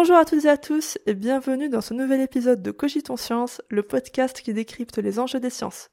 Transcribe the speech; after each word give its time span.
Bonjour 0.00 0.16
à 0.16 0.24
toutes 0.24 0.46
et 0.46 0.48
à 0.48 0.56
tous 0.56 0.96
et 1.04 1.12
bienvenue 1.12 1.68
dans 1.68 1.82
ce 1.82 1.92
nouvel 1.92 2.22
épisode 2.22 2.62
de 2.62 2.70
Cogitons 2.70 3.18
Science, 3.18 3.60
le 3.68 3.82
podcast 3.82 4.40
qui 4.40 4.54
décrypte 4.54 4.96
les 4.96 5.18
enjeux 5.18 5.40
des 5.40 5.50
sciences. 5.50 5.90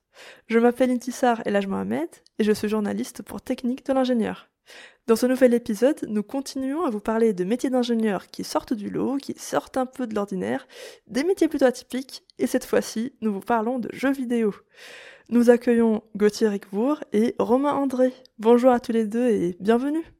Je 0.48 0.60
m'appelle 0.60 0.91
Intissar 0.91 1.41
Elaj 1.46 1.68
Mohamed 1.68 2.08
et 2.40 2.46
je 2.46 2.54
suis 2.54 2.70
journaliste 2.70 3.22
pour 3.22 3.41
Technique 3.41 3.86
de 3.86 3.91
l'ingénieur. 3.91 4.48
Dans 5.08 5.18
ce 5.18 5.26
nouvel 5.26 5.54
épisode, 5.54 6.05
nous 6.08 6.23
continuons 6.23 6.86
à 6.86 6.90
vous 6.90 7.02
parler 7.02 7.34
de 7.34 7.44
métiers 7.44 7.70
d'ingénieur 7.70 8.28
qui 8.28 8.45
sortent 8.45 8.73
du 8.73 8.90
lot, 8.90 9.17
qui 9.17 9.34
sortent 9.38 9.76
un 9.76 9.86
peu 9.86 10.08
de 10.08 10.16
l'ordinaire, 10.16 10.70
des 11.08 11.26
métiers 11.26 11.50
plutôt 11.50 11.66
atypiques, 11.66 12.23
et 12.39 12.48
cette 12.48 12.64
fois-ci, 12.64 13.12
nous 13.20 13.34
vous 13.34 13.42
parlons 13.42 13.78
de 13.78 13.89
jeux 13.92 14.14
vidéo. 14.14 14.55
Nous 15.28 15.50
accueillons 15.50 16.02
Gauthier 16.16 16.48
Ricbourg 16.48 17.03
et 17.12 17.36
Romain 17.39 17.73
André. 17.73 18.14
Bonjour 18.39 18.72
à 18.72 18.80
tous 18.80 18.94
les 18.94 19.05
deux 19.05 19.28
et 19.28 19.58
bienvenue. 19.59 20.16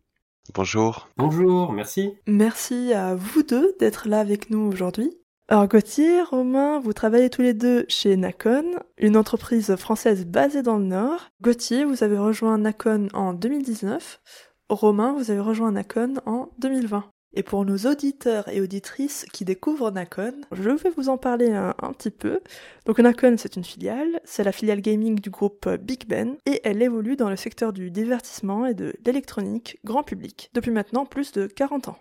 Bonjour. 0.54 1.10
Bonjour, 1.18 1.74
merci. 1.74 2.14
Merci 2.28 2.94
à 2.94 3.16
vous 3.16 3.44
deux 3.44 3.76
d'être 3.80 4.08
là 4.08 4.20
avec 4.20 4.50
nous 4.50 4.60
aujourd'hui. 4.60 5.18
Alors 5.50 5.68
Gauthier, 5.68 6.22
Romain, 6.24 6.80
vous 6.80 6.92
travaillez 6.92 7.30
tous 7.30 7.42
les 7.42 7.54
deux 7.54 7.86
chez 7.88 8.18
Nacon, 8.18 8.66
une 8.98 9.16
entreprise 9.16 9.76
française 9.78 10.26
basée 10.26 10.62
dans 10.62 10.78
le 10.78 10.86
Nord. 10.86 11.30
Gauthier, 11.42 11.86
vous 11.86 12.04
avez 12.04 12.18
rejoint 12.18 12.58
Nacon 12.58 13.08
en 13.14 13.34
2019. 13.34 14.22
Romain, 14.70 15.14
vous 15.14 15.32
avez 15.32 15.40
rejoint 15.40 15.72
Nacon 15.72 16.16
en 16.26 16.50
2020. 16.60 17.06
Et 17.34 17.44
pour 17.44 17.66
nos 17.66 17.78
auditeurs 17.78 18.48
et 18.48 18.62
auditrices 18.62 19.26
qui 19.32 19.46
découvrent 19.46 19.92
Nacon, 19.92 20.34
je 20.52 20.70
vais 20.72 20.90
vous 20.90 21.10
en 21.10 21.18
parler 21.18 21.52
un, 21.52 21.74
petit 21.94 22.10
peu. 22.10 22.40
Donc 22.86 23.00
Nacon, 23.00 23.36
c'est 23.38 23.56
une 23.56 23.64
filiale, 23.64 24.22
c'est 24.24 24.44
la 24.44 24.52
filiale 24.52 24.82
gaming 24.82 25.20
du 25.20 25.30
groupe 25.30 25.70
Big 25.70 26.08
Ben, 26.08 26.38
et 26.46 26.62
elle 26.64 26.82
évolue 26.82 27.16
dans 27.16 27.30
le 27.30 27.36
secteur 27.36 27.74
du 27.74 27.92
divertissement 27.92 28.66
et 28.66 28.74
de 28.74 28.94
l'électronique 29.06 29.80
grand 29.84 30.04
public, 30.04 30.50
depuis 30.54 30.72
maintenant 30.72 31.06
plus 31.06 31.32
de 31.32 31.48
40 31.48 31.90
ans. 31.90 32.00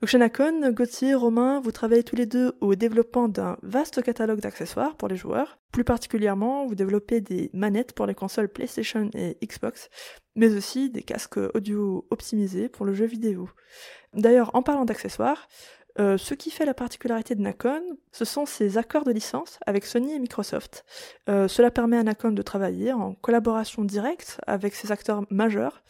Donc 0.00 0.08
chez 0.08 0.16
Nacon, 0.16 0.70
Gauthier, 0.70 1.12
Romain, 1.14 1.60
vous 1.60 1.72
travaillez 1.72 2.02
tous 2.02 2.16
les 2.16 2.24
deux 2.24 2.54
au 2.62 2.74
développement 2.74 3.28
d'un 3.28 3.58
vaste 3.62 4.02
catalogue 4.02 4.40
d'accessoires 4.40 4.96
pour 4.96 5.08
les 5.08 5.16
joueurs. 5.16 5.58
Plus 5.72 5.84
particulièrement, 5.84 6.66
vous 6.66 6.74
développez 6.74 7.20
des 7.20 7.50
manettes 7.52 7.92
pour 7.92 8.06
les 8.06 8.14
consoles 8.14 8.48
PlayStation 8.48 9.10
et 9.12 9.36
Xbox, 9.44 9.90
mais 10.36 10.56
aussi 10.56 10.88
des 10.88 11.02
casques 11.02 11.38
audio 11.52 12.06
optimisés 12.08 12.70
pour 12.70 12.86
le 12.86 12.94
jeu 12.94 13.04
vidéo. 13.04 13.50
D'ailleurs, 14.14 14.50
en 14.54 14.62
parlant 14.62 14.86
d'accessoires, 14.86 15.48
euh, 15.98 16.16
ce 16.16 16.32
qui 16.32 16.50
fait 16.50 16.64
la 16.64 16.72
particularité 16.72 17.34
de 17.34 17.42
Nacon, 17.42 17.82
ce 18.10 18.24
sont 18.24 18.46
ses 18.46 18.78
accords 18.78 19.04
de 19.04 19.12
licence 19.12 19.58
avec 19.66 19.84
Sony 19.84 20.14
et 20.14 20.18
Microsoft. 20.18 20.86
Euh, 21.28 21.46
cela 21.46 21.70
permet 21.70 21.98
à 21.98 22.02
Nacon 22.02 22.32
de 22.32 22.40
travailler 22.40 22.94
en 22.94 23.12
collaboration 23.16 23.84
directe 23.84 24.40
avec 24.46 24.74
ses 24.74 24.92
acteurs 24.92 25.24
majeurs, 25.28 25.82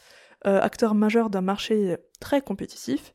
euh, 0.47 0.61
acteurs 0.61 0.95
majeurs 0.95 1.31
d'un 1.31 1.41
marché 1.41 1.97
très 2.21 2.41
compétitif, 2.41 3.13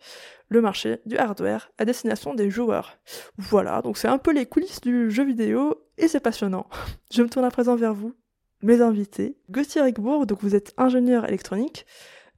le 0.50 0.62
marché 0.62 1.00
du 1.06 1.18
hardware 1.18 1.72
à 1.78 1.86
destination 1.86 2.34
des 2.34 2.50
joueurs. 2.50 2.98
Voilà, 3.38 3.82
donc 3.82 3.98
c'est 3.98 4.08
un 4.08 4.18
peu 4.18 4.32
les 4.32 4.46
coulisses 4.46 4.82
du 4.82 5.10
jeu 5.10 5.26
vidéo 5.26 5.76
et 5.98 6.08
c'est 6.08 6.20
passionnant. 6.20 6.68
Je 7.12 7.24
me 7.24 7.30
tourne 7.30 7.46
à 7.46 7.52
présent 7.52 7.76
vers 7.76 7.94
vous, 7.94 8.16
mes 8.62 8.82
invités. 8.82 9.38
Gauthier 9.50 9.82
Rigbourg, 9.82 10.26
donc 10.26 10.42
vous 10.42 10.56
êtes 10.56 10.74
ingénieur 10.78 11.26
électronique, 11.26 11.86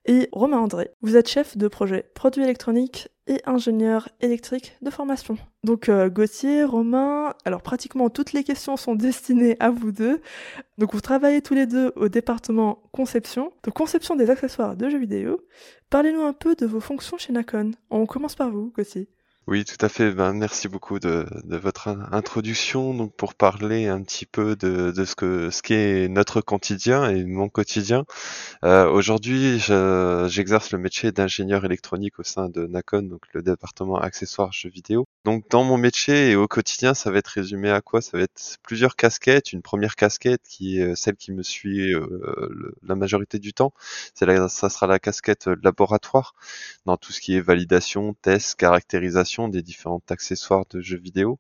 et 0.08 0.30
Romain 0.32 0.60
André, 0.60 0.90
vous 1.02 1.18
êtes 1.18 1.30
chef 1.30 1.58
de 1.58 1.68
projet 1.68 2.10
produit 2.16 2.42
électronique 2.44 3.10
et 3.28 3.42
ingénieur 3.46 4.08
électrique 4.22 4.78
de 4.82 4.90
formation. 4.90 5.38
Donc 5.64 5.90
euh, 5.90 6.10
Gauthier, 6.10 6.64
Romain, 6.64 7.34
alors 7.44 7.62
pratiquement 7.62 8.10
toutes 8.10 8.32
les 8.32 8.44
questions 8.44 8.78
sont 8.78 8.96
destinées 8.96 9.58
à 9.60 9.70
vous 9.70 9.92
deux. 9.92 10.22
Donc 10.78 10.94
vous 10.94 11.02
travaillez 11.02 11.42
tous 11.42 11.54
les 11.54 11.68
deux 11.68 11.92
au 11.98 12.08
département 12.08 12.84
conception, 12.94 13.52
de 13.64 13.72
conception 13.72 14.16
des 14.16 14.30
accessoires 14.30 14.78
de 14.78 14.90
jeux 14.90 15.00
vidéo. 15.00 15.42
Parlez-nous 15.90 16.22
un 16.22 16.34
peu 16.34 16.56
de 16.56 16.66
vos 16.66 16.80
fonctions 16.80 17.18
chez 17.18 17.34
Nacon. 17.34 17.72
On 17.90 18.06
commence 18.06 18.36
par 18.36 18.50
vous, 18.50 18.72
Gauthier. 18.76 19.10
Oui, 19.50 19.64
tout 19.64 19.78
à 19.80 19.88
fait. 19.88 20.12
Ben, 20.12 20.34
merci 20.34 20.68
beaucoup 20.68 21.00
de, 21.00 21.26
de, 21.46 21.56
votre 21.56 21.88
introduction. 22.12 22.94
Donc, 22.94 23.16
pour 23.16 23.34
parler 23.34 23.88
un 23.88 24.02
petit 24.04 24.26
peu 24.26 24.58
de, 24.58 24.92
de 24.92 25.06
ce 25.06 25.16
que 25.16 25.50
ce 25.52 25.62
qu'est 25.62 26.10
notre 26.10 26.42
quotidien 26.42 27.10
et 27.10 27.24
mon 27.24 27.48
quotidien. 27.48 28.04
Euh, 28.66 28.90
Aujourd'hui, 28.90 29.60
j'exerce 30.28 30.72
le 30.74 30.80
métier 30.80 31.14
d'ingénieur 31.14 31.64
électronique 31.64 32.20
au 32.20 32.24
sein 32.24 32.50
de 32.50 32.68
Nacon, 32.68 33.04
donc 33.04 33.22
le 33.32 33.42
département 33.42 33.98
accessoires 33.98 34.52
jeux 34.52 34.70
vidéo. 34.70 35.06
Donc, 35.24 35.46
dans 35.50 35.64
mon 35.64 35.78
métier 35.78 36.32
et 36.32 36.36
au 36.36 36.50
quotidien, 36.50 36.94
ça 36.94 37.10
va 37.10 37.20
être 37.20 37.28
résumé 37.28 37.72
à 37.72 37.80
quoi? 37.80 38.02
Ça 38.02 38.18
va 38.18 38.24
être 38.24 38.58
plusieurs 38.64 38.98
casquettes. 38.98 39.54
Une 39.54 39.62
première 39.62 39.96
casquette 39.96 40.42
qui 40.50 40.82
est 40.82 40.94
celle 40.98 41.16
qui 41.16 41.32
me 41.32 41.42
suit 41.42 41.94
euh, 41.94 42.76
la 42.84 42.96
majorité 42.96 43.40
du 43.40 43.54
temps. 43.54 43.72
C'est 44.14 44.28
ça 44.50 44.70
sera 44.70 44.88
la 44.88 45.00
casquette 45.00 45.48
laboratoire 45.64 46.36
dans 46.86 46.98
tout 46.98 47.14
ce 47.14 47.22
qui 47.22 47.38
est 47.38 47.42
validation, 47.42 48.14
test, 48.22 48.56
caractérisation 48.56 49.37
des 49.48 49.62
différents 49.62 50.02
accessoires 50.10 50.66
de 50.72 50.82
jeux 50.82 50.98
vidéo. 50.98 51.40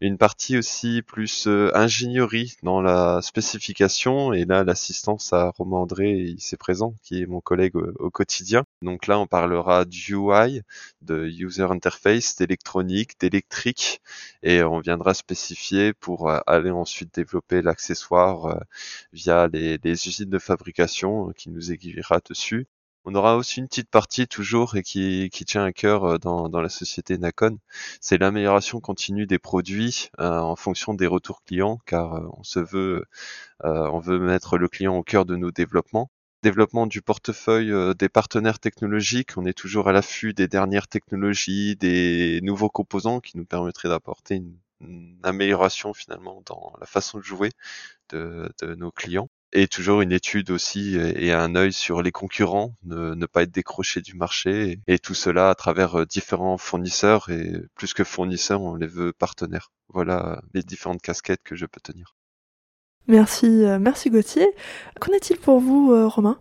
Une 0.00 0.18
partie 0.18 0.58
aussi 0.58 1.02
plus 1.02 1.46
euh, 1.46 1.70
ingénierie 1.74 2.56
dans 2.64 2.80
la 2.80 3.22
spécification 3.22 4.32
et 4.32 4.44
là 4.44 4.64
l'assistance 4.64 5.32
à 5.32 5.50
Romain 5.56 5.78
André, 5.78 6.10
il 6.10 6.40
s'est 6.40 6.56
présent, 6.56 6.94
qui 7.02 7.22
est 7.22 7.26
mon 7.26 7.40
collègue 7.40 7.76
au, 7.76 8.10
quotidien. 8.10 8.64
Donc 8.82 9.06
là 9.06 9.18
on 9.20 9.26
parlera 9.28 9.84
du 9.84 10.14
UI, 10.14 10.62
de 11.02 11.26
user 11.26 11.62
interface, 11.70 12.36
d'électronique, 12.36 13.20
d'électrique 13.20 14.00
et 14.42 14.62
on 14.64 14.80
viendra 14.80 15.14
spécifier 15.14 15.92
pour 15.92 16.28
euh, 16.28 16.40
aller 16.46 16.70
ensuite 16.70 17.14
développer 17.14 17.62
l'accessoire 17.62 18.46
euh, 18.46 18.58
via 19.12 19.46
les, 19.48 19.78
les 19.84 20.08
usines 20.08 20.30
de 20.30 20.38
fabrication 20.40 21.32
qui 21.36 21.50
nous 21.50 21.72
aiguillera 21.72 22.20
dessus. 22.28 22.66
On 23.10 23.14
aura 23.14 23.38
aussi 23.38 23.60
une 23.60 23.68
petite 23.68 23.88
partie 23.88 24.28
toujours 24.28 24.76
et 24.76 24.82
qui, 24.82 25.30
tient 25.46 25.64
à 25.64 25.72
cœur 25.72 26.04
euh, 26.04 26.18
dans, 26.18 26.60
la 26.60 26.68
société 26.68 27.16
Nacon, 27.16 27.56
c'est 28.02 28.18
l'amélioration 28.18 28.80
continue 28.80 29.26
des 29.26 29.38
produits 29.38 30.10
euh, 30.20 30.40
en 30.40 30.56
fonction 30.56 30.92
des 30.92 31.06
retours 31.06 31.42
clients, 31.42 31.78
car 31.86 32.16
euh, 32.16 32.28
on 32.36 32.42
se 32.42 32.58
veut, 32.58 33.06
on 33.64 33.98
veut 33.98 34.18
mettre 34.18 34.58
le 34.58 34.68
client 34.68 34.94
au 34.94 35.02
cœur 35.02 35.24
de 35.24 35.36
nos 35.36 35.50
développements. 35.50 36.10
Développement 36.42 36.86
du 36.86 37.00
portefeuille 37.00 37.72
des 37.98 38.10
partenaires 38.10 38.58
technologiques, 38.58 39.38
on 39.38 39.46
est 39.46 39.56
toujours 39.56 39.88
à 39.88 39.92
l'affût 39.92 40.34
des 40.34 40.46
dernières 40.46 40.86
technologies, 40.86 41.76
des 41.76 42.40
nouveaux 42.42 42.68
composants 42.68 43.20
qui 43.20 43.38
nous 43.38 43.46
permettraient 43.46 43.88
d'apporter 43.88 44.34
une, 44.34 44.54
amélioration 45.22 45.94
finalement 45.94 46.42
dans 46.44 46.74
la 46.78 46.86
façon 46.86 47.18
de 47.18 47.24
jouer 47.24 47.50
de 48.10 48.52
nos 48.76 48.92
clients 48.92 49.30
et 49.52 49.68
toujours 49.68 50.00
une 50.02 50.12
étude 50.12 50.50
aussi 50.50 50.96
et 50.96 51.32
un 51.32 51.54
œil 51.54 51.72
sur 51.72 52.02
les 52.02 52.12
concurrents, 52.12 52.74
ne, 52.84 53.26
pas 53.26 53.42
être 53.42 53.50
décroché 53.50 54.00
du 54.00 54.14
marché 54.14 54.80
et, 54.86 54.98
tout 54.98 55.14
cela 55.14 55.50
à 55.50 55.54
travers 55.54 56.00
euh, 56.00 56.06
différents 56.06 56.58
fournisseurs 56.58 57.30
et 57.30 57.62
plus 57.74 57.94
que 57.94 58.04
fournisseurs, 58.04 58.62
on 58.62 58.74
les 58.74 58.86
veut 58.86 59.12
partenaires. 59.12 59.70
Voilà 59.88 60.42
les 60.54 60.62
différentes 60.62 61.00
casquettes 61.00 61.42
que 61.42 61.56
je 61.56 61.66
peux 61.66 61.80
tenir. 61.80 62.14
Merci, 63.06 63.46
euh, 63.64 63.78
merci 63.78 64.10
Gauthier. 64.10 64.46
Qu'en 65.00 65.12
est-il 65.12 65.38
pour 65.38 65.60
vous, 65.60 65.92
euh, 65.92 66.06
Romain? 66.06 66.38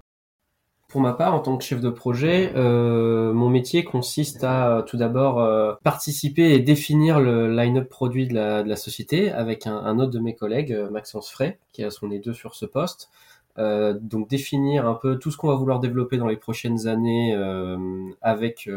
Pour 0.87 1.01
ma 1.01 1.11
part, 1.13 1.33
en 1.33 1.39
tant 1.39 1.57
que 1.57 1.65
chef 1.65 1.81
de 1.81 1.89
projet, 1.89 2.53
euh, 2.55 3.33
mon 3.33 3.49
métier 3.49 3.83
consiste 3.83 4.43
à 4.45 4.85
tout 4.87 4.95
d'abord 4.95 5.39
euh, 5.39 5.73
participer 5.83 6.53
et 6.53 6.59
définir 6.59 7.19
le 7.19 7.53
line-up 7.53 7.89
produit 7.89 8.25
de 8.25 8.33
la, 8.33 8.63
de 8.63 8.69
la, 8.69 8.77
société 8.77 9.29
avec 9.29 9.67
un, 9.67 9.75
un, 9.75 9.99
autre 9.99 10.11
de 10.11 10.19
mes 10.19 10.33
collègues, 10.33 10.71
euh, 10.71 10.89
Maxence 10.89 11.29
Frey, 11.29 11.59
qui 11.73 11.83
a 11.83 11.91
son 11.91 12.07
deux 12.07 12.33
sur 12.33 12.55
ce 12.55 12.65
poste. 12.65 13.09
Euh, 13.57 13.97
donc 13.99 14.29
définir 14.29 14.87
un 14.87 14.93
peu 14.93 15.17
tout 15.17 15.29
ce 15.31 15.35
qu'on 15.35 15.47
va 15.49 15.55
vouloir 15.55 15.79
développer 15.79 16.17
dans 16.17 16.27
les 16.27 16.37
prochaines 16.37 16.87
années 16.87 17.35
euh, 17.35 17.77
avec 18.21 18.69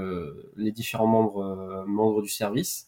les 0.57 0.73
différents 0.73 1.07
membres 1.07 1.85
membres 1.87 2.23
du 2.23 2.31
service, 2.31 2.87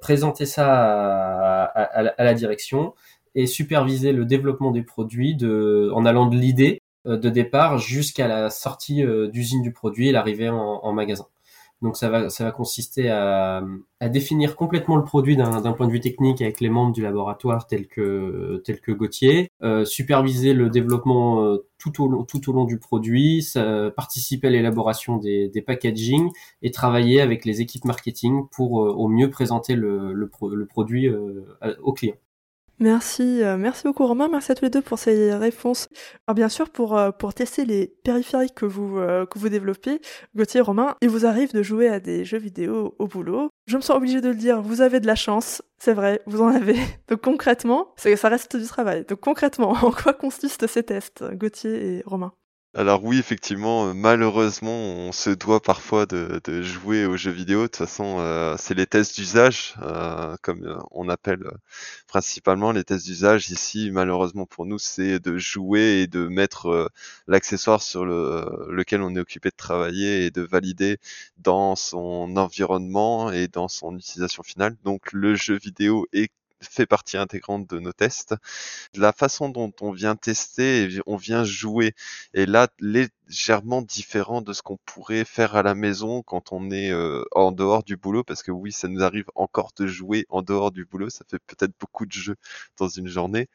présenter 0.00 0.46
ça 0.46 0.66
à, 0.68 1.64
à, 1.64 1.82
à, 1.84 2.24
la 2.24 2.34
direction 2.34 2.94
et 3.34 3.46
superviser 3.46 4.12
le 4.12 4.24
développement 4.24 4.72
des 4.72 4.82
produits 4.82 5.34
de, 5.36 5.90
en 5.94 6.04
allant 6.04 6.26
de 6.26 6.36
l'idée 6.36 6.80
euh, 6.80 6.91
de 7.04 7.28
départ 7.28 7.78
jusqu'à 7.78 8.28
la 8.28 8.50
sortie 8.50 9.04
euh, 9.04 9.28
d'usine 9.28 9.62
du 9.62 9.72
produit 9.72 10.08
et 10.08 10.12
l'arrivée 10.12 10.48
en, 10.48 10.92
magasin. 10.92 11.26
Donc 11.80 11.96
ça 11.96 12.08
va, 12.08 12.30
ça 12.30 12.44
va 12.44 12.52
consister 12.52 13.10
à, 13.10 13.64
définir 14.02 14.54
complètement 14.54 14.94
le 14.96 15.02
produit 15.02 15.36
d'un 15.36 15.72
point 15.72 15.88
de 15.88 15.92
vue 15.92 15.98
technique 15.98 16.40
avec 16.40 16.60
les 16.60 16.68
membres 16.68 16.92
du 16.92 17.02
laboratoire 17.02 17.66
tels 17.66 17.88
que, 17.88 18.62
tels 18.64 18.80
que 18.80 18.92
Gauthier, 18.92 19.50
euh, 19.62 19.84
superviser 19.84 20.54
le 20.54 20.70
développement 20.70 21.56
tout, 21.78 22.04
au 22.04 22.06
long, 22.06 22.22
tout 22.22 22.48
au 22.48 22.52
long 22.52 22.66
du 22.66 22.78
produit, 22.78 23.44
participer 23.96 24.46
à 24.46 24.50
l'élaboration 24.50 25.16
des, 25.16 25.48
des 25.48 25.62
packaging 25.62 26.30
et 26.62 26.70
travailler 26.70 27.20
avec 27.20 27.44
les 27.44 27.60
équipes 27.60 27.84
marketing 27.84 28.46
pour 28.52 28.74
au 28.74 29.08
mieux 29.08 29.30
présenter 29.30 29.74
le, 29.74 30.12
le, 30.12 30.30
le 30.54 30.66
produit 30.66 31.10
au 31.82 31.92
client. 31.92 32.14
Merci, 32.78 33.42
euh, 33.42 33.56
merci 33.56 33.84
beaucoup 33.84 34.06
Romain, 34.06 34.28
merci 34.28 34.50
à 34.50 34.54
tous 34.54 34.64
les 34.64 34.70
deux 34.70 34.82
pour 34.82 34.98
ces 34.98 35.34
réponses. 35.34 35.88
Alors 36.26 36.34
bien 36.34 36.48
sûr, 36.48 36.68
pour, 36.68 36.98
euh, 36.98 37.10
pour 37.12 37.32
tester 37.32 37.64
les 37.64 37.86
périphériques 37.86 38.54
que 38.54 38.66
vous, 38.66 38.98
euh, 38.98 39.24
que 39.24 39.38
vous 39.38 39.48
développez, 39.48 40.00
Gauthier, 40.34 40.60
Romain, 40.60 40.96
il 41.00 41.08
vous 41.08 41.24
arrive 41.24 41.52
de 41.52 41.62
jouer 41.62 41.88
à 41.88 42.00
des 42.00 42.24
jeux 42.24 42.38
vidéo 42.38 42.96
au 42.98 43.06
boulot. 43.06 43.50
Je 43.66 43.76
me 43.76 43.82
sens 43.82 43.96
obligée 43.96 44.20
de 44.20 44.28
le 44.28 44.34
dire, 44.34 44.62
vous 44.62 44.80
avez 44.80 44.98
de 44.98 45.06
la 45.06 45.14
chance, 45.14 45.62
c'est 45.78 45.94
vrai, 45.94 46.22
vous 46.26 46.42
en 46.42 46.48
avez. 46.48 46.76
Donc 47.08 47.20
concrètement, 47.20 47.94
ça 47.96 48.28
reste 48.28 48.56
du 48.56 48.66
travail. 48.66 49.04
Donc 49.04 49.20
concrètement, 49.20 49.70
en 49.82 49.92
quoi 49.92 50.12
consistent 50.12 50.66
ces 50.66 50.82
tests, 50.82 51.24
Gauthier 51.34 51.98
et 51.98 52.02
Romain? 52.04 52.32
Alors 52.74 53.04
oui, 53.04 53.18
effectivement, 53.18 53.88
euh, 53.88 53.92
malheureusement, 53.94 54.70
on 54.72 55.12
se 55.12 55.28
doit 55.28 55.60
parfois 55.60 56.06
de, 56.06 56.62
jouer 56.62 57.04
aux 57.04 57.18
jeux 57.18 57.30
vidéo. 57.30 57.62
De 57.62 57.66
toute 57.66 57.76
façon, 57.76 58.16
euh, 58.20 58.56
c'est 58.58 58.72
les 58.74 58.86
tests 58.86 59.14
d'usage, 59.16 59.74
euh, 59.82 60.36
comme 60.42 60.80
on 60.90 61.10
appelle 61.10 61.44
principalement 62.06 62.72
les 62.72 62.82
tests 62.82 63.04
d'usage. 63.04 63.50
Ici, 63.50 63.90
malheureusement 63.90 64.46
pour 64.46 64.64
nous, 64.64 64.78
c'est 64.78 65.18
de 65.18 65.36
jouer 65.36 66.02
et 66.02 66.06
de 66.06 66.28
mettre 66.28 66.90
l'accessoire 67.26 67.82
sur 67.82 68.06
le, 68.06 68.46
lequel 68.70 69.02
on 69.02 69.14
est 69.16 69.20
occupé 69.20 69.50
de 69.50 69.56
travailler 69.56 70.24
et 70.24 70.30
de 70.30 70.40
valider 70.42 70.98
dans 71.38 71.76
son 71.76 72.36
environnement 72.38 73.30
et 73.32 73.48
dans 73.48 73.68
son 73.68 73.98
utilisation 73.98 74.42
finale. 74.42 74.76
Donc 74.82 75.12
le 75.12 75.34
jeu 75.34 75.56
vidéo 75.58 76.06
est 76.14 76.30
fait 76.62 76.86
partie 76.86 77.16
intégrante 77.16 77.68
de 77.68 77.78
nos 77.78 77.92
tests. 77.92 78.34
La 78.94 79.12
façon 79.12 79.48
dont 79.48 79.72
on 79.80 79.92
vient 79.92 80.16
tester, 80.16 81.00
on 81.06 81.16
vient 81.16 81.44
jouer, 81.44 81.94
est 82.34 82.46
là 82.46 82.68
légèrement 82.80 83.82
différent 83.82 84.42
de 84.42 84.52
ce 84.52 84.62
qu'on 84.62 84.78
pourrait 84.86 85.24
faire 85.24 85.56
à 85.56 85.62
la 85.62 85.74
maison 85.74 86.22
quand 86.22 86.52
on 86.52 86.70
est 86.70 86.90
euh, 86.90 87.24
en 87.32 87.52
dehors 87.52 87.82
du 87.82 87.96
boulot, 87.96 88.24
parce 88.24 88.42
que 88.42 88.50
oui, 88.50 88.72
ça 88.72 88.88
nous 88.88 89.02
arrive 89.02 89.26
encore 89.34 89.72
de 89.76 89.86
jouer 89.86 90.26
en 90.28 90.42
dehors 90.42 90.70
du 90.70 90.84
boulot, 90.84 91.10
ça 91.10 91.24
fait 91.28 91.40
peut-être 91.46 91.72
beaucoup 91.78 92.06
de 92.06 92.12
jeux 92.12 92.36
dans 92.78 92.88
une 92.88 93.08
journée 93.08 93.48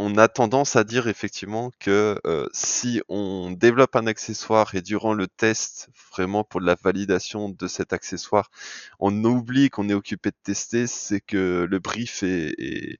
on 0.00 0.16
a 0.16 0.28
tendance 0.28 0.76
à 0.76 0.84
dire 0.84 1.08
effectivement 1.08 1.70
que 1.78 2.18
euh, 2.26 2.46
si 2.54 3.02
on 3.08 3.50
développe 3.50 3.96
un 3.96 4.06
accessoire 4.06 4.74
et 4.74 4.80
durant 4.80 5.12
le 5.12 5.26
test, 5.26 5.90
vraiment 6.10 6.42
pour 6.42 6.62
la 6.62 6.74
validation 6.74 7.50
de 7.50 7.66
cet 7.68 7.92
accessoire, 7.92 8.50
on 8.98 9.24
oublie 9.24 9.68
qu'on 9.68 9.90
est 9.90 9.94
occupé 9.94 10.30
de 10.30 10.36
tester, 10.42 10.86
c'est 10.86 11.20
que 11.20 11.66
le 11.68 11.78
brief 11.80 12.22
et, 12.22 12.98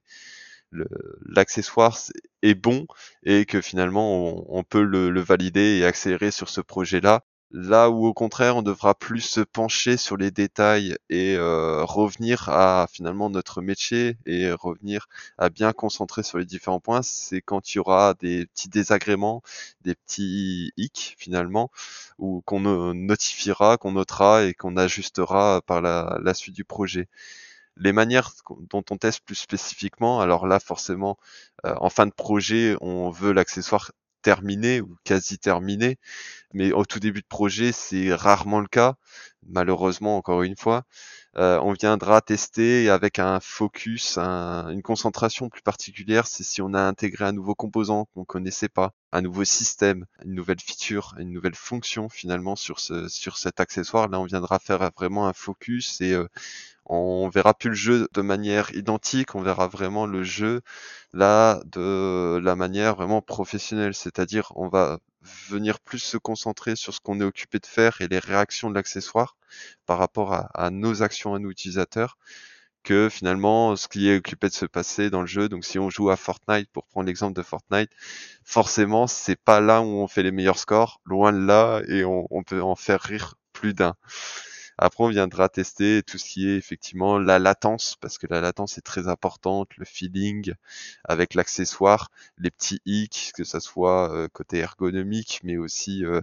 l'accessoire 1.25 1.97
est 2.43 2.55
bon 2.55 2.85
et 3.23 3.45
que 3.45 3.61
finalement 3.61 4.55
on, 4.55 4.63
peut 4.63 4.83
le, 4.83 5.19
valider 5.19 5.79
et 5.79 5.85
accélérer 5.85 6.31
sur 6.31 6.49
ce 6.49 6.61
projet-là 6.61 7.25
Là 7.53 7.89
où 7.89 8.05
au 8.05 8.13
contraire 8.13 8.55
on 8.55 8.61
devra 8.61 8.95
plus 8.95 9.19
se 9.19 9.41
pencher 9.41 9.97
sur 9.97 10.15
les 10.15 10.31
détails 10.31 10.95
et 11.09 11.35
euh, 11.35 11.83
revenir 11.83 12.47
à 12.47 12.87
finalement 12.89 13.29
notre 13.29 13.61
métier 13.61 14.17
et 14.25 14.51
revenir 14.53 15.07
à 15.37 15.49
bien 15.49 15.73
concentrer 15.73 16.23
sur 16.23 16.37
les 16.37 16.45
différents 16.45 16.79
points, 16.79 17.01
c'est 17.01 17.41
quand 17.41 17.73
il 17.73 17.77
y 17.77 17.79
aura 17.79 18.13
des 18.13 18.45
petits 18.45 18.69
désagréments, 18.69 19.41
des 19.81 19.95
petits 19.95 20.71
hicks 20.77 21.15
finalement, 21.17 21.71
ou 22.19 22.41
qu'on 22.45 22.93
notifiera, 22.93 23.75
qu'on 23.77 23.91
notera 23.93 24.45
et 24.45 24.53
qu'on 24.53 24.77
ajustera 24.77 25.61
par 25.65 25.81
la, 25.81 26.19
la 26.23 26.33
suite 26.33 26.55
du 26.55 26.63
projet. 26.63 27.09
Les 27.77 27.91
manières 27.93 28.31
dont 28.69 28.83
on 28.91 28.97
teste 28.97 29.21
plus 29.25 29.35
spécifiquement, 29.35 30.21
alors 30.21 30.47
là 30.47 30.59
forcément 30.61 31.17
euh, 31.65 31.75
en 31.81 31.89
fin 31.89 32.05
de 32.05 32.11
projet 32.13 32.75
on 32.81 33.09
veut 33.09 33.33
l'accessoire 33.33 33.91
terminé 34.21 34.81
ou 34.81 34.97
quasi 35.03 35.37
terminé, 35.39 35.97
mais 36.53 36.71
au 36.73 36.85
tout 36.85 36.99
début 36.99 37.21
de 37.21 37.27
projet, 37.27 37.71
c'est 37.73 38.13
rarement 38.15 38.61
le 38.61 38.67
cas, 38.67 38.95
malheureusement 39.47 40.17
encore 40.17 40.43
une 40.43 40.57
fois. 40.57 40.83
Euh, 41.37 41.59
on 41.61 41.71
viendra 41.71 42.19
tester 42.19 42.89
avec 42.89 43.17
un 43.17 43.39
focus, 43.39 44.17
une 44.17 44.81
concentration 44.81 45.47
plus 45.47 45.61
particulière, 45.61 46.27
c'est 46.27 46.43
si 46.43 46.61
on 46.61 46.73
a 46.73 46.81
intégré 46.81 47.23
un 47.23 47.31
nouveau 47.31 47.55
composant 47.55 48.05
qu'on 48.13 48.25
connaissait 48.25 48.67
pas, 48.67 48.91
un 49.13 49.21
nouveau 49.21 49.45
système, 49.45 50.05
une 50.25 50.33
nouvelle 50.35 50.59
feature, 50.59 51.15
une 51.17 51.31
nouvelle 51.31 51.55
fonction 51.55 52.09
finalement 52.09 52.57
sur 52.57 52.79
sur 52.81 53.37
cet 53.37 53.61
accessoire. 53.61 54.09
Là, 54.09 54.19
on 54.19 54.25
viendra 54.25 54.59
faire 54.59 54.91
vraiment 54.97 55.25
un 55.27 55.33
focus 55.33 56.01
et 56.01 56.13
euh, 56.13 56.27
on 56.85 57.29
verra 57.29 57.53
plus 57.53 57.69
le 57.69 57.75
jeu 57.75 58.07
de 58.13 58.21
manière 58.21 58.73
identique, 58.75 59.35
on 59.35 59.41
verra 59.41 59.67
vraiment 59.67 60.05
le 60.05 60.23
jeu 60.23 60.61
là 61.13 61.61
de 61.65 62.39
la 62.43 62.55
manière 62.57 62.95
vraiment 62.95 63.21
professionnelle, 63.21 63.93
c'est-à-dire 63.93 64.51
on 64.55 64.67
va 64.67 64.99
venir 65.21 65.79
plus 65.79 65.99
se 65.99 66.17
concentrer 66.17 66.75
sur 66.75 66.93
ce 66.93 66.99
qu'on 66.99 67.19
est 67.19 67.23
occupé 67.23 67.59
de 67.59 67.65
faire 67.65 68.01
et 68.01 68.07
les 68.07 68.19
réactions 68.19 68.69
de 68.69 68.75
l'accessoire 68.75 69.35
par 69.85 69.97
rapport 69.97 70.33
à, 70.33 70.69
nos 70.71 71.03
actions 71.03 71.35
à 71.35 71.39
nos 71.39 71.49
utilisateurs 71.49 72.17
que 72.83 73.09
finalement 73.09 73.75
ce 73.75 73.87
qui 73.87 74.09
est 74.09 74.17
occupé 74.17 74.47
de 74.47 74.53
se 74.53 74.65
passer 74.65 75.09
dans 75.11 75.21
le 75.21 75.27
jeu. 75.27 75.49
Donc 75.49 75.65
si 75.65 75.77
on 75.77 75.89
joue 75.89 76.09
à 76.09 76.15
Fortnite, 76.15 76.69
pour 76.71 76.87
prendre 76.87 77.05
l'exemple 77.07 77.35
de 77.35 77.43
Fortnite, 77.43 77.91
forcément 78.43 79.05
c'est 79.05 79.35
pas 79.35 79.61
là 79.61 79.81
où 79.81 79.85
on 79.85 80.07
fait 80.07 80.23
les 80.23 80.31
meilleurs 80.31 80.57
scores, 80.57 80.99
loin 81.05 81.31
de 81.31 81.45
là, 81.45 81.81
et 81.87 82.03
on 82.03 82.43
peut 82.43 82.61
en 82.61 82.75
faire 82.75 83.01
rire 83.01 83.35
plus 83.53 83.73
d'un. 83.73 83.95
Après, 84.83 85.03
on 85.03 85.09
viendra 85.09 85.47
tester 85.47 86.01
tout 86.01 86.17
ce 86.17 86.25
qui 86.25 86.49
est 86.49 86.57
effectivement 86.57 87.19
la 87.19 87.37
latence, 87.37 87.97
parce 88.01 88.17
que 88.17 88.25
la 88.27 88.41
latence 88.41 88.79
est 88.79 88.81
très 88.81 89.07
importante, 89.07 89.69
le 89.77 89.85
feeling 89.85 90.55
avec 91.03 91.35
l'accessoire, 91.35 92.09
les 92.39 92.49
petits 92.49 92.81
hicks, 92.87 93.31
que 93.35 93.43
ça 93.43 93.59
soit 93.59 94.11
euh, 94.11 94.27
côté 94.33 94.57
ergonomique, 94.57 95.41
mais 95.43 95.57
aussi 95.57 96.03
euh, 96.03 96.21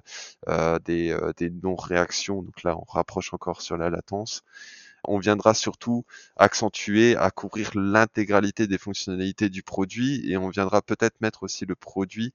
euh, 0.49 0.81
des, 0.81 1.17
des 1.37 1.51
non-réactions. 1.51 2.43
Donc 2.43 2.65
là, 2.65 2.77
on 2.77 2.85
rapproche 2.85 3.33
encore 3.33 3.63
sur 3.63 3.77
la 3.77 3.91
latence 3.91 4.43
on 5.05 5.19
viendra 5.19 5.55
surtout 5.55 6.05
accentuer, 6.37 7.17
à 7.17 7.31
couvrir 7.31 7.71
l'intégralité 7.75 8.67
des 8.67 8.79
fonctionnalités 8.79 9.49
du 9.49 9.63
produit 9.63 10.29
et 10.31 10.37
on 10.37 10.49
viendra 10.49 10.83
peut-être 10.83 11.21
mettre 11.21 11.45
aussi 11.45 11.67
le 11.67 11.77
produit 11.77 12.35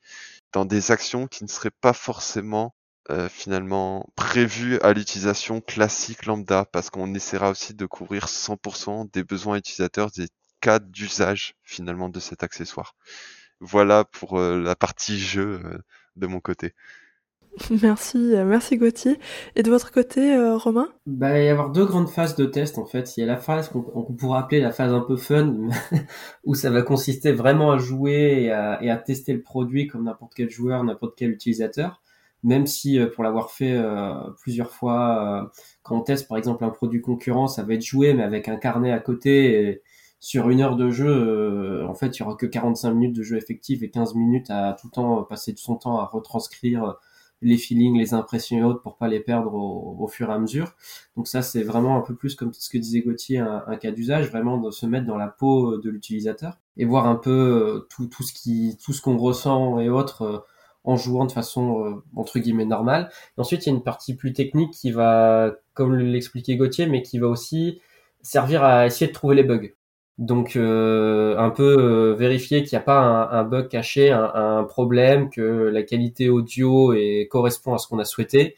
dans 0.53 0.65
des 0.65 0.91
actions 0.91 1.27
qui 1.27 1.43
ne 1.43 1.49
seraient 1.49 1.71
pas 1.81 1.93
forcément 1.93 2.73
euh, 3.09 3.27
finalement 3.27 4.07
prévu 4.15 4.79
à 4.79 4.93
l'utilisation 4.93 5.59
classique 5.59 6.25
lambda 6.25 6.63
parce 6.63 6.89
qu'on 6.89 7.13
essaiera 7.13 7.49
aussi 7.49 7.73
de 7.73 7.85
couvrir 7.85 8.27
100% 8.27 9.11
des 9.11 9.25
besoins 9.25 9.57
utilisateurs 9.57 10.09
des 10.15 10.29
cas 10.61 10.79
d'usage 10.79 11.55
finalement 11.63 12.07
de 12.07 12.21
cet 12.21 12.43
accessoire. 12.43 12.95
Voilà 13.59 14.05
pour 14.05 14.39
euh, 14.39 14.57
la 14.57 14.77
partie 14.77 15.19
jeu 15.19 15.59
euh, 15.65 15.77
de 16.15 16.27
mon 16.27 16.39
côté. 16.39 16.75
Merci, 17.83 18.17
merci 18.17 18.77
Gauthier. 18.77 19.19
Et 19.55 19.61
de 19.61 19.69
votre 19.69 19.91
côté, 19.91 20.35
Romain? 20.55 20.87
Bah, 21.05 21.27
Il 21.27 21.33
va 21.33 21.39
y 21.39 21.49
avoir 21.49 21.69
deux 21.69 21.85
grandes 21.85 22.09
phases 22.09 22.35
de 22.35 22.45
test 22.45 22.79
en 22.79 22.85
fait. 22.85 23.15
Il 23.15 23.19
y 23.19 23.23
a 23.23 23.27
la 23.27 23.37
phase 23.37 23.69
qu'on 23.69 23.83
pourrait 24.17 24.39
appeler 24.39 24.59
la 24.59 24.71
phase 24.71 24.91
un 24.91 25.01
peu 25.01 25.17
fun, 25.17 25.69
où 26.45 26.55
ça 26.55 26.71
va 26.71 26.81
consister 26.81 27.31
vraiment 27.31 27.71
à 27.71 27.77
jouer 27.77 28.45
et 28.45 28.51
à, 28.51 28.81
et 28.81 28.89
à 28.89 28.97
tester 28.97 29.33
le 29.33 29.43
produit 29.43 29.85
comme 29.85 30.05
n'importe 30.05 30.33
quel 30.35 30.49
joueur, 30.49 30.83
n'importe 30.83 31.13
quel 31.15 31.29
utilisateur 31.29 32.01
même 32.43 32.67
si 32.67 32.99
euh, 32.99 33.07
pour 33.07 33.23
l'avoir 33.23 33.51
fait 33.51 33.73
euh, 33.73 34.13
plusieurs 34.41 34.71
fois, 34.71 35.43
euh, 35.43 35.61
quand 35.81 35.97
on 35.97 36.01
teste 36.01 36.27
par 36.27 36.37
exemple 36.37 36.63
un 36.63 36.69
produit 36.69 37.01
concurrent, 37.01 37.47
ça 37.47 37.63
va 37.63 37.73
être 37.73 37.85
joué, 37.85 38.13
mais 38.13 38.23
avec 38.23 38.47
un 38.49 38.57
carnet 38.57 38.91
à 38.91 38.99
côté. 38.99 39.69
Et 39.69 39.81
sur 40.19 40.49
une 40.49 40.61
heure 40.61 40.75
de 40.77 40.89
jeu, 40.89 41.85
en 41.85 41.93
fait, 41.95 42.17
il 42.17 42.21
y 42.21 42.23
aura 42.23 42.35
que 42.35 42.45
45 42.45 42.93
minutes 42.93 43.15
de 43.15 43.23
jeu 43.23 43.37
effectif 43.37 43.83
et 43.83 43.89
15 43.89 44.15
minutes 44.15 44.49
à 44.49 44.73
tout 44.79 44.87
le 44.87 44.91
temps 44.91 45.23
passer 45.23 45.51
de 45.51 45.59
son 45.59 45.75
temps 45.75 45.97
à 45.99 46.05
retranscrire 46.05 46.95
les 47.41 47.57
feelings, 47.57 47.97
les 47.97 48.13
impressions 48.13 48.57
et 48.57 48.63
autres 48.63 48.81
pour 48.81 48.95
pas 48.95 49.09
les 49.09 49.19
perdre 49.19 49.53
au, 49.53 50.07
fur 50.07 50.29
et 50.29 50.33
à 50.33 50.39
mesure. 50.39 50.75
Donc 51.17 51.27
ça, 51.27 51.41
c'est 51.41 51.63
vraiment 51.63 51.97
un 51.97 52.01
peu 52.01 52.15
plus 52.15 52.35
comme 52.35 52.53
ce 52.53 52.69
que 52.69 52.77
disait 52.77 53.01
Gauthier, 53.01 53.39
un, 53.39 53.63
un 53.67 53.75
cas 53.75 53.91
d'usage, 53.91 54.29
vraiment 54.29 54.57
de 54.59 54.71
se 54.71 54.85
mettre 54.85 55.05
dans 55.05 55.17
la 55.17 55.27
peau 55.27 55.77
de 55.77 55.89
l'utilisateur 55.89 56.57
et 56.77 56.85
voir 56.85 57.05
un 57.05 57.15
peu 57.15 57.85
tout, 57.89 58.07
tout 58.07 58.23
ce 58.23 58.31
qui, 58.31 58.77
tout 58.81 58.93
ce 58.93 59.01
qu'on 59.01 59.17
ressent 59.17 59.79
et 59.81 59.89
autres 59.89 60.45
en 60.83 60.95
jouant 60.95 61.25
de 61.25 61.31
façon 61.31 61.85
euh, 61.85 62.03
entre 62.15 62.39
guillemets 62.39 62.65
normale. 62.65 63.09
ensuite, 63.37 63.65
il 63.65 63.69
y 63.69 63.71
a 63.71 63.75
une 63.75 63.83
partie 63.83 64.15
plus 64.15 64.33
technique 64.33 64.71
qui 64.71 64.91
va, 64.91 65.53
comme 65.73 65.95
l'expliquait 65.95 66.55
Gauthier, 66.55 66.87
mais 66.87 67.01
qui 67.01 67.19
va 67.19 67.27
aussi 67.27 67.81
servir 68.21 68.63
à 68.63 68.85
essayer 68.85 69.07
de 69.07 69.13
trouver 69.13 69.35
les 69.35 69.43
bugs. 69.43 69.69
Donc 70.19 70.55
euh, 70.55 71.35
un 71.37 71.49
peu 71.49 71.75
euh, 71.79 72.13
vérifier 72.13 72.63
qu'il 72.63 72.77
n'y 72.77 72.81
a 72.81 72.85
pas 72.85 72.99
un, 72.99 73.43
bug 73.43 73.67
caché, 73.67 74.11
un, 74.11 74.63
problème, 74.63 75.29
que 75.29 75.41
la 75.41 75.83
qualité 75.83 76.29
audio 76.29 76.93
est, 76.93 77.27
correspond 77.31 77.73
à 77.73 77.77
ce 77.77 77.87
qu'on 77.87 77.99
a 77.99 78.05
souhaité. 78.05 78.55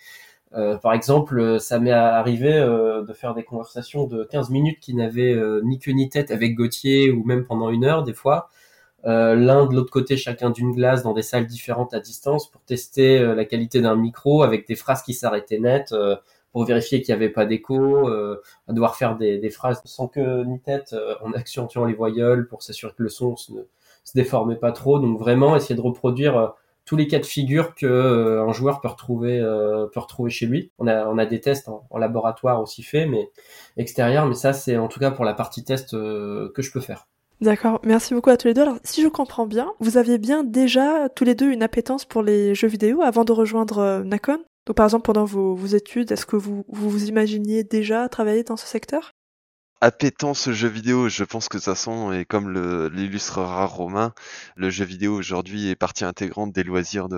par 0.82 0.94
exemple, 0.94 1.60
ça 1.60 1.80
m'est 1.80 1.92
arrivé 1.92 2.52
de 2.52 3.14
faire 3.14 3.34
des 3.36 3.44
conversations 3.44 4.06
de 4.08 4.24
15 4.24 4.50
minutes 4.50 4.80
qui 4.80 4.94
n'avaient 4.94 5.36
ni 5.64 5.80
queue 5.80 5.92
ni 5.94 6.10
tête 6.10 6.32
avec 6.32 6.56
Gauthier 6.56 7.12
ou 7.12 7.24
même 7.24 7.46
pendant 7.46 7.70
une 7.70 7.86
heure 7.86 8.04
des 8.04 8.14
fois, 8.14 8.50
euh, 8.50 8.65
l'un 9.06 9.68
de 9.68 9.76
l'autre 9.76 9.92
côté 9.92 10.18
chacun 10.18 10.50
d'une 10.50 10.72
glace 10.72 11.04
dans 11.04 11.14
des 11.14 11.22
salles 11.22 11.46
différentes 11.46 11.94
à 11.94 12.00
distance 12.00 12.50
pour 12.50 12.62
tester 12.64 13.20
euh, 13.20 13.36
la 13.36 13.46
qualité 13.46 13.80
d'un 13.82 13.96
micro 13.96 14.42
avec 14.44 14.68
des 14.68 14.76
phrases 14.76 15.04
qui 15.04 15.14
s'arrêtaient 15.14 15.60
net 15.60 15.92
euh, 15.92 16.16
pour 16.52 16.66
vérifier 16.66 17.02
qu'il 17.02 17.14
n'y 17.14 17.22
avait 17.22 17.32
pas 17.32 17.46
d'écho, 17.46 18.08
à 18.08 18.72
devoir 18.72 18.96
faire 18.96 19.18
des, 19.18 19.40
des, 19.40 19.50
phrases 19.50 19.82
sans 19.84 20.08
queue 20.08 20.46
ni 20.46 20.62
tête 20.62 20.96
en 21.22 21.34
accentuant 21.34 21.84
les 21.84 21.94
voyelles 21.94 22.48
pour 22.48 22.64
s'assurer 22.64 22.94
que 22.98 23.04
le 23.04 23.10
son 23.10 23.36
se, 23.36 23.52
se 24.06 24.14
déformait 24.16 24.56
pas 24.56 24.72
trop. 24.72 25.00
Donc 25.00 25.20
vraiment 25.20 25.58
essayer 25.58 25.76
de 25.76 25.82
reproduire 25.82 26.54
tous 26.86 26.96
les 26.96 27.08
cas 27.08 27.20
de 27.20 27.26
figure 27.26 27.76
que 27.76 28.40
un 28.40 28.54
joueur 28.54 28.80
peut 28.80 28.88
retrouver 28.88 29.42
peut 29.94 30.00
retrouver 30.00 30.32
chez 30.32 30.46
lui. 30.46 30.72
On 30.80 30.88
a 30.88 31.06
on 31.08 31.18
a 31.18 31.26
des 31.26 31.42
tests 31.42 31.68
en, 31.68 31.98
laboratoire 31.98 32.62
aussi 32.62 32.84
fait 32.84 33.06
mais 33.06 33.30
extérieur 33.76 34.26
mais 34.26 34.36
ça 34.36 34.54
c'est 34.54 34.78
en 34.78 34.88
tout 34.88 35.02
cas 35.02 35.12
pour 35.12 35.26
la 35.26 35.34
partie 35.34 35.66
test 35.66 35.92
que 35.92 36.62
je 36.62 36.72
peux 36.72 36.80
faire. 36.80 37.06
D'accord, 37.42 37.82
merci 37.84 38.14
beaucoup 38.14 38.30
à 38.30 38.38
tous 38.38 38.48
les 38.48 38.54
deux. 38.54 38.62
Alors, 38.62 38.78
si 38.84 39.02
je 39.02 39.08
comprends 39.08 39.46
bien, 39.46 39.72
vous 39.80 39.98
aviez 39.98 40.18
bien 40.18 40.44
déjà 40.44 41.10
tous 41.10 41.26
les 41.26 41.36
deux 41.36 41.52
une 41.52 41.64
appétence 41.64 42.06
pour 42.06 42.24
les 42.24 42.56
jeux 42.56 42.68
vidéo 42.68 43.02
avant 43.02 43.26
de 43.26 43.34
rejoindre 43.34 43.80
euh, 43.80 44.04
Nakon 44.04 44.40
Donc, 44.66 44.78
par 44.78 44.86
exemple, 44.86 45.06
pendant 45.06 45.26
vos, 45.26 45.66
études, 45.66 46.12
est-ce 46.12 46.26
que 46.26 46.38
vous, 46.38 46.66
vous, 46.70 47.06
imaginiez 47.06 47.64
déjà 47.64 48.08
travailler 48.08 48.44
dans 48.44 48.56
ce 48.56 48.66
secteur? 48.66 49.12
Appétence 49.82 50.50
jeu 50.52 50.68
vidéo, 50.70 51.10
je 51.10 51.24
pense 51.24 51.48
que 51.50 51.58
de 51.58 51.62
toute 51.62 51.66
façon, 51.66 52.12
et 52.12 52.26
comme 52.26 52.52
l'illustrera 52.92 53.66
Romain, 53.66 54.14
le 54.56 54.70
jeu 54.70 54.86
vidéo 54.86 55.14
aujourd'hui 55.16 55.70
est 55.70 55.76
partie 55.76 56.06
intégrante 56.06 56.54
des 56.54 56.64
loisirs 56.64 57.08
de, 57.10 57.18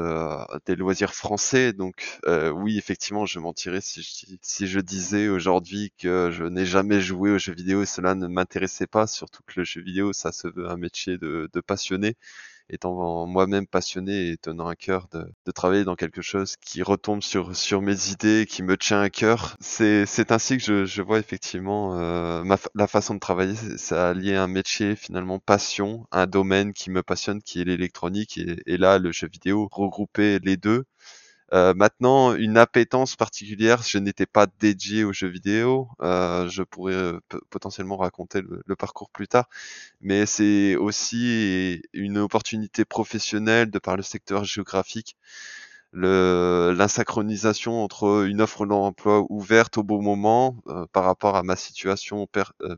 des 0.65 0.75
loisirs 0.75 1.13
français. 1.13 1.71
Donc 1.71 2.19
euh, 2.25 2.49
oui, 2.49 2.77
effectivement, 2.77 3.25
je 3.25 3.39
mentirais 3.39 3.79
si 3.79 4.01
je, 4.01 4.35
si 4.41 4.67
je 4.67 4.79
disais 4.79 5.29
aujourd'hui 5.29 5.93
que 5.99 6.31
je 6.31 6.43
n'ai 6.43 6.65
jamais 6.65 6.99
joué 6.99 7.31
au 7.31 7.37
jeu 7.37 7.53
vidéo 7.53 7.83
et 7.83 7.85
cela 7.85 8.15
ne 8.15 8.27
m'intéressait 8.27 8.87
pas, 8.87 9.07
surtout 9.07 9.43
que 9.45 9.53
le 9.57 9.63
jeu 9.63 9.81
vidéo, 9.81 10.11
ça 10.11 10.31
se 10.31 10.47
veut 10.47 10.67
un 10.69 10.77
métier 10.77 11.17
de, 11.17 11.49
de 11.53 11.61
passionné 11.61 12.15
étant 12.69 13.25
moi-même 13.27 13.67
passionné 13.67 14.29
et 14.29 14.37
tenant 14.37 14.67
à 14.67 14.75
cœur 14.75 15.07
de, 15.11 15.25
de, 15.45 15.51
travailler 15.51 15.83
dans 15.83 15.95
quelque 15.95 16.21
chose 16.21 16.55
qui 16.57 16.83
retombe 16.83 17.21
sur, 17.21 17.55
sur 17.55 17.81
mes 17.81 18.09
idées, 18.09 18.45
qui 18.47 18.63
me 18.63 18.77
tient 18.77 19.01
à 19.01 19.09
cœur. 19.09 19.55
C'est, 19.59 20.05
ainsi 20.31 20.57
que 20.57 20.63
je, 20.63 20.85
je 20.85 21.01
vois 21.01 21.19
effectivement 21.19 21.97
euh, 21.99 22.43
ma, 22.43 22.57
la 22.75 22.87
façon 22.87 23.15
de 23.15 23.19
travailler, 23.19 23.55
c'est 23.77 23.95
allier 23.95 24.35
un 24.35 24.47
métier 24.47 24.95
finalement 24.95 25.39
passion, 25.39 26.05
un 26.11 26.27
domaine 26.27 26.73
qui 26.73 26.91
me 26.91 27.03
passionne, 27.03 27.41
qui 27.41 27.61
est 27.61 27.65
l'électronique, 27.65 28.37
et, 28.37 28.57
et 28.65 28.77
là 28.77 28.99
le 28.99 29.11
jeu 29.11 29.27
vidéo, 29.27 29.69
regrouper 29.71 30.39
les 30.39 30.57
deux 30.57 30.85
euh, 31.53 31.73
maintenant, 31.73 32.35
une 32.35 32.57
appétence 32.57 33.15
particulière, 33.15 33.81
je 33.81 33.97
n'étais 33.97 34.25
pas 34.25 34.47
dédié 34.59 35.03
aux 35.03 35.13
jeux 35.13 35.29
vidéo. 35.29 35.87
Euh, 36.01 36.49
je 36.49 36.63
pourrais 36.63 36.93
euh, 36.93 37.19
potentiellement 37.49 37.97
raconter 37.97 38.41
le, 38.41 38.75
parcours 38.75 39.09
plus 39.09 39.27
tard, 39.27 39.49
mais 40.01 40.25
c'est 40.25 40.75
aussi 40.75 41.81
une 41.93 42.17
opportunité 42.17 42.85
professionnelle 42.85 43.71
de 43.71 43.79
par 43.79 43.95
le 43.97 44.03
secteur 44.03 44.43
géographique. 44.43 45.15
L'insynchronisation 45.93 47.83
entre 47.83 48.25
une 48.27 48.41
offre 48.41 48.65
d'emploi 48.65 49.25
ouverte 49.29 49.77
au 49.77 49.83
bon 49.83 50.01
moment 50.01 50.57
par 50.91 51.05
rapport 51.05 51.35
à 51.37 51.43
ma 51.43 51.55
situation 51.55 52.27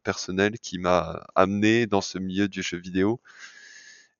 personnelle 0.03 0.59
qui 0.59 0.77
m'a 0.79 1.25
amené 1.35 1.87
dans 1.87 2.01
ce 2.01 2.17
milieu 2.19 2.47
du 2.47 2.61
jeu 2.63 2.77
vidéo. 2.77 3.19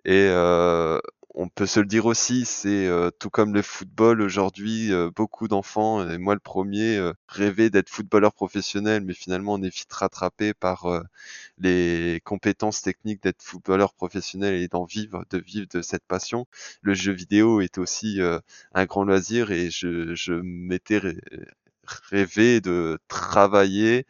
Et 0.06 0.28
on 0.30 1.19
peut 1.60 1.66
se 1.66 1.82
le 1.82 1.88
dire 1.88 2.06
aussi, 2.06 2.46
c'est 2.46 2.88
euh, 2.88 3.12
tout 3.12 3.30
comme 3.30 3.54
le 3.54 3.62
football 3.62 4.22
aujourd'hui, 4.22 4.94
euh, 4.94 5.12
beaucoup 5.14 5.50
d'enfants, 5.50 6.10
et 6.10 6.18
moi 6.18 6.34
le 6.34 6.40
premier, 6.40 6.96
euh, 6.96 7.12
rêvaient 7.28 7.70
d'être 7.70 7.90
footballeur 7.90 8.32
professionnel, 8.34 9.04
mais 9.04 9.14
finalement 9.14 9.56
on 9.56 9.62
est 9.62 9.76
vite 9.76 9.92
rattrapé 9.92 10.54
par 10.54 10.88
les 11.58 12.22
compétences 12.24 12.82
techniques 12.82 13.22
d'être 13.24 13.44
footballeur 13.44 13.94
professionnel 13.94 14.54
et 14.54 14.70
d'en 14.70 14.86
vivre, 14.86 15.26
de 15.32 15.38
vivre 15.38 15.68
de 15.70 15.82
cette 15.82 16.06
passion. 16.06 16.48
Le 16.82 16.94
jeu 16.94 17.12
vidéo 17.12 17.60
est 17.60 17.78
aussi 17.78 18.22
un 18.74 18.86
grand 18.86 19.04
loisir 19.04 19.52
et 19.52 19.70
je, 19.70 20.16
je 20.16 20.32
m'étais 20.32 21.02
rêvé 22.10 22.62
de 22.62 23.00
travailler 23.10 24.06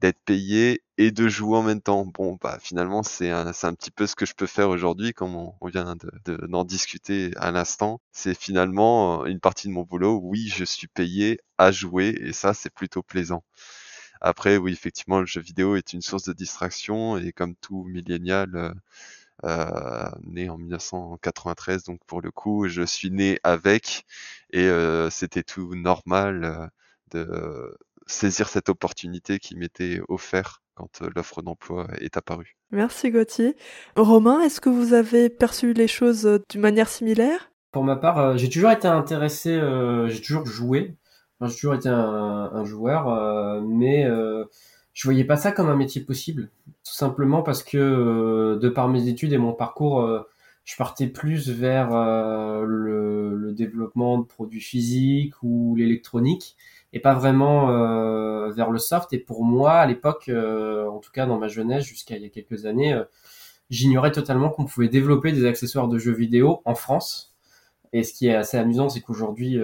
d'être 0.00 0.20
payé 0.24 0.82
et 0.98 1.10
de 1.10 1.28
jouer 1.28 1.58
en 1.58 1.62
même 1.62 1.80
temps. 1.80 2.06
Bon, 2.06 2.38
bah 2.40 2.58
finalement, 2.60 3.02
c'est 3.02 3.30
un, 3.30 3.46
un 3.48 3.74
petit 3.74 3.90
peu 3.90 4.06
ce 4.06 4.14
que 4.16 4.26
je 4.26 4.34
peux 4.34 4.46
faire 4.46 4.70
aujourd'hui, 4.70 5.12
comme 5.12 5.36
on, 5.36 5.54
vient 5.66 5.84
d'en 5.84 6.64
de, 6.64 6.68
discuter 6.68 7.32
à 7.36 7.50
l'instant. 7.50 8.00
C'est 8.12 8.34
finalement 8.34 9.22
euh, 9.24 9.26
une 9.26 9.40
partie 9.40 9.68
de 9.68 9.72
mon 9.72 9.82
boulot. 9.84 10.20
Oui, 10.22 10.48
je 10.48 10.64
suis 10.64 10.88
payé 10.88 11.40
à 11.58 11.70
jouer 11.72 12.14
et 12.20 12.32
ça, 12.32 12.54
c'est 12.54 12.70
plutôt 12.72 13.02
plaisant. 13.02 13.44
Après, 14.20 14.56
oui, 14.58 14.72
effectivement, 14.72 15.20
le 15.20 15.26
jeu 15.26 15.40
vidéo 15.40 15.76
est 15.76 15.92
une 15.92 16.02
source 16.02 16.24
de 16.24 16.32
distraction 16.34 17.16
et 17.16 17.32
comme 17.32 17.54
tout 17.56 17.84
millénial, 17.84 18.54
euh, 18.56 18.72
euh 19.44 20.10
né 20.24 20.48
en 20.50 20.58
1993, 20.58 21.84
donc 21.84 22.00
pour 22.06 22.20
le 22.22 22.30
coup, 22.30 22.68
je 22.68 22.82
suis 22.82 23.10
né 23.10 23.38
avec 23.44 24.04
et 24.52 24.64
euh, 24.66 25.10
c'était 25.10 25.42
tout 25.42 25.74
normal 25.74 26.44
euh, 26.44 26.66
de 27.12 27.78
saisir 28.10 28.48
cette 28.48 28.68
opportunité 28.68 29.38
qui 29.38 29.56
m'était 29.56 30.00
offerte 30.08 30.60
quand 30.74 31.02
euh, 31.02 31.10
l'offre 31.14 31.42
d'emploi 31.42 31.86
est 32.00 32.16
apparue. 32.16 32.56
Merci 32.70 33.10
Gauthier. 33.10 33.56
Romain, 33.96 34.40
est-ce 34.40 34.60
que 34.60 34.70
vous 34.70 34.94
avez 34.94 35.28
perçu 35.28 35.72
les 35.72 35.88
choses 35.88 36.26
euh, 36.26 36.42
d'une 36.50 36.60
manière 36.60 36.88
similaire? 36.88 37.50
Pour 37.72 37.84
ma 37.84 37.96
part, 37.96 38.18
euh, 38.18 38.36
j'ai 38.36 38.48
toujours 38.48 38.70
été 38.70 38.88
intéressé, 38.88 39.60
j'ai 40.08 40.20
toujours 40.20 40.46
joué, 40.46 40.96
j'ai 41.40 41.54
toujours 41.54 41.74
été 41.74 41.88
un, 41.88 42.64
joueur, 42.64 43.62
mais 43.62 44.08
je 44.92 45.04
voyais 45.04 45.24
pas 45.24 45.36
ça 45.36 45.52
comme 45.52 45.68
un 45.68 45.76
métier 45.76 46.00
possible, 46.02 46.50
tout 46.84 46.92
simplement 46.92 47.42
parce 47.42 47.62
que 47.62 48.58
de 48.60 48.68
par 48.68 48.88
mes 48.88 49.06
études 49.06 49.32
et 49.32 49.38
mon 49.38 49.52
parcours, 49.52 50.26
je 50.64 50.76
partais 50.76 51.06
plus 51.06 51.48
vers 51.48 51.90
le, 51.90 53.36
le, 53.36 53.52
développement 53.52 54.18
de 54.18 54.24
produits 54.24 54.60
physiques 54.60 55.34
ou 55.42 55.76
l'électronique 55.76 56.56
et 56.92 57.00
pas 57.00 57.14
vraiment 57.14 57.70
euh, 57.70 58.50
vers 58.50 58.70
le 58.70 58.78
soft. 58.78 59.12
Et 59.12 59.18
pour 59.18 59.44
moi, 59.44 59.74
à 59.74 59.86
l'époque, 59.86 60.28
euh, 60.28 60.88
en 60.88 60.98
tout 60.98 61.12
cas 61.12 61.26
dans 61.26 61.38
ma 61.38 61.48
jeunesse, 61.48 61.84
jusqu'à 61.84 62.16
il 62.16 62.22
y 62.22 62.26
a 62.26 62.28
quelques 62.28 62.66
années, 62.66 62.92
euh, 62.92 63.04
j'ignorais 63.70 64.12
totalement 64.12 64.50
qu'on 64.50 64.64
pouvait 64.64 64.88
développer 64.88 65.32
des 65.32 65.46
accessoires 65.46 65.88
de 65.88 65.98
jeux 65.98 66.12
vidéo 66.14 66.62
en 66.64 66.74
France. 66.74 67.34
Et 67.92 68.02
ce 68.04 68.12
qui 68.12 68.28
est 68.28 68.34
assez 68.34 68.56
amusant, 68.56 68.88
c'est 68.88 69.00
qu'aujourd'hui, 69.00 69.58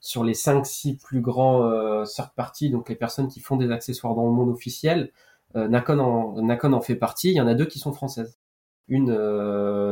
sur 0.00 0.24
les 0.24 0.34
5-6 0.34 0.98
plus 0.98 1.20
grands 1.20 1.64
euh, 1.64 2.04
third 2.04 2.30
party, 2.34 2.70
donc 2.70 2.88
les 2.88 2.94
personnes 2.96 3.28
qui 3.28 3.40
font 3.40 3.56
des 3.56 3.70
accessoires 3.70 4.14
dans 4.14 4.26
le 4.26 4.32
monde 4.32 4.50
officiel, 4.50 5.12
euh, 5.56 5.68
Nakon, 5.68 5.98
en, 5.98 6.42
Nakon 6.42 6.72
en 6.72 6.80
fait 6.80 6.96
partie. 6.96 7.30
Il 7.30 7.34
y 7.34 7.40
en 7.40 7.46
a 7.46 7.54
deux 7.54 7.66
qui 7.66 7.78
sont 7.78 7.92
françaises. 7.92 8.38
Une, 8.88 9.12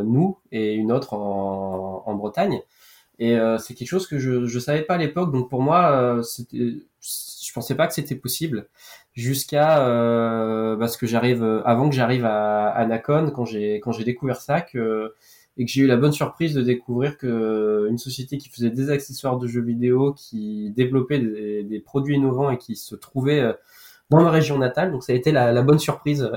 nous, 0.04 0.38
et 0.52 0.72
une 0.72 0.90
autre 0.90 1.12
en, 1.12 2.02
en 2.06 2.14
Bretagne. 2.14 2.62
Et 3.18 3.38
euh, 3.38 3.58
c'est 3.58 3.74
quelque 3.74 3.88
chose 3.88 4.06
que 4.06 4.18
je 4.18 4.46
je 4.46 4.58
savais 4.58 4.82
pas 4.82 4.94
à 4.94 4.98
l'époque, 4.98 5.32
donc 5.32 5.48
pour 5.48 5.62
moi, 5.62 5.90
euh, 5.92 6.22
je 6.52 7.52
pensais 7.54 7.74
pas 7.74 7.86
que 7.86 7.94
c'était 7.94 8.14
possible 8.14 8.68
jusqu'à 9.14 9.86
euh, 9.86 10.76
parce 10.76 10.96
que 10.96 11.06
j'arrive 11.06 11.42
avant 11.64 11.88
que 11.88 11.94
j'arrive 11.94 12.24
à, 12.26 12.68
à 12.72 12.98
quand 12.98 13.44
j'ai 13.46 13.76
quand 13.76 13.92
j'ai 13.92 14.04
découvert 14.04 14.40
ça 14.40 14.60
que 14.60 15.14
et 15.56 15.64
que 15.64 15.70
j'ai 15.70 15.82
eu 15.82 15.86
la 15.86 15.96
bonne 15.96 16.12
surprise 16.12 16.54
de 16.54 16.62
découvrir 16.62 17.16
que 17.16 17.86
une 17.88 17.98
société 17.98 18.36
qui 18.38 18.50
faisait 18.50 18.70
des 18.70 18.90
accessoires 18.90 19.38
de 19.38 19.46
jeux 19.46 19.62
vidéo, 19.62 20.12
qui 20.12 20.70
développait 20.76 21.18
des, 21.18 21.62
des 21.64 21.80
produits 21.80 22.16
innovants 22.16 22.50
et 22.50 22.58
qui 22.58 22.76
se 22.76 22.94
trouvait 22.94 23.40
euh, 23.40 23.52
dans 24.10 24.22
ma 24.22 24.30
région 24.30 24.58
natale, 24.58 24.92
donc 24.92 25.02
ça 25.02 25.12
a 25.12 25.16
été 25.16 25.32
la, 25.32 25.52
la 25.52 25.62
bonne 25.62 25.78
surprise 25.78 26.30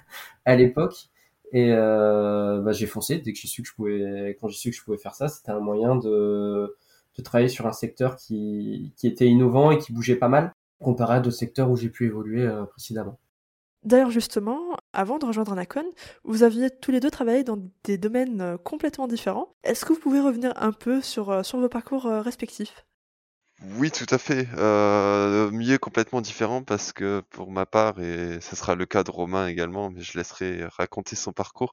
à 0.44 0.56
l'époque. 0.56 1.08
Et 1.52 1.72
euh, 1.72 2.60
bah, 2.60 2.72
j'ai 2.72 2.86
foncé 2.86 3.18
dès 3.18 3.32
que 3.32 3.38
j'ai 3.38 3.48
su 3.48 3.62
que 3.62 3.68
je 3.68 3.74
pouvais, 3.74 4.36
quand 4.40 4.48
j'ai 4.48 4.56
su 4.56 4.70
que 4.70 4.76
je 4.76 4.82
pouvais 4.82 4.98
faire 4.98 5.14
ça, 5.14 5.28
c'était 5.28 5.52
un 5.52 5.60
moyen 5.60 5.96
de, 5.96 6.76
travailler 7.24 7.48
sur 7.48 7.66
un 7.66 7.72
secteur 7.72 8.16
qui, 8.16 8.92
était 9.02 9.26
innovant 9.26 9.70
et 9.70 9.78
qui 9.78 9.92
bougeait 9.92 10.16
pas 10.16 10.28
mal 10.28 10.52
comparé 10.78 11.16
à 11.16 11.20
d'autres 11.20 11.36
secteurs 11.36 11.70
où 11.70 11.76
j'ai 11.76 11.88
pu 11.88 12.06
évoluer 12.06 12.42
euh, 12.42 12.64
précédemment. 12.64 13.18
D'ailleurs, 13.84 14.10
justement, 14.10 14.76
avant 14.92 15.18
de 15.18 15.24
rejoindre 15.24 15.52
Anacon, 15.52 15.84
vous 16.24 16.42
aviez 16.42 16.68
tous 16.70 16.90
les 16.90 17.00
deux 17.00 17.10
travaillé 17.10 17.44
dans 17.44 17.58
des 17.84 17.96
domaines 17.96 18.40
euh, 18.40 18.56
complètement 18.58 19.06
différents. 19.06 19.48
Est-ce 19.62 19.84
que 19.84 19.94
vous 19.94 20.00
pouvez 20.00 20.20
revenir 20.20 20.52
un 20.56 20.72
peu 20.72 21.00
sur 21.00 21.42
vos 21.42 21.68
parcours 21.68 22.04
respectifs? 22.04 22.84
Oui, 23.62 23.90
tout 23.90 24.06
à 24.10 24.18
fait. 24.18 24.46
Euh, 24.58 25.50
milieu 25.50 25.78
complètement 25.78 26.20
différent 26.20 26.62
parce 26.62 26.92
que 26.92 27.22
pour 27.30 27.50
ma 27.50 27.64
part, 27.64 27.98
et 28.00 28.38
ce 28.42 28.54
sera 28.54 28.74
le 28.74 28.84
cas 28.84 29.02
de 29.02 29.10
Romain 29.10 29.46
également, 29.48 29.90
mais 29.90 30.02
je 30.02 30.18
laisserai 30.18 30.66
raconter 30.66 31.16
son 31.16 31.32
parcours. 31.32 31.72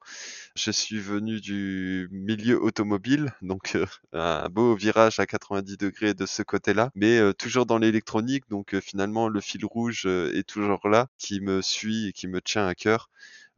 Je 0.56 0.72
suis 0.72 1.00
venu 1.00 1.42
du 1.42 2.08
milieu 2.12 2.62
automobile, 2.62 3.34
donc 3.42 3.76
euh, 3.76 3.86
un 4.14 4.48
beau 4.50 4.76
virage 4.76 5.20
à 5.20 5.26
90 5.26 5.78
degrés 5.78 6.14
de 6.14 6.26
ce 6.26 6.42
côté-là, 6.42 6.90
mais 6.96 7.20
euh, 7.20 7.34
toujours 7.34 7.66
dans 7.66 7.78
l'électronique, 7.80 8.46
donc 8.50 8.76
euh, 8.76 8.82
finalement 8.82 9.28
le 9.28 9.42
fil 9.42 9.66
rouge 9.66 10.06
est 10.06 10.48
toujours 10.48 10.88
là, 10.88 11.08
qui 11.18 11.42
me 11.42 11.62
suit 11.62 12.08
et 12.08 12.14
qui 12.14 12.28
me 12.28 12.42
tient 12.42 12.66
à 12.68 12.76
cœur. 12.76 13.10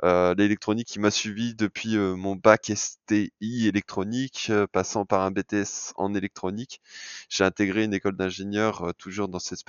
Euh, 0.03 0.35
l'électronique 0.37 0.87
qui 0.87 0.99
m'a 0.99 1.09
suivi 1.11 1.55
depuis 1.55 1.95
euh, 1.95 2.15
mon 2.15 2.35
bac 2.35 2.71
STI 2.75 3.31
électronique, 3.67 4.47
euh, 4.49 4.67
passant 4.67 5.05
par 5.05 5.21
un 5.21 5.31
BTS 5.31 5.93
en 5.95 6.13
électronique. 6.13 6.81
J'ai 7.29 7.45
intégré 7.45 7.85
une 7.85 7.93
école 7.93 8.15
d'ingénieur 8.17 8.93
toujours 8.97 9.29
dans 9.29 9.39
cette 9.39 9.59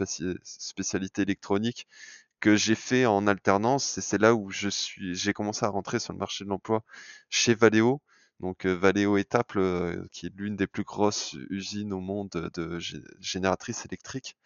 spécialité 0.43 1.23
électronique 1.23 1.87
que 2.41 2.57
j'ai 2.57 2.75
fait 2.75 3.07
en 3.07 3.27
alternance 3.27 3.99
et 3.99 4.01
c'est 4.03 4.19
là 4.19 4.35
où 4.35 4.51
je 4.51 4.69
suis 4.69 5.15
j'ai 5.15 5.33
commencé 5.33 5.65
à 5.65 5.69
rentrer 5.69 5.99
sur 5.99 6.13
le 6.13 6.19
marché 6.19 6.45
de 6.45 6.51
l'emploi 6.51 6.83
chez 7.31 7.55
Valeo 7.55 8.03
donc 8.41 8.67
euh, 8.67 8.75
Valeo 8.75 9.17
Étaples, 9.17 9.59
euh, 9.59 10.07
qui 10.13 10.27
est 10.27 10.33
l'une 10.37 10.57
des 10.57 10.67
plus 10.67 10.85
grosses 10.85 11.35
usines 11.51 11.93
au 11.93 12.01
monde 12.01 12.51
de 12.55 12.79
génératrices 13.21 13.87
électriques. 13.87 14.37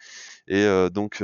Et 0.48 0.64
euh, 0.64 0.90
donc 0.90 1.22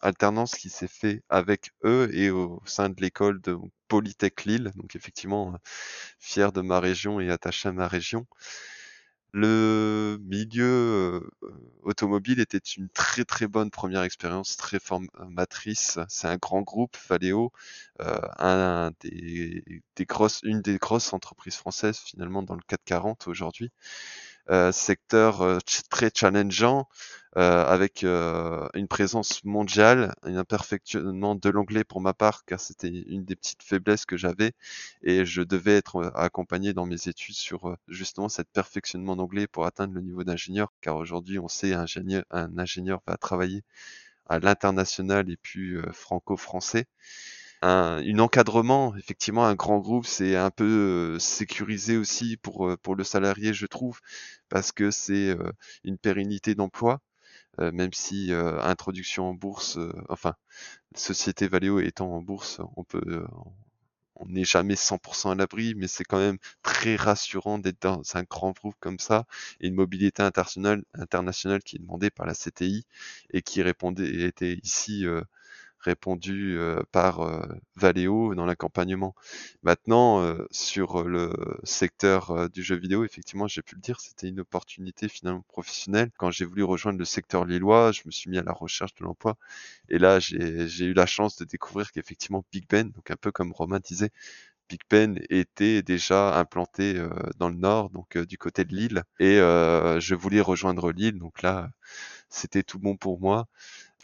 alternance 0.00 0.54
qui 0.54 0.70
s'est 0.70 0.88
fait 0.88 1.22
avec 1.28 1.72
eux 1.84 2.10
et 2.12 2.30
au 2.30 2.62
sein 2.66 2.88
de 2.88 3.00
l'école 3.00 3.40
de 3.42 3.56
Polytech 3.88 4.44
Lille. 4.44 4.72
Donc 4.76 4.96
effectivement, 4.96 5.54
fier 6.18 6.52
de 6.52 6.60
ma 6.62 6.80
région 6.80 7.20
et 7.20 7.30
attaché 7.30 7.68
à 7.68 7.72
ma 7.72 7.88
région. 7.88 8.26
Le 9.36 10.16
milieu 10.22 11.28
automobile 11.82 12.38
était 12.38 12.56
une 12.58 12.88
très 12.90 13.24
très 13.24 13.48
bonne 13.48 13.68
première 13.68 14.04
expérience, 14.04 14.56
très 14.56 14.78
formatrice. 14.78 15.98
C'est 16.08 16.28
un 16.28 16.36
grand 16.36 16.62
groupe, 16.62 16.96
Valeo, 17.08 17.50
un 17.98 18.92
des 19.00 19.64
grosses, 20.06 20.40
une 20.44 20.62
des 20.62 20.78
grosses 20.78 21.12
entreprises 21.12 21.56
françaises 21.56 21.98
finalement 21.98 22.44
dans 22.44 22.54
le 22.54 22.62
440 22.68 23.26
aujourd'hui. 23.26 23.72
Secteur 24.72 25.58
très 25.90 26.10
challengeant 26.14 26.88
euh, 27.36 27.64
avec 27.64 28.04
euh, 28.04 28.68
une 28.74 28.86
présence 28.86 29.42
mondiale, 29.42 30.14
un 30.22 30.44
perfectionnement 30.44 31.34
de 31.34 31.48
l'anglais 31.48 31.82
pour 31.82 32.00
ma 32.00 32.14
part, 32.14 32.44
car 32.44 32.60
c'était 32.60 32.88
une 32.88 33.24
des 33.24 33.34
petites 33.34 33.64
faiblesses 33.64 34.06
que 34.06 34.16
j'avais, 34.16 34.52
et 35.02 35.24
je 35.24 35.42
devais 35.42 35.76
être 35.76 35.96
euh, 35.96 36.10
accompagné 36.14 36.74
dans 36.74 36.86
mes 36.86 37.08
études 37.08 37.34
sur 37.34 37.76
justement 37.88 38.28
cet 38.28 38.48
perfectionnement 38.50 39.16
d'anglais 39.16 39.48
pour 39.48 39.66
atteindre 39.66 39.94
le 39.94 40.00
niveau 40.00 40.22
d'ingénieur, 40.22 40.72
car 40.80 40.96
aujourd'hui 40.96 41.40
on 41.40 41.48
sait 41.48 41.74
ingénieur, 41.74 42.22
un 42.30 42.56
ingénieur 42.56 43.00
va 43.04 43.16
travailler 43.16 43.64
à 44.26 44.38
l'international 44.38 45.28
et 45.28 45.36
puis 45.36 45.74
franco-français. 45.92 46.86
Un, 47.64 48.02
une 48.02 48.20
encadrement, 48.20 48.94
effectivement, 48.96 49.46
un 49.46 49.54
grand 49.54 49.78
groupe, 49.78 50.04
c'est 50.06 50.36
un 50.36 50.50
peu 50.50 51.18
sécurisé 51.18 51.96
aussi 51.96 52.36
pour 52.36 52.76
pour 52.82 52.94
le 52.96 53.04
salarié, 53.04 53.54
je 53.54 53.66
trouve, 53.66 54.00
parce 54.48 54.70
que 54.72 54.90
c'est 54.90 55.36
une 55.84 55.98
pérennité 55.98 56.54
d'emploi. 56.54 57.00
Euh, 57.60 57.72
même 57.72 57.92
si 57.94 58.32
euh, 58.32 58.60
introduction 58.62 59.30
en 59.30 59.34
bourse, 59.34 59.78
euh, 59.78 59.92
enfin, 60.10 60.34
société 60.96 61.48
Valeo 61.48 61.80
étant 61.80 62.10
en 62.12 62.22
bourse, 62.22 62.60
on 62.76 62.84
peut, 62.84 63.26
on 64.16 64.26
n'est 64.26 64.44
jamais 64.44 64.76
100% 64.76 65.32
à 65.32 65.34
l'abri, 65.36 65.74
mais 65.76 65.88
c'est 65.88 66.04
quand 66.04 66.18
même 66.18 66.38
très 66.62 66.96
rassurant 66.96 67.58
d'être 67.58 67.82
dans 67.82 68.02
un 68.14 68.22
grand 68.24 68.52
groupe 68.52 68.76
comme 68.80 68.98
ça 68.98 69.26
et 69.60 69.68
une 69.68 69.74
mobilité 69.74 70.22
internationale, 70.22 70.84
internationale 70.94 71.62
qui 71.62 71.76
est 71.76 71.80
demandée 71.80 72.10
par 72.10 72.26
la 72.26 72.34
CTI 72.34 72.86
et 73.32 73.42
qui 73.42 73.62
répondait 73.62 74.24
était 74.24 74.58
ici 74.62 75.04
répondu 75.84 76.58
par 76.92 77.46
Valeo 77.76 78.34
dans 78.34 78.46
l'accompagnement. 78.46 79.14
Maintenant, 79.62 80.36
sur 80.50 81.04
le 81.04 81.32
secteur 81.62 82.48
du 82.50 82.62
jeu 82.62 82.76
vidéo, 82.76 83.04
effectivement, 83.04 83.46
j'ai 83.46 83.62
pu 83.62 83.74
le 83.74 83.80
dire, 83.80 84.00
c'était 84.00 84.28
une 84.28 84.40
opportunité 84.40 85.08
finalement 85.08 85.44
professionnelle. 85.48 86.10
Quand 86.16 86.30
j'ai 86.30 86.44
voulu 86.44 86.62
rejoindre 86.64 86.98
le 86.98 87.04
secteur 87.04 87.44
lillois, 87.44 87.92
je 87.92 88.02
me 88.06 88.10
suis 88.10 88.30
mis 88.30 88.38
à 88.38 88.42
la 88.42 88.52
recherche 88.52 88.94
de 88.94 89.04
l'emploi. 89.04 89.36
Et 89.88 89.98
là, 89.98 90.18
j'ai 90.20 90.84
eu 90.84 90.94
la 90.94 91.06
chance 91.06 91.36
de 91.36 91.44
découvrir 91.44 91.92
qu'effectivement 91.92 92.44
Big 92.50 92.66
Ben, 92.68 92.90
donc 92.90 93.10
un 93.10 93.16
peu 93.16 93.30
comme 93.30 93.52
Romain 93.52 93.80
disait, 93.80 94.10
Big 94.70 94.80
Ben 94.88 95.20
était 95.28 95.82
déjà 95.82 96.38
implanté 96.38 96.98
dans 97.38 97.50
le 97.50 97.56
nord, 97.56 97.90
donc 97.90 98.16
du 98.16 98.38
côté 98.38 98.64
de 98.64 98.74
Lille. 98.74 99.02
Et 99.20 99.36
je 99.36 100.14
voulais 100.14 100.40
rejoindre 100.40 100.90
Lille, 100.92 101.18
donc 101.18 101.42
là, 101.42 101.68
c'était 102.30 102.62
tout 102.62 102.78
bon 102.78 102.96
pour 102.96 103.20
moi 103.20 103.46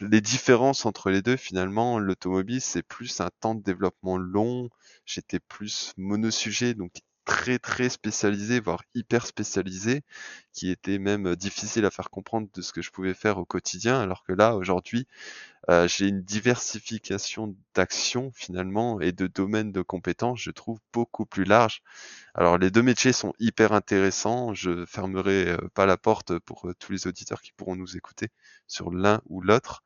les 0.01 0.21
différences 0.21 0.85
entre 0.85 1.09
les 1.09 1.21
deux, 1.21 1.37
finalement, 1.37 1.99
l'automobile, 1.99 2.61
c'est 2.61 2.83
plus 2.83 3.21
un 3.21 3.29
temps 3.39 3.55
de 3.55 3.63
développement 3.63 4.17
long. 4.17 4.69
J'étais 5.05 5.39
plus 5.39 5.93
monosujet, 5.97 6.73
donc 6.73 6.91
très 7.31 7.59
très 7.59 7.87
spécialisé, 7.87 8.59
voire 8.59 8.83
hyper 8.93 9.25
spécialisé, 9.25 10.01
qui 10.51 10.69
était 10.69 10.99
même 10.99 11.37
difficile 11.37 11.85
à 11.85 11.89
faire 11.89 12.09
comprendre 12.09 12.49
de 12.53 12.61
ce 12.61 12.73
que 12.73 12.81
je 12.81 12.91
pouvais 12.91 13.13
faire 13.13 13.37
au 13.37 13.45
quotidien, 13.45 14.01
alors 14.01 14.23
que 14.25 14.33
là, 14.33 14.57
aujourd'hui, 14.57 15.07
euh, 15.69 15.87
j'ai 15.87 16.09
une 16.09 16.23
diversification 16.23 17.55
d'actions 17.73 18.31
finalement 18.35 18.99
et 18.99 19.13
de 19.13 19.27
domaines 19.27 19.71
de 19.71 19.81
compétences, 19.81 20.41
je 20.41 20.51
trouve, 20.51 20.79
beaucoup 20.91 21.25
plus 21.25 21.45
large. 21.45 21.81
Alors 22.35 22.57
les 22.57 22.69
deux 22.69 22.81
métiers 22.81 23.13
sont 23.13 23.33
hyper 23.39 23.71
intéressants, 23.71 24.53
je 24.53 24.85
fermerai 24.85 25.51
euh, 25.51 25.57
pas 25.73 25.85
la 25.85 25.95
porte 25.95 26.37
pour 26.39 26.67
euh, 26.67 26.75
tous 26.79 26.91
les 26.91 27.07
auditeurs 27.07 27.41
qui 27.41 27.53
pourront 27.53 27.77
nous 27.77 27.95
écouter 27.95 28.27
sur 28.67 28.91
l'un 28.91 29.21
ou 29.27 29.39
l'autre. 29.41 29.83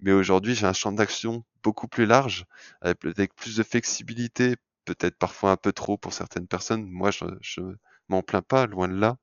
Mais 0.00 0.10
aujourd'hui, 0.12 0.56
j'ai 0.56 0.66
un 0.66 0.72
champ 0.72 0.90
d'action 0.90 1.44
beaucoup 1.62 1.86
plus 1.86 2.06
large, 2.06 2.46
avec 2.80 3.34
plus 3.36 3.56
de 3.56 3.62
flexibilité, 3.62 4.56
peut-être 4.94 5.16
parfois 5.16 5.52
un 5.52 5.56
peu 5.56 5.72
trop 5.72 5.96
pour 5.96 6.12
certaines 6.12 6.46
personnes. 6.46 6.84
Moi, 6.88 7.10
je, 7.10 7.24
je 7.40 7.60
m'en 8.08 8.22
plains 8.22 8.42
pas, 8.42 8.66
loin 8.66 8.88
de 8.88 8.94
là. 8.94 9.16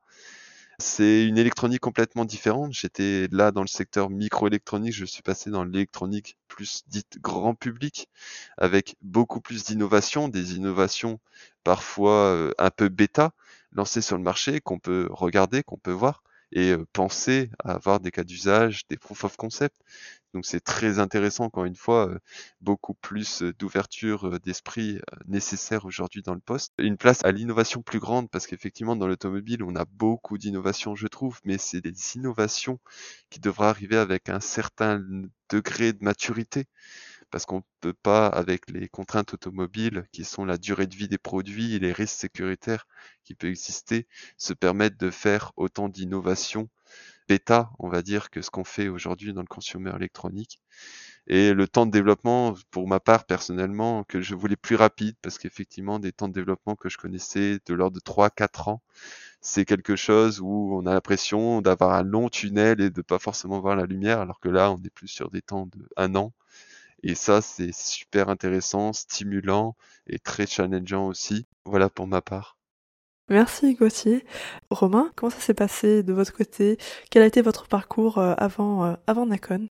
C'est 0.79 1.25
une 1.25 1.39
électronique 1.39 1.81
complètement 1.81 2.24
différente. 2.24 2.71
J'étais 2.74 3.27
là 3.31 3.51
dans 3.51 3.62
le 3.62 3.67
secteur 3.67 4.09
microélectronique, 4.12 4.93
je 4.93 5.05
suis 5.05 5.24
passé 5.24 5.50
dans 5.50 5.63
l'électronique 5.63 6.38
plus 6.47 6.83
dite 6.88 7.17
grand 7.19 7.55
public, 7.55 8.07
avec 8.57 8.96
beaucoup 9.01 9.42
plus 9.42 9.65
d'innovations, 9.65 10.27
des 10.29 10.55
innovations 10.55 11.20
parfois 11.63 12.27
euh, 12.27 12.51
un 12.59 12.70
peu 12.70 12.89
bêta, 12.89 13.31
lancées 13.72 14.01
sur 14.01 14.18
le 14.18 14.24
marché, 14.24 14.61
qu'on 14.61 14.79
peut 14.79 15.07
regarder, 15.11 15.63
qu'on 15.63 15.77
peut 15.77 15.92
voir, 15.92 16.24
et 16.51 16.72
euh, 16.72 16.85
penser 16.94 17.50
à 17.63 17.74
avoir 17.74 18.00
des 18.00 18.11
cas 18.11 18.24
d'usage, 18.24 18.87
des 18.87 18.98
proof 18.98 19.24
of 19.24 19.35
concept. 19.35 19.75
Donc 20.37 20.45
c'est 20.45 20.59
très 20.59 21.00
intéressant, 21.00 21.45
encore 21.45 21.65
une 21.65 21.75
fois, 21.75 22.09
euh, 22.09 22.19
beaucoup 22.61 22.93
plus 22.93 23.41
euh, 23.41 23.53
d'ouverture 23.57 24.39
d'esprit 24.41 25.00
nécessaire 25.25 25.85
aujourd'hui 25.85 26.21
dans 26.21 26.35
le 26.35 26.39
poste. 26.39 26.73
Une 26.77 26.95
place 26.95 27.25
à 27.25 27.31
l'innovation 27.31 27.81
plus 27.81 27.97
grande, 27.97 28.29
parce 28.29 28.45
qu'effectivement 28.45 28.95
dans 28.95 29.07
l'automobile, 29.07 29.63
on 29.63 29.75
a 29.75 29.85
beaucoup 29.85 30.37
d'innovations, 30.37 30.93
je 30.93 31.07
trouve, 31.07 31.39
mais 31.43 31.57
c'est 31.57 31.81
des 31.81 31.95
innovations 32.17 32.79
qui 33.31 33.39
devraient 33.39 33.65
arriver 33.65 33.97
avec 33.97 34.29
un 34.29 34.39
certain 34.39 35.03
degré 35.50 35.91
de 35.91 36.03
maturité 36.03 36.65
parce 37.31 37.47
qu'on 37.47 37.57
ne 37.57 37.61
peut 37.81 37.93
pas, 37.93 38.27
avec 38.27 38.69
les 38.69 38.87
contraintes 38.87 39.33
automobiles, 39.33 40.05
qui 40.11 40.23
sont 40.23 40.45
la 40.45 40.59
durée 40.59 40.85
de 40.85 40.95
vie 40.95 41.07
des 41.07 41.17
produits 41.17 41.73
et 41.73 41.79
les 41.79 41.93
risques 41.93 42.19
sécuritaires 42.19 42.85
qui 43.23 43.33
peuvent 43.33 43.50
exister, 43.50 44.07
se 44.37 44.53
permettre 44.53 45.00
de 45.00 45.09
faire 45.09 45.51
autant 45.55 45.89
d'innovations 45.89 46.69
bêta, 47.27 47.72
on 47.79 47.90
va 47.90 48.01
dire, 48.01 48.29
que 48.29 48.42
ce 48.42 48.50
qu'on 48.50 48.63
fait 48.63 48.87
aujourd'hui 48.90 49.33
dans 49.33 49.42
le 49.42 49.48
consumer 49.48 49.92
électronique. 49.96 50.59
Et 51.27 51.53
le 51.53 51.68
temps 51.68 51.85
de 51.85 51.92
développement, 51.92 52.55
pour 52.72 52.87
ma 52.87 53.00
part, 53.00 53.25
personnellement, 53.25 54.03
que 54.05 54.22
je 54.22 54.35
voulais 54.35 54.55
plus 54.55 54.75
rapide, 54.75 55.16
parce 55.22 55.37
qu'effectivement, 55.37 56.00
des 56.00 56.13
temps 56.13 56.29
de 56.29 56.33
développement 56.33 56.75
que 56.75 56.90
je 56.90 56.98
connaissais 56.98 57.59
de 57.66 57.74
l'ordre 57.74 57.96
de 57.96 58.01
3-4 58.01 58.70
ans, 58.70 58.81
c'est 59.42 59.66
quelque 59.66 59.96
chose 59.96 60.40
où 60.42 60.72
on 60.74 60.85
a 60.85 60.94
l'impression 60.94 61.61
d'avoir 61.61 61.94
un 61.94 62.03
long 62.03 62.29
tunnel 62.29 62.81
et 62.81 62.90
de 62.90 63.01
pas 63.01 63.20
forcément 63.20 63.59
voir 63.59 63.75
la 63.75 63.85
lumière, 63.85 64.20
alors 64.22 64.40
que 64.40 64.50
là, 64.50 64.72
on 64.72 64.77
est 64.83 64.90
plus 64.90 65.07
sur 65.07 65.29
des 65.31 65.42
temps 65.42 65.68
de 65.68 65.90
un 65.98 66.16
an. 66.16 66.33
Et 67.03 67.16
ça, 67.16 67.42
c'est 67.42 67.74
super 67.74 68.29
intéressant, 68.29 68.94
stimulant 68.94 69.75
et 70.07 70.20
très 70.20 70.48
challengeant 70.48 71.07
aussi. 71.07 71.48
Voilà 71.66 71.90
pour 71.90 72.07
ma 72.07 72.22
part. 72.22 72.56
Merci 73.29 73.75
Gauthier. 73.75 74.24
Romain, 74.70 75.11
comment 75.16 75.29
ça 75.29 75.40
s'est 75.40 75.53
passé 75.53 76.01
de 76.01 76.13
votre 76.13 76.31
côté? 76.33 76.77
Quel 77.11 77.24
a 77.24 77.25
été 77.25 77.42
votre 77.42 77.68
parcours 77.68 78.20
euh, 78.20 78.33
avant, 78.37 78.85
euh, 78.85 78.94
avant 79.05 79.25
Nacon? 79.25 79.68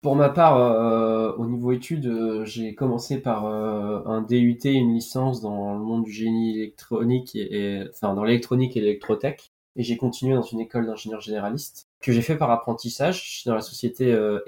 Pour 0.00 0.14
ma 0.14 0.28
part, 0.28 0.58
euh, 0.58 1.32
au 1.36 1.46
niveau 1.46 1.72
études, 1.72 2.44
j'ai 2.44 2.74
commencé 2.74 3.20
par 3.20 3.46
un 3.46 4.22
DUT, 4.22 4.60
une 4.64 4.94
licence 4.94 5.40
dans 5.40 5.72
le 5.72 5.80
monde 5.80 6.04
du 6.04 6.12
génie 6.12 6.56
électronique 6.56 7.34
et, 7.34 7.82
enfin 7.90 8.14
dans 8.14 8.22
l'électronique 8.22 8.76
et 8.76 8.80
l'électrotech. 8.80 9.50
Et 9.76 9.82
j'ai 9.82 9.96
continué 9.96 10.34
dans 10.34 10.42
une 10.42 10.60
école 10.60 10.86
d'ingénieur 10.86 11.20
généraliste 11.20 11.88
que 12.00 12.12
j'ai 12.12 12.22
fait 12.22 12.36
par 12.36 12.50
apprentissage 12.50 13.42
dans 13.46 13.54
la 13.54 13.60
société 13.60 14.12
euh, 14.12 14.40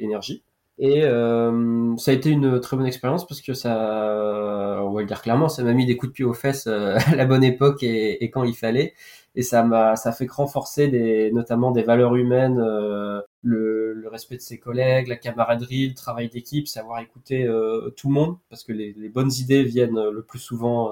Énergie. 0.00 0.42
Et 0.78 1.04
euh, 1.04 1.96
ça 1.96 2.10
a 2.10 2.14
été 2.14 2.28
une 2.30 2.60
très 2.60 2.76
bonne 2.76 2.86
expérience 2.86 3.26
parce 3.26 3.40
que 3.40 3.54
ça, 3.54 4.82
on 4.82 4.92
va 4.92 5.00
le 5.00 5.06
dire 5.06 5.22
clairement, 5.22 5.48
ça 5.48 5.62
m'a 5.62 5.72
mis 5.72 5.86
des 5.86 5.96
coups 5.96 6.10
de 6.12 6.14
pied 6.14 6.24
aux 6.24 6.34
fesses 6.34 6.66
euh, 6.66 6.96
à 7.06 7.16
la 7.16 7.24
bonne 7.24 7.44
époque 7.44 7.82
et, 7.82 8.22
et 8.22 8.30
quand 8.30 8.44
il 8.44 8.54
fallait. 8.54 8.94
Et 9.34 9.42
ça 9.42 9.62
m'a, 9.62 9.96
ça 9.96 10.12
fait 10.12 10.30
renforcer 10.30 10.88
des, 10.88 11.30
notamment 11.32 11.70
des 11.70 11.82
valeurs 11.82 12.16
humaines, 12.16 12.58
euh, 12.58 13.20
le, 13.42 13.92
le, 13.92 14.08
respect 14.08 14.36
de 14.36 14.40
ses 14.40 14.58
collègues, 14.58 15.08
la 15.08 15.16
camaraderie, 15.16 15.88
le 15.88 15.94
travail 15.94 16.28
d'équipe, 16.30 16.68
savoir 16.68 17.00
écouter 17.00 17.44
euh, 17.44 17.90
tout 17.96 18.08
le 18.08 18.14
monde 18.14 18.36
parce 18.48 18.64
que 18.64 18.72
les, 18.72 18.94
les, 18.94 19.08
bonnes 19.10 19.32
idées 19.32 19.62
viennent 19.62 20.00
le 20.10 20.22
plus 20.22 20.38
souvent 20.38 20.90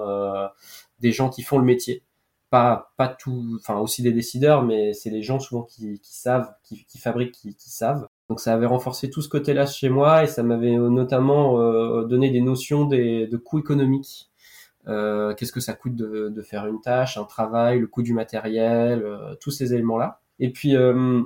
des 0.99 1.11
gens 1.11 1.29
qui 1.29 1.41
font 1.43 1.57
le 1.57 1.65
métier 1.65 2.03
pas 2.49 2.93
pas 2.97 3.07
tout, 3.07 3.57
enfin 3.59 3.79
aussi 3.79 4.01
des 4.03 4.11
décideurs, 4.13 4.63
mais 4.63 4.93
c'est 4.93 5.09
les 5.09 5.23
gens 5.23 5.39
souvent 5.39 5.63
qui, 5.63 5.99
qui 5.99 6.15
savent, 6.15 6.53
qui, 6.63 6.85
qui 6.85 6.97
fabriquent, 6.99 7.33
qui, 7.33 7.55
qui, 7.55 7.69
savent. 7.69 8.07
Donc 8.29 8.39
ça 8.39 8.53
avait 8.53 8.65
renforcé 8.65 9.09
tout 9.09 9.21
ce 9.21 9.29
côté-là 9.29 9.65
chez 9.65 9.89
moi 9.89 10.23
et 10.23 10.27
ça 10.27 10.43
m'avait 10.43 10.75
notamment 10.77 11.59
euh, 11.59 12.05
donné 12.05 12.31
des 12.31 12.41
notions 12.41 12.85
de 12.85 13.37
coûts 13.37 13.59
économiques. 13.59 14.29
Euh, 14.87 15.33
Qu'est-ce 15.33 15.51
que 15.51 15.59
ça 15.59 15.73
coûte 15.73 15.95
de, 15.95 16.41
faire 16.41 16.67
une 16.67 16.81
tâche, 16.81 17.17
un 17.17 17.23
travail, 17.23 17.79
le 17.79 17.87
coût 17.87 18.03
du 18.03 18.13
matériel, 18.13 19.03
euh, 19.03 19.35
tous 19.39 19.51
ces 19.51 19.73
éléments-là. 19.73 20.21
Et 20.39 20.51
puis 20.51 20.75
euh, 20.75 21.21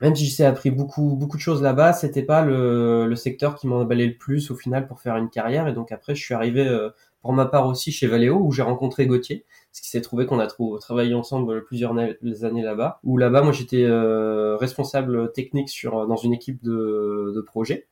même 0.00 0.14
si 0.14 0.26
j'ai 0.26 0.44
appris 0.44 0.70
beaucoup 0.70 1.16
beaucoup 1.16 1.36
de 1.36 1.42
choses 1.42 1.62
là-bas, 1.62 1.92
c'était 1.92 2.22
pas 2.22 2.42
le, 2.44 3.12
secteur 3.16 3.56
qui 3.56 3.66
m'en 3.66 3.84
le 3.84 4.16
plus 4.16 4.50
au 4.50 4.56
final 4.56 4.86
pour 4.86 5.00
faire 5.00 5.16
une 5.16 5.30
carrière. 5.30 5.68
Et 5.68 5.72
donc 5.72 5.92
après, 5.92 6.14
je 6.14 6.22
suis 6.22 6.34
arrivé 6.34 6.66
euh, 6.66 6.90
pour 7.22 7.32
ma 7.32 7.46
part 7.46 7.66
aussi 7.66 7.92
chez 7.92 8.06
Valeo 8.06 8.38
où 8.38 8.52
j'ai 8.52 8.62
rencontré 8.62 9.06
Gauthier 9.06 9.44
ce 9.72 9.82
qui 9.82 9.88
s'est 9.88 10.00
trouvé 10.00 10.26
qu'on 10.26 10.40
a 10.40 10.48
travaillé 10.80 11.14
ensemble 11.14 11.64
plusieurs 11.64 11.96
années 11.96 12.62
là-bas. 12.62 13.00
Où 13.04 13.16
là-bas, 13.16 13.42
moi, 13.42 13.52
j'étais 13.52 13.84
euh, 13.84 14.56
responsable 14.56 15.32
technique 15.32 15.68
sur 15.68 16.06
dans 16.06 16.16
une 16.16 16.32
équipe 16.32 16.62
de, 16.62 17.32
de 17.34 17.40
projet. 17.40 17.88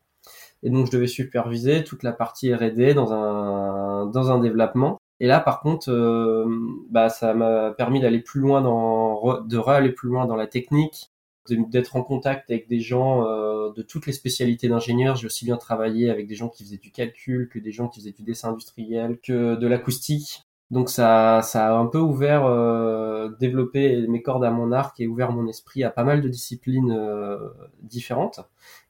Et 0.62 0.70
donc, 0.70 0.86
je 0.86 0.90
devais 0.92 1.06
superviser 1.06 1.84
toute 1.84 2.02
la 2.02 2.12
partie 2.12 2.52
R&D 2.52 2.94
dans 2.94 3.12
un 3.12 4.06
dans 4.06 4.30
un 4.32 4.38
développement. 4.38 4.98
Et 5.20 5.26
là, 5.26 5.40
par 5.40 5.60
contre, 5.60 5.90
euh, 5.90 6.46
bah, 6.90 7.08
ça 7.08 7.34
m'a 7.34 7.72
permis 7.72 8.00
d'aller 8.00 8.20
plus 8.20 8.40
loin 8.40 8.60
dans 8.60 9.40
de 9.42 9.58
aller 9.68 9.92
plus 9.92 10.08
loin 10.08 10.26
dans 10.26 10.36
la 10.36 10.46
technique, 10.46 11.10
d'être 11.48 11.96
en 11.96 12.02
contact 12.02 12.50
avec 12.50 12.68
des 12.68 12.80
gens 12.80 13.24
euh, 13.26 13.72
de 13.72 13.82
toutes 13.82 14.06
les 14.06 14.12
spécialités 14.12 14.68
d'ingénieurs. 14.68 15.16
J'ai 15.16 15.26
aussi 15.26 15.44
bien 15.44 15.56
travaillé 15.56 16.10
avec 16.10 16.26
des 16.26 16.34
gens 16.34 16.48
qui 16.48 16.64
faisaient 16.64 16.76
du 16.78 16.92
calcul, 16.92 17.48
que 17.48 17.58
des 17.58 17.72
gens 17.72 17.88
qui 17.88 18.00
faisaient 18.00 18.12
du 18.12 18.22
dessin 18.22 18.50
industriel, 18.50 19.18
que 19.22 19.56
de 19.56 19.66
l'acoustique. 19.66 20.47
Donc 20.70 20.90
ça, 20.90 21.40
ça 21.42 21.68
a 21.68 21.78
un 21.78 21.86
peu 21.86 21.98
ouvert, 21.98 22.44
euh, 22.44 23.30
développé 23.40 24.06
mes 24.06 24.20
cordes 24.22 24.44
à 24.44 24.50
mon 24.50 24.70
arc 24.70 25.00
et 25.00 25.06
ouvert 25.06 25.32
mon 25.32 25.46
esprit 25.48 25.82
à 25.82 25.90
pas 25.90 26.04
mal 26.04 26.20
de 26.20 26.28
disciplines 26.28 26.92
euh, 26.92 27.38
différentes. 27.82 28.40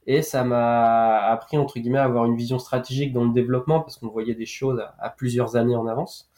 Et 0.09 0.23
ça 0.23 0.43
m'a 0.43 1.19
appris 1.27 1.59
entre 1.59 1.79
guillemets 1.79 1.99
à 1.99 2.05
avoir 2.05 2.25
une 2.25 2.35
vision 2.35 2.59
stratégique 2.59 3.13
dans 3.13 3.25
le 3.25 3.33
développement 3.35 3.81
parce 3.81 3.99
qu'on 3.99 4.09
voyait 4.09 4.35
des 4.35 4.47
choses 4.47 4.83
à, 4.99 5.11
plusieurs 5.11 5.57
années 5.57 5.77
en 5.77 5.87
avance. 5.87 6.31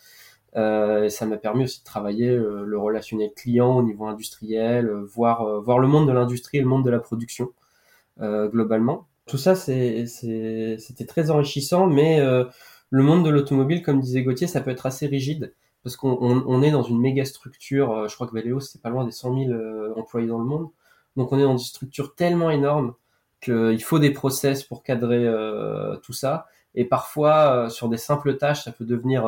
Euh, 0.56 1.04
et 1.04 1.08
ça 1.08 1.24
m'a 1.24 1.36
permis 1.36 1.64
aussi 1.64 1.78
de 1.78 1.84
travailler 1.84 2.28
euh, 2.28 2.64
le 2.66 2.78
relationnel 2.78 3.30
client 3.32 3.76
au 3.76 3.84
niveau 3.84 4.06
industriel, 4.06 4.88
euh, 4.88 5.04
voir 5.04 5.60
voir 5.60 5.78
le 5.78 5.86
monde 5.86 6.08
de 6.08 6.12
l'industrie 6.12 6.58
et 6.58 6.60
le 6.62 6.66
monde 6.66 6.84
de 6.84 6.90
la 6.90 6.98
production 6.98 7.52
globalement. 8.18 9.06
Tout 9.26 9.38
ça, 9.38 9.54
c'était 9.54 11.06
très 11.08 11.30
enrichissant, 11.30 11.86
mais 11.86 12.20
le 12.90 13.02
monde 13.02 13.24
de 13.24 13.30
l'automobile, 13.30 13.82
comme 13.82 14.00
disait 14.00 14.22
Gauthier, 14.22 14.46
ça 14.46 14.60
peut 14.60 14.70
être 14.70 14.86
assez 14.86 15.06
rigide 15.06 15.54
parce 15.82 15.96
qu'on 15.96 16.18
on, 16.20 16.62
est 16.62 16.70
dans 16.70 16.82
une 16.82 17.00
méga 17.00 17.24
structure. 17.24 17.92
Euh, 17.92 18.08
je 18.08 18.14
crois 18.14 18.26
que 18.26 18.34
Valeo, 18.34 18.60
c'est 18.60 18.82
pas 18.82 18.90
loin 18.90 19.04
des 19.04 19.12
100 19.12 19.44
000 19.44 19.50
euh, 19.50 19.94
employés 19.96 20.26
dans 20.26 20.38
le 20.38 20.44
monde. 20.44 20.68
Donc 21.16 21.32
on 21.32 21.38
est 21.38 21.42
dans 21.42 21.52
une 21.52 21.58
structure 21.58 22.14
tellement 22.14 22.50
énorme 22.50 22.94
qu'il 23.40 23.82
faut 23.82 23.98
des 23.98 24.10
process 24.10 24.62
pour 24.62 24.82
cadrer 24.82 25.26
euh, 25.26 25.96
tout 25.96 26.12
ça. 26.12 26.46
Et 26.74 26.84
parfois, 26.84 27.68
sur 27.70 27.88
des 27.88 27.96
simples 27.96 28.36
tâches, 28.36 28.64
ça 28.64 28.70
peut 28.70 28.84
devenir 28.84 29.26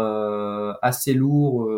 assez 0.80 1.12
lourd 1.12 1.68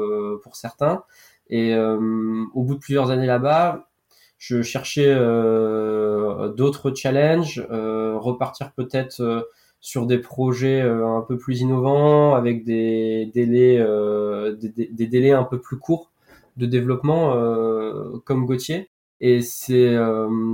pour 0.42 0.56
certains. 0.56 1.04
Et 1.48 1.74
au 1.74 2.62
bout 2.62 2.74
de 2.74 2.80
plusieurs 2.80 3.10
années 3.10 3.26
là-bas, 3.26 3.88
je 4.36 4.60
cherchais 4.60 5.14
d'autres 5.14 6.92
challenges, 6.94 7.66
repartir 7.70 8.72
peut-être 8.72 9.48
sur 9.84 10.06
des 10.06 10.16
projets 10.16 10.80
euh, 10.80 11.06
un 11.06 11.20
peu 11.20 11.36
plus 11.36 11.60
innovants, 11.60 12.34
avec 12.34 12.64
des 12.64 13.30
délais, 13.34 13.76
euh, 13.78 14.56
des, 14.56 15.06
délais 15.06 15.32
un 15.32 15.44
peu 15.44 15.60
plus 15.60 15.78
courts 15.78 16.10
de 16.56 16.64
développement, 16.64 17.34
euh, 17.34 18.16
comme 18.24 18.46
Gauthier. 18.46 18.88
Et 19.20 19.42
c'est 19.42 19.94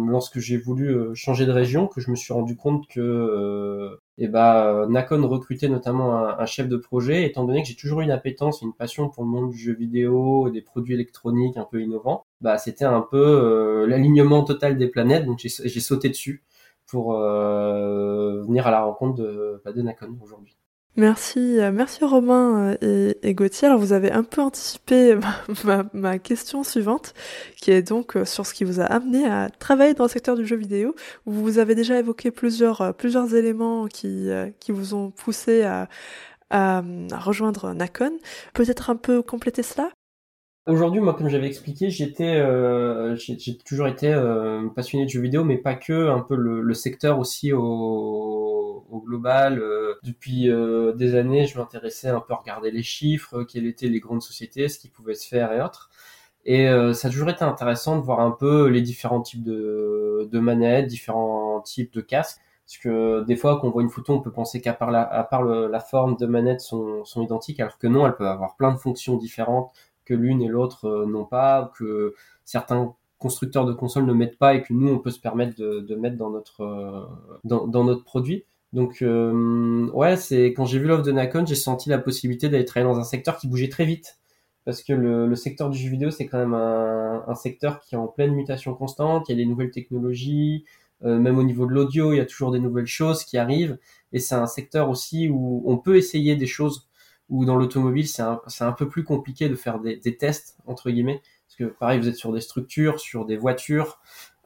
lorsque 0.09 0.39
j'ai 0.39 0.57
voulu 0.57 1.15
changer 1.15 1.47
de 1.47 1.51
région 1.51 1.87
que 1.87 2.01
je 2.01 2.11
me 2.11 2.17
suis 2.17 2.33
rendu 2.33 2.57
compte 2.57 2.87
que 2.89 3.99
et 4.19 4.25
eh 4.25 4.29
ben, 4.29 4.87
Nakon 4.89 5.27
recrutait 5.27 5.69
notamment 5.69 6.15
un, 6.15 6.47
chef 6.47 6.69
de 6.69 6.77
projet, 6.77 7.25
étant 7.25 7.45
donné 7.45 7.63
que 7.63 7.69
j'ai 7.69 7.75
toujours 7.75 8.03
une 8.03 8.11
appétence 8.11 8.61
une 8.63 8.75
passion 8.75 9.09
pour 9.09 9.25
le 9.25 9.31
monde 9.31 9.51
du 9.51 9.59
jeu 9.59 9.73
vidéo, 9.73 10.51
des 10.51 10.61
produits 10.61 10.95
électroniques 10.95 11.57
un 11.57 11.67
peu 11.69 11.81
innovants. 11.81 12.25
Bah, 12.43 12.59
c'était 12.59 12.85
un 12.85 13.01
peu 13.01 13.87
l'alignement 13.89 14.45
total 14.45 14.77
des 14.77 14.89
planètes, 14.89 15.25
donc 15.25 15.39
j'ai 15.39 15.81
sauté 15.81 16.09
dessus 16.11 16.43
pour 16.91 17.15
euh, 17.15 18.43
venir 18.43 18.67
à 18.67 18.71
la 18.71 18.83
rencontre 18.83 19.17
de, 19.17 19.63
bah, 19.65 19.73
de 19.73 19.83
aujourd'hui. 20.23 20.57
Merci, 20.97 21.61
euh, 21.61 21.71
merci 21.73 22.05
Romain 22.05 22.77
euh, 22.83 23.15
et, 23.23 23.33
Gauthier. 23.33 23.69
Alors 23.69 23.79
vous 23.79 23.93
avez 23.93 24.11
un 24.11 24.25
peu 24.25 24.43
anticipé 24.43 25.17
ma, 25.95 26.19
question 26.19 26.65
suivante, 26.65 27.15
qui 27.57 27.71
est 27.71 27.83
donc 27.83 28.19
sur 28.25 28.45
ce 28.45 28.53
qui 28.53 28.65
vous 28.65 28.81
a 28.81 28.85
amené 28.85 29.25
à 29.25 29.49
travailler 29.51 29.95
dans 29.95 30.05
le 30.05 30.11
secteur 30.11 30.37
du 30.37 30.45
jeu 30.45 30.57
vidéo. 30.57 30.95
Vous 31.27 31.59
avez 31.59 31.77
déjà 31.77 31.99
évoqué 31.99 32.33
plusieurs, 32.33 32.83
éléments 33.35 33.87
qui, 33.87 34.29
vous 34.69 34.95
ont 34.95 35.11
poussé 35.11 35.63
à 35.63 36.83
rejoindre 37.13 37.73
Nakon. 37.73 38.19
Peut-être 38.53 38.91
un 38.91 38.97
peu 38.97 39.23
compléter 39.23 39.63
cela? 39.63 39.91
Aujourd'hui, 40.67 41.01
moi, 41.01 41.15
comme 41.15 41.29
j'avais 41.29 41.47
expliqué, 41.47 41.91
j'étais, 41.91 42.37
euh, 42.37 43.17
j'ai 43.17 43.57
toujours 43.59 43.89
été 43.89 44.13
euh, 44.13 44.69
passionné 44.69 45.07
de 45.07 45.11
jeux 45.11 45.23
vidéo, 45.23 45.43
mais 45.43 45.57
pas 45.57 45.75
que, 45.75 46.09
un 46.11 46.21
peu 46.21 46.37
le, 46.37 46.75
secteur 46.75 47.19
aussi 47.19 47.53
au, 47.53 48.85
global. 49.07 49.59
Euh, 49.59 49.95
depuis 50.03 50.51
des 50.97 51.15
années, 51.15 51.47
je 51.47 51.59
m'intéressais 51.59 52.09
un 52.09 52.21
peu 52.21 52.35
à 52.35 52.37
regarder 52.37 52.71
les 52.71 52.83
chiffres, 52.83 53.43
quelles 53.45 53.67
étaient 53.67 53.89
les 53.89 54.01
grandes 54.01 54.23
sociétés, 54.23 54.69
ce 54.69 54.79
qui 54.79 54.89
pouvait 54.89 55.15
se 55.15 55.27
faire 55.27 55.53
et 55.53 55.63
autres. 55.63 55.91
Et 56.45 56.67
ça 56.95 57.09
a 57.09 57.11
toujours 57.11 57.31
été 57.31 57.43
intéressant 57.45 57.97
de 57.99 58.03
voir 58.03 58.21
un 58.21 58.31
peu 58.31 58.69
les 58.69 58.83
différents 58.83 59.21
types 59.23 59.43
de, 59.43 60.29
de 60.31 60.39
manettes, 60.41 60.87
différents 60.87 61.61
types 61.63 61.93
de 61.93 62.01
casques. 62.01 62.41
Parce 62.67 62.79
que 62.79 63.25
des 63.25 63.37
fois, 63.37 63.59
quand 63.61 63.67
on 63.69 63.71
voit 63.71 63.83
une 63.83 63.91
photo, 63.91 64.15
on 64.15 64.21
peut 64.21 64.31
penser 64.31 64.61
qu'à 64.61 64.73
part 64.73 64.91
la, 64.93 65.03
à 65.03 65.25
part 65.25 65.43
la 65.43 65.81
forme 65.81 66.17
de 66.17 66.27
manette 66.27 66.61
sont, 66.61 67.05
sont 67.05 67.23
identiques, 67.23 67.59
alors 67.61 67.79
que 67.79 67.89
non, 67.89 68.07
elles 68.07 68.15
peuvent 68.15 68.29
avoir 68.29 68.57
plein 68.57 68.73
de 68.73 68.79
fonctions 68.79 69.17
différentes 69.17 69.73
l'une 70.15 70.43
et 70.43 70.49
l'autre 70.49 70.87
euh, 70.87 71.07
n'ont 71.07 71.25
pas, 71.25 71.73
que 71.77 72.15
certains 72.45 72.95
constructeurs 73.19 73.67
de 73.67 73.73
consoles 73.73 74.07
ne 74.07 74.13
mettent 74.13 74.39
pas 74.39 74.55
et 74.55 74.63
que 74.63 74.73
nous 74.73 74.89
on 74.89 74.99
peut 74.99 75.11
se 75.11 75.21
permettre 75.21 75.57
de, 75.59 75.95
mettre 75.95 76.17
dans 76.17 76.31
notre 76.31 76.63
euh, 76.63 77.05
dans, 77.45 77.85
notre 77.85 78.05
produit. 78.05 78.45
Donc 78.73 79.03
euh, 79.03 79.89
ouais, 79.93 80.17
c'est 80.17 80.53
quand 80.55 80.65
j'ai 80.65 80.79
vu 80.79 80.87
l'offre 80.87 81.03
de 81.03 81.13
Nakon, 81.13 81.45
j'ai 81.45 81.55
senti 81.55 81.89
la 81.91 81.99
possibilité 81.99 82.49
d'aller 82.49 82.65
travailler 82.65 82.93
dans 82.93 83.01
un 83.01 83.05
secteur 83.05 83.37
qui 83.37 83.49
bougeait 83.49 83.69
très 83.69 83.85
vite 83.85 84.19
parce 84.65 84.83
que 84.83 84.93
le, 84.93 85.35
secteur 85.37 85.71
du 85.71 85.79
jeu 85.79 85.91
vidéo 85.91 86.11
c'est 86.11 86.27
quand 86.27 86.39
même 86.39 86.55
un, 86.55 87.35
secteur 87.35 87.81
qui 87.81 87.95
est 87.95 87.99
en 87.99 88.07
pleine 88.07 88.35
mutation 88.35 88.75
constante. 88.75 89.29
Il 89.29 89.33
y 89.33 89.35
a 89.35 89.45
des 89.45 89.47
nouvelles 89.47 89.71
technologies, 89.71 90.65
même 91.03 91.39
au 91.39 91.43
niveau 91.43 91.67
de 91.67 91.73
l'audio, 91.73 92.13
il 92.13 92.19
y 92.19 92.21
a 92.21 92.27
toujours 92.27 92.53
des 92.53 92.61
nouvelles 92.61 92.87
choses 92.87 93.25
qui 93.25 93.39
arrivent 93.39 93.79
et 94.13 94.19
c'est 94.19 94.35
un 94.35 94.47
secteur 94.47 94.91
aussi 94.91 95.29
où 95.29 95.63
on 95.67 95.79
peut 95.79 95.97
essayer 95.97 96.37
des 96.37 96.47
choses 96.47 96.90
ou 97.31 97.45
dans 97.45 97.57
l'automobile, 97.57 98.09
c'est 98.09 98.23
un, 98.23 98.41
un, 98.61 98.73
peu 98.73 98.89
plus 98.89 99.05
compliqué 99.05 99.49
de 99.49 99.55
faire 99.55 99.79
des, 99.81 99.97
des, 99.97 100.17
tests, 100.17 100.59
entre 100.67 100.91
guillemets, 100.91 101.23
parce 101.47 101.57
que 101.57 101.65
pareil, 101.65 101.99
vous 102.01 102.09
êtes 102.09 102.17
sur 102.17 102.33
des 102.33 102.41
structures, 102.41 103.01
sur 103.01 103.25
des 103.25 103.37
voitures, 103.37 104.01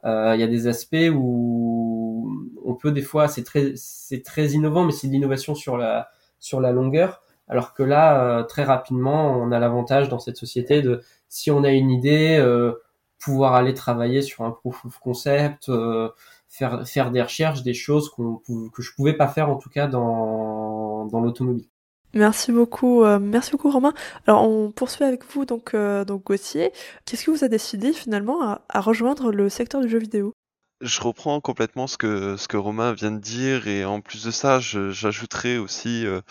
euh, 0.05 0.35
il 0.35 0.39
y 0.39 0.43
a 0.43 0.47
des 0.47 0.67
aspects 0.67 1.11
où 1.13 2.31
on 2.63 2.75
peut 2.75 2.91
des 2.91 3.01
fois, 3.01 3.27
c'est 3.27 3.43
très, 3.43 3.73
c'est 3.75 4.21
très 4.23 4.49
innovant, 4.51 4.85
mais 4.85 4.91
c'est 4.91 5.07
de 5.07 5.11
l'innovation 5.11 5.55
sur 5.55 5.77
la, 5.77 6.09
sur 6.39 6.61
la 6.61 6.71
longueur, 6.71 7.23
alors 7.47 7.73
que 7.73 7.83
là, 7.83 8.39
euh, 8.39 8.43
très 8.43 8.63
rapidement, 8.63 9.31
on 9.37 9.51
a 9.51 9.59
l'avantage 9.59 10.09
dans 10.09 10.19
cette 10.19 10.37
société 10.37 10.81
de, 10.81 11.01
si 11.29 11.51
on 11.51 11.63
a 11.63 11.71
une 11.71 11.91
idée, 11.91 12.37
euh, 12.39 12.73
pouvoir 13.19 13.55
aller 13.55 13.73
travailler 13.73 14.21
sur 14.21 14.43
un 14.43 14.51
proof 14.51 14.85
of 14.85 14.99
concept, 14.99 15.69
euh, 15.69 16.09
faire, 16.49 16.87
faire 16.87 17.11
des 17.11 17.21
recherches, 17.21 17.63
des 17.63 17.73
choses 17.73 18.09
qu'on, 18.09 18.37
que 18.37 18.81
je 18.81 18.93
pouvais 18.95 19.13
pas 19.13 19.27
faire 19.27 19.49
en 19.49 19.55
tout 19.57 19.69
cas 19.69 19.87
dans, 19.87 21.05
dans 21.05 21.21
l'automobile. 21.21 21.67
Merci 22.15 22.53
beaucoup, 22.53 23.03
euh, 23.03 23.19
merci 23.19 23.51
beaucoup 23.51 23.69
Romain. 23.69 23.93
Alors 24.25 24.47
on 24.49 24.71
poursuit 24.71 25.03
avec 25.03 25.25
vous 25.33 25.43
donc 25.43 25.73
euh, 25.73 26.05
donc 26.05 26.23
Gauthier. 26.23 26.71
Qu'est-ce 27.03 27.25
qui 27.25 27.29
vous 27.29 27.43
a 27.43 27.49
décidé 27.49 27.91
finalement 27.91 28.41
à, 28.41 28.79
rejoindre 28.79 29.33
le 29.33 29.49
secteur 29.49 29.81
du 29.81 29.89
jeu 29.89 29.99
vidéo? 29.99 30.33
Je 30.79 31.01
reprends 31.01 31.41
complètement 31.41 31.87
ce 31.87 31.97
que 31.97 32.37
ce 32.37 32.47
que 32.47 32.55
Romain 32.55 32.93
vient 32.93 33.11
de 33.11 33.19
dire 33.19 33.67
et 33.67 33.83
en 33.83 33.99
plus 33.99 34.23
de 34.23 34.31
ça, 34.31 34.61
j'ajouterai 34.61 35.57
aussi 35.57 36.05
euh, 36.05 36.21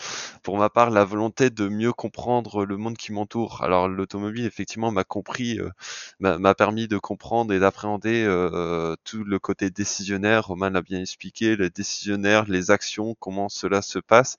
pour 0.41 0.57
ma 0.57 0.71
part 0.71 0.89
la 0.89 1.05
volonté 1.05 1.51
de 1.51 1.67
mieux 1.67 1.93
comprendre 1.93 2.65
le 2.65 2.77
monde 2.77 2.97
qui 2.97 3.13
m'entoure. 3.13 3.61
Alors 3.61 3.87
l'automobile 3.87 4.45
effectivement 4.45 4.91
m'a 4.91 5.03
compris, 5.03 5.59
m'a 6.19 6.55
permis 6.55 6.87
de 6.87 6.97
comprendre 6.97 7.53
et 7.53 7.59
d'appréhender 7.59 8.25
tout 9.03 9.23
le 9.23 9.37
côté 9.37 9.69
décisionnaire. 9.69 10.47
Romain 10.47 10.71
l'a 10.71 10.81
bien 10.81 11.01
expliqué, 11.01 11.55
le 11.55 11.69
décisionnaire, 11.69 12.45
les 12.47 12.71
actions, 12.71 13.15
comment 13.19 13.49
cela 13.49 13.83
se 13.83 13.99
passe 13.99 14.37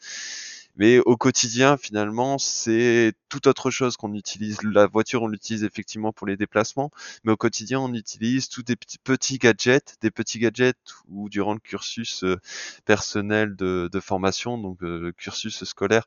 mais 0.76 0.98
au 1.00 1.16
quotidien, 1.16 1.76
finalement, 1.76 2.38
c'est 2.38 3.12
tout 3.28 3.48
autre 3.48 3.70
chose 3.70 3.96
qu'on 3.96 4.14
utilise. 4.14 4.58
La 4.62 4.86
voiture, 4.86 5.22
on 5.22 5.28
l'utilise 5.28 5.64
effectivement 5.64 6.12
pour 6.12 6.26
les 6.26 6.36
déplacements, 6.36 6.90
mais 7.24 7.32
au 7.32 7.36
quotidien, 7.36 7.80
on 7.80 7.92
utilise 7.94 8.48
tous 8.48 8.62
des 8.62 8.76
petits, 8.76 9.38
gadgets, 9.38 9.96
des 10.00 10.10
petits 10.10 10.38
gadgets 10.38 10.76
où 11.08 11.28
durant 11.28 11.54
le 11.54 11.60
cursus 11.60 12.24
euh, 12.24 12.36
personnel 12.84 13.56
de, 13.56 13.88
formation, 14.00 14.58
donc 14.58 14.82
euh, 14.82 15.00
le 15.00 15.12
cursus 15.12 15.64
scolaire, 15.64 16.06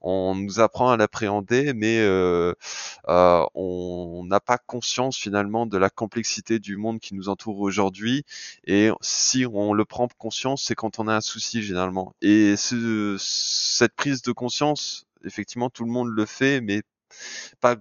on 0.00 0.34
nous 0.34 0.60
apprend 0.60 0.90
à 0.90 0.96
l'appréhender, 0.96 1.72
mais 1.74 1.98
euh, 2.00 2.54
euh, 3.08 3.44
on 3.54 4.24
n'a 4.26 4.40
pas 4.40 4.58
conscience 4.58 5.16
finalement 5.16 5.66
de 5.66 5.76
la 5.76 5.90
complexité 5.90 6.58
du 6.58 6.76
monde 6.76 7.00
qui 7.00 7.14
nous 7.14 7.28
entoure 7.28 7.60
aujourd'hui. 7.60 8.24
Et 8.64 8.90
si 9.00 9.46
on 9.46 9.72
le 9.72 9.84
prend 9.84 10.08
conscience, 10.18 10.62
c'est 10.64 10.74
quand 10.74 10.98
on 10.98 11.08
a 11.08 11.14
un 11.16 11.20
souci 11.20 11.62
généralement. 11.62 12.14
Et 12.22 12.56
ce, 12.56 13.16
cette 13.18 13.94
prise 13.94 14.07
de 14.16 14.32
conscience, 14.32 15.06
effectivement, 15.24 15.70
tout 15.70 15.84
le 15.84 15.90
monde 15.90 16.08
le 16.08 16.26
fait, 16.26 16.60
mais 16.60 16.82
pas 17.60 17.76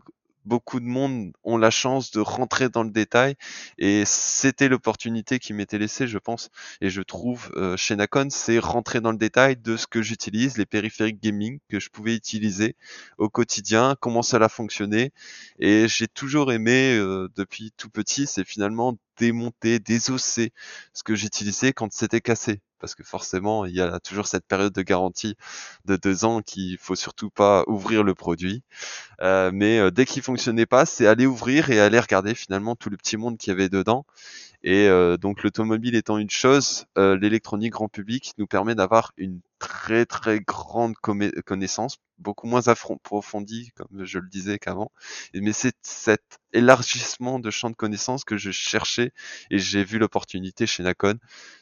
beaucoup 0.47 0.79
de 0.79 0.85
monde 0.85 1.33
ont 1.43 1.57
la 1.57 1.69
chance 1.69 2.09
de 2.11 2.21
rentrer 2.21 2.69
dans 2.69 2.83
le 2.83 2.89
détail 2.89 3.35
et 3.77 4.03
c'était 4.05 4.69
l'opportunité 4.69 5.39
qui 5.39 5.53
m'était 5.53 5.77
laissée, 5.77 6.07
je 6.07 6.17
pense. 6.17 6.49
Et 6.79 6.89
je 6.89 7.01
trouve 7.01 7.51
euh, 7.55 7.75
chez 7.75 7.95
Nakon, 7.95 8.29
c'est 8.29 8.57
rentrer 8.57 9.01
dans 9.01 9.11
le 9.11 9.17
détail 9.17 9.57
de 9.57 9.75
ce 9.75 9.87
que 9.87 10.01
j'utilise, 10.01 10.57
les 10.57 10.65
périphériques 10.65 11.21
gaming 11.21 11.59
que 11.69 11.79
je 11.79 11.89
pouvais 11.89 12.15
utiliser 12.15 12.75
au 13.17 13.29
quotidien, 13.29 13.95
comment 13.99 14.21
cela 14.23 14.47
fonctionnait. 14.47 15.11
Et 15.59 15.87
j'ai 15.89 16.07
toujours 16.07 16.51
aimé 16.53 16.95
euh, 16.95 17.27
depuis 17.35 17.73
tout 17.75 17.89
petit, 17.89 18.25
c'est 18.25 18.45
finalement 18.45 18.97
démonter, 19.17 19.80
désosser 19.80 20.53
ce 20.93 21.03
que 21.03 21.15
j'utilisais 21.15 21.73
quand 21.73 21.91
c'était 21.93 22.21
cassé 22.21 22.62
parce 22.80 22.95
que 22.95 23.03
forcément, 23.03 23.65
il 23.65 23.75
y 23.75 23.82
a 23.82 23.99
toujours 23.99 24.27
cette 24.27 24.45
période 24.45 24.73
de 24.73 24.82
garantie 24.82 25.36
de 25.86 25.95
deux 25.95 26.25
ans 26.25 26.41
qu'il 26.41 26.77
faut 26.77 26.95
surtout 26.95 27.30
pas 27.30 27.63
ouvrir 27.67 28.03
le 28.03 28.13
produit. 28.13 28.63
Euh, 29.21 29.51
mais 29.53 29.80
euh, 29.80 29.91
dès 29.91 30.06
qu'il 30.06 30.21
fonctionnait 30.21 30.65
pas, 30.65 30.86
c'est 30.86 31.08
aller 31.08 31.25
ouvrir 31.25 31.69
et 31.69 31.80
aller 31.80 31.99
regarder 31.99 32.36
finalement 32.36 32.75
tout 32.75 32.89
le 32.89 32.97
petit 32.97 33.17
monde 33.17 33.38
qu'il 33.38 33.51
y 33.51 33.56
avait 33.56 33.69
dedans. 33.69 34.06
Et 34.69 34.89
donc 35.21 35.43
l'automobile 35.43 35.95
étant 35.95 36.17
une 36.17 36.30
chose, 36.30 36.88
l'électronique 36.97 37.71
grand 37.71 37.88
public 37.88 38.34
nous 38.38 38.47
permet 38.47 38.75
d'avoir 38.75 39.13
une 39.15 39.39
très 39.60 40.06
très 40.06 40.41
grande 40.41 40.93
connaissance, 40.97 41.99
beaucoup 42.17 42.47
moins 42.47 42.67
approfondie, 42.67 43.71
comme 43.77 44.03
je 44.03 44.19
le 44.19 44.27
disais 44.27 44.60
qu'avant. 44.60 44.91
Mais 45.34 45.53
c'est 45.53 45.77
cet 45.84 46.39
élargissement 46.51 47.39
de 47.39 47.49
champ 47.49 47.69
de 47.69 47.77
connaissances 47.77 48.25
que 48.25 48.36
je 48.36 48.51
cherchais 48.51 49.13
et 49.51 49.58
j'ai 49.58 49.86
vu 49.86 49.99
l'opportunité 49.99 50.67
chez 50.67 50.84
Nacon 50.84 51.17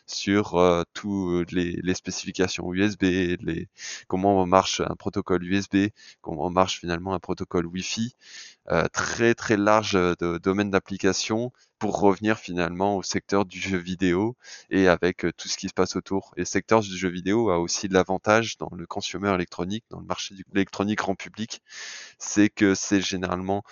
sur 0.08 0.56
euh, 0.56 0.84
toutes 0.94 1.52
les, 1.52 1.94
spécifications 1.94 2.72
USB, 2.74 3.04
les, 3.04 3.68
comment 4.08 4.46
marche 4.46 4.82
un 4.82 4.96
protocole 4.96 5.44
USB, 5.44 5.88
comment 6.22 6.50
marche 6.50 6.80
finalement 6.80 7.14
un 7.14 7.20
protocole 7.20 7.66
Wi-Fi, 7.66 8.16
euh, 8.72 8.88
très 8.92 9.36
très 9.36 9.58
large 9.58 9.94
de, 9.94 10.38
domaine 10.38 10.72
d'application 10.72 11.52
pour 11.80 12.00
revenir 12.00 12.38
finalement 12.40 12.98
au 12.98 13.04
secteur 13.04 13.46
du 13.46 13.60
jeu 13.60 13.78
vidéo 13.78 14.36
et 14.70 14.88
avec 14.88 15.26
euh, 15.26 15.32
tout 15.38 15.48
ce 15.48 15.58
qui 15.58 15.70
se 15.70 15.74
passe 15.74 15.96
autour. 15.96 16.34
Et 16.38 16.42
le 16.42 16.46
secteur 16.46 16.82
du 16.82 16.98
jeu 16.98 17.10
vidéo 17.10 17.50
a 17.50 17.60
aussi 17.60 17.88
l'avantage 17.88 18.58
dans 18.58 18.70
le 18.76 18.86
consumer 18.88 19.34
électronique, 19.34 19.86
dans 19.90 20.00
le 20.00 20.06
marché 20.06 20.36
de 20.36 20.44
l'électronique 20.54 21.00
grand 21.00 21.16
public, 21.16 21.62
c'est 22.20 22.50
que 22.50 22.76
c'est 22.76 23.02
généralement 23.02 23.64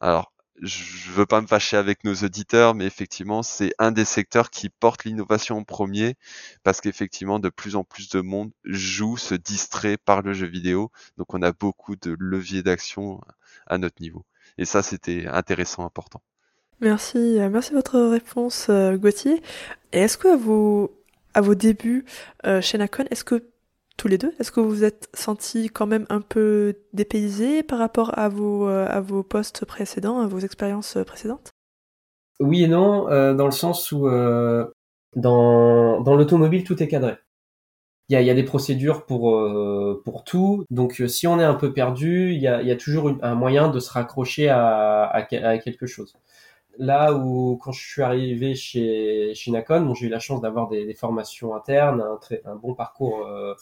alors 0.00 0.31
je 0.60 1.10
veux 1.10 1.26
pas 1.26 1.40
me 1.40 1.46
fâcher 1.46 1.76
avec 1.76 2.04
nos 2.04 2.14
auditeurs, 2.14 2.74
mais 2.74 2.84
effectivement, 2.86 3.42
c'est 3.42 3.72
un 3.78 3.90
des 3.90 4.04
secteurs 4.04 4.50
qui 4.50 4.68
porte 4.68 5.04
l'innovation 5.04 5.58
en 5.58 5.64
premier, 5.64 6.16
parce 6.62 6.80
qu'effectivement, 6.80 7.38
de 7.38 7.48
plus 7.48 7.76
en 7.76 7.84
plus 7.84 8.08
de 8.10 8.20
monde 8.20 8.52
joue, 8.64 9.16
se 9.16 9.34
distrait 9.34 9.96
par 9.96 10.22
le 10.22 10.32
jeu 10.32 10.46
vidéo. 10.46 10.90
Donc, 11.16 11.34
on 11.34 11.42
a 11.42 11.52
beaucoup 11.52 11.96
de 11.96 12.16
leviers 12.18 12.62
d'action 12.62 13.20
à 13.66 13.78
notre 13.78 14.00
niveau. 14.00 14.24
Et 14.58 14.64
ça, 14.64 14.82
c'était 14.82 15.26
intéressant, 15.26 15.84
important. 15.84 16.22
Merci, 16.80 17.38
euh, 17.38 17.48
merci 17.48 17.70
de 17.70 17.76
votre 17.76 18.00
réponse, 18.00 18.66
euh, 18.68 18.96
Gauthier. 18.96 19.40
Et 19.92 20.00
est-ce 20.00 20.18
que 20.18 20.28
à 20.28 20.36
vos, 20.36 20.92
à 21.32 21.40
vos 21.40 21.54
débuts 21.54 22.04
euh, 22.44 22.60
chez 22.60 22.76
Nacon, 22.76 23.04
est-ce 23.10 23.24
que 23.24 23.51
tous 23.96 24.08
les 24.08 24.18
deux, 24.18 24.32
est-ce 24.38 24.50
que 24.50 24.60
vous 24.60 24.68
vous 24.68 24.84
êtes 24.84 25.08
senti 25.14 25.68
quand 25.68 25.86
même 25.86 26.06
un 26.08 26.20
peu 26.20 26.74
dépaysé 26.92 27.62
par 27.62 27.78
rapport 27.78 28.18
à 28.18 28.28
vos, 28.28 28.68
vos 29.02 29.22
postes 29.22 29.64
précédents, 29.64 30.20
à 30.20 30.26
vos 30.26 30.38
expériences 30.38 30.98
précédentes? 31.06 31.50
Oui 32.40 32.64
et 32.64 32.68
non, 32.68 33.04
dans 33.34 33.44
le 33.44 33.52
sens 33.52 33.92
où 33.92 34.08
dans, 35.14 36.00
dans 36.00 36.14
l'automobile, 36.14 36.64
tout 36.64 36.82
est 36.82 36.88
cadré. 36.88 37.16
Il 38.08 38.20
y 38.20 38.30
a, 38.30 38.34
des 38.34 38.42
procédures 38.42 39.06
pour, 39.06 40.24
tout, 40.26 40.64
donc 40.70 41.02
si 41.06 41.26
on 41.26 41.38
est 41.40 41.44
un 41.44 41.54
peu 41.54 41.72
perdu, 41.72 42.32
il 42.34 42.40
y 42.40 42.48
a, 42.48 42.76
toujours 42.76 43.12
un 43.22 43.34
moyen 43.34 43.68
de 43.68 43.78
se 43.78 43.90
raccrocher 43.90 44.48
à 44.48 45.26
quelque 45.28 45.86
chose 45.86 46.16
là 46.78 47.12
où 47.14 47.56
quand 47.62 47.72
je 47.72 47.86
suis 47.86 48.02
arrivé 48.02 48.54
chez, 48.54 49.32
chez 49.34 49.50
Nacon, 49.50 49.94
j'ai 49.94 50.06
eu 50.06 50.08
la 50.08 50.18
chance 50.18 50.40
d'avoir 50.40 50.68
des, 50.68 50.84
des, 50.86 50.94
formations 50.94 51.54
internes, 51.54 52.00
un, 52.00 52.16
très, 52.16 52.42
un 52.44 52.56
bon 52.56 52.74
parcours 52.74 53.26
euh, 53.26 53.54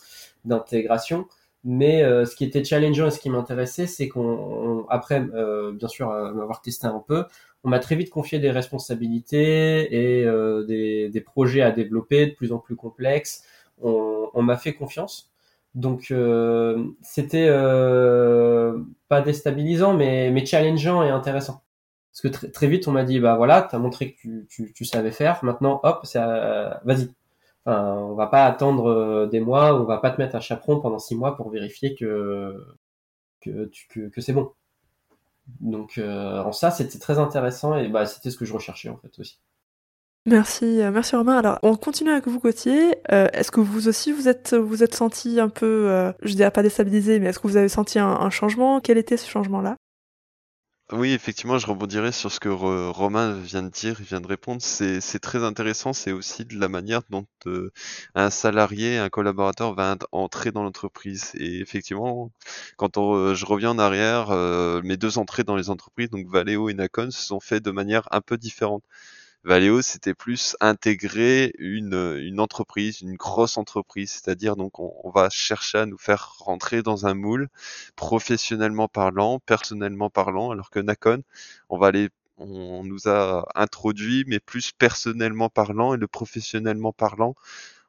d'intégration. 0.45 1.27
Mais 1.63 2.03
euh, 2.03 2.25
ce 2.25 2.37
qui 2.37 2.45
était 2.45 2.65
challengeant 2.65 3.09
et 3.09 3.11
ce 3.11 3.21
qui 3.21 3.29
m'intéressait, 3.29 3.87
c'est 3.87 4.09
qu'on, 4.09 4.87
après, 4.89 5.21
euh, 5.35 5.73
bien 5.73 5.89
sûr, 5.89 6.09
m'avoir 6.09 6.63
testé 6.63 6.87
un 6.87 7.03
peu, 7.07 7.25
on 7.65 7.69
m'a 7.69 7.79
très 7.81 7.97
vite 7.97 8.11
confié 8.11 8.39
des 8.39 8.51
responsabilités 8.51 9.95
et 9.95 10.25
des, 10.67 11.11
des, 11.11 11.21
projets 11.21 11.61
à 11.61 11.71
développer 11.71 12.27
de 12.27 12.35
plus 12.35 12.53
en 12.53 12.59
plus 12.59 12.77
complexes. 12.77 13.45
On, 13.83 14.31
on 14.33 14.43
m'a 14.43 14.57
fait 14.57 14.73
confiance. 14.73 15.31
Donc 15.75 16.15
c'était 17.03 17.49
pas 19.09 19.21
déstabilisant, 19.21 19.95
mais, 19.95 20.31
mais 20.31 20.47
challengeant 20.47 21.03
et 21.03 21.11
intéressant. 21.11 21.63
Parce 22.13 22.23
que 22.23 22.47
très, 22.49 22.67
vite, 22.67 22.89
on 22.89 22.93
m'a 22.93 23.05
dit, 23.05 23.21
bah 23.21 23.37
voilà, 23.37 23.63
tu 23.63 23.77
as 23.77 23.79
montré 23.79 24.15
que 24.15 24.45
tu, 24.49 24.73
tu, 24.73 24.85
savais 24.85 25.13
faire, 25.13 25.45
maintenant, 25.45 25.81
hop, 25.85 26.05
euh, 26.17 26.75
vas-y. 26.85 27.09
Enfin, 27.65 27.95
on 27.95 28.15
va 28.15 28.27
pas 28.27 28.47
attendre 28.47 28.91
euh, 28.91 29.27
des 29.27 29.41
mois, 29.41 29.81
on 29.81 29.85
va 29.85 29.99
pas 29.99 30.11
te 30.11 30.21
mettre 30.21 30.35
un 30.35 30.41
chaperon 30.41 30.81
pendant 30.81 30.99
six 30.99 31.15
mois 31.15 31.37
pour 31.37 31.51
vérifier 31.51 31.95
que 31.95 32.57
que, 33.41 33.71
que, 34.09 34.21
c'est 34.21 34.33
bon. 34.33 34.53
Donc, 35.61 35.99
euh, 35.99 36.43
en 36.43 36.53
ça, 36.53 36.71
c'était 36.71 36.99
très 36.99 37.19
intéressant 37.19 37.77
et 37.77 37.89
bah, 37.89 38.07
c'était 38.07 38.31
ce 38.31 38.37
que 38.37 38.45
je 38.45 38.53
recherchais 38.53 38.89
en 38.89 38.97
fait 38.97 39.19
aussi. 39.19 39.39
Merci, 40.27 40.81
merci 40.93 41.17
Romain. 41.17 41.39
Alors, 41.39 41.59
on 41.63 41.77
continue 41.77 42.11
avec 42.11 42.29
vous, 42.29 42.41
Gauthier. 42.41 42.97
est-ce 43.09 43.51
que 43.51 43.61
vous 43.61 43.89
aussi, 43.89 44.13
vous 44.13 44.29
êtes, 44.29 44.53
vous 44.53 44.83
êtes 44.83 44.95
senti 44.95 45.41
un 45.41 45.49
peu, 45.49 46.13
je 46.23 46.35
dirais 46.35 46.51
pas 46.51 46.63
déstabilisé, 46.63 47.21
mais 47.21 47.29
est-ce 47.29 47.39
que 47.39 47.49
vous 47.49 47.57
avez 47.57 47.71
senti 47.71 47.99
un 47.99 48.31
changement? 48.31 48.81
Quel 48.81 48.99
était 48.99 49.17
ce 49.17 49.29
changement-là? 49.31 49.77
Oui, 50.93 51.13
effectivement, 51.13 51.59
je 51.59 51.67
rebondirai 51.67 52.11
sur 52.11 52.33
ce 52.33 52.41
que 52.41 52.49
Romain 52.49 53.35
vient 53.35 53.63
de 53.63 53.69
dire, 53.69 53.97
il 54.01 54.07
vient 54.07 54.21
de 54.21 54.27
répondre. 54.27 54.61
C'est, 54.63 55.01
très 55.21 55.45
intéressant, 55.45 55.93
c'est 55.93 56.11
aussi 56.13 56.45
de 56.45 56.59
la 56.59 56.69
manière 56.69 57.03
dont 57.11 57.27
euh, 57.47 57.73
un 58.15 58.31
salarié, 58.31 58.99
un 58.99 59.09
collaborateur 59.09 59.75
va 59.75 59.97
entrer 60.13 60.51
dans 60.53 60.63
l'entreprise. 60.63 61.33
Et 61.35 61.61
effectivement, 61.61 62.33
quand 62.77 62.97
je 63.35 63.45
reviens 63.47 63.71
en 63.71 63.79
arrière, 63.79 64.31
euh, 64.31 64.81
mes 64.83 64.97
deux 64.97 65.19
entrées 65.19 65.45
dans 65.45 65.57
les 65.57 65.71
entreprises, 65.71 66.11
donc 66.11 66.27
Valeo 66.29 66.69
et 66.69 66.75
Nacon, 66.75 67.11
se 67.11 67.23
sont 67.23 67.41
fait 67.41 67.61
de 67.61 67.71
manière 67.71 68.09
un 68.11 68.21
peu 68.21 68.37
différente. 68.37 68.83
Valeo, 69.43 69.81
c'était 69.81 70.13
plus 70.13 70.55
intégrer 70.61 71.55
une, 71.59 72.41
entreprise, 72.41 73.01
une 73.01 73.17
grosse 73.17 73.57
entreprise, 73.57 74.11
c'est-à-dire 74.11 74.55
donc 74.55 74.79
on, 74.79 75.11
va 75.11 75.31
chercher 75.31 75.79
à 75.79 75.87
nous 75.87 75.97
faire 75.97 76.35
rentrer 76.41 76.83
dans 76.83 77.07
un 77.07 77.15
moule, 77.15 77.49
professionnellement 77.97 78.87
parlant, 78.87 79.39
personnellement 79.41 80.11
parlant, 80.11 80.51
alors 80.51 80.69
que 80.69 80.79
Nacon, 80.79 81.23
on 81.71 82.85
nous 82.85 83.09
a 83.09 83.49
introduit, 83.55 84.25
mais 84.27 84.41
plus 84.41 84.73
personnellement 84.73 85.49
parlant. 85.49 85.95
Et 85.95 85.97
le 85.97 86.07
professionnellement 86.07 86.93
parlant, 86.93 87.35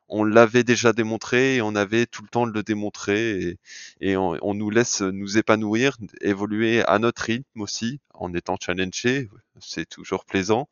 on 0.08 0.24
l'avait 0.24 0.64
déjà 0.64 0.94
démontré 0.94 1.58
et 1.58 1.62
on 1.62 1.76
avait 1.76 2.06
tout 2.06 2.22
le 2.24 2.30
temps 2.30 2.48
de 2.48 2.54
le 2.54 2.64
démontrer. 2.64 3.42
Et, 3.42 3.58
et 4.00 4.18
on, 4.18 4.38
on, 4.42 4.54
nous 4.54 4.70
laisse 4.70 5.02
nous 5.02 5.38
épanouir, 5.38 5.98
évoluer 6.22 6.84
à 6.86 6.98
notre 7.00 7.24
rythme 7.24 7.62
aussi, 7.62 8.00
en 8.14 8.34
étant 8.34 8.56
challengé, 8.60 9.30
c'est 9.60 9.88
toujours 9.88 10.26
plaisant 10.26 10.70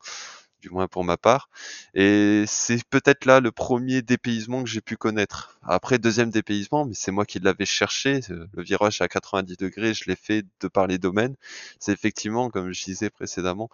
du 0.60 0.70
moins 0.70 0.88
pour 0.88 1.04
ma 1.04 1.16
part. 1.16 1.48
Et 1.94 2.44
c'est 2.46 2.82
peut-être 2.88 3.24
là 3.24 3.40
le 3.40 3.52
premier 3.52 4.02
dépaysement 4.02 4.62
que 4.62 4.68
j'ai 4.68 4.80
pu 4.80 4.96
connaître. 4.96 5.58
Après, 5.62 5.98
deuxième 5.98 6.30
dépaysement, 6.30 6.84
mais 6.84 6.94
c'est 6.94 7.12
moi 7.12 7.24
qui 7.26 7.38
l'avais 7.38 7.66
cherché, 7.66 8.20
le 8.28 8.62
virage 8.62 9.00
à 9.00 9.08
90 9.08 9.56
degrés, 9.56 9.94
je 9.94 10.04
l'ai 10.06 10.16
fait 10.16 10.44
de 10.60 10.68
par 10.68 10.86
les 10.86 10.98
domaines. 10.98 11.36
C'est 11.78 11.92
effectivement, 11.92 12.50
comme 12.50 12.72
je 12.72 12.84
disais 12.84 13.10
précédemment, 13.10 13.68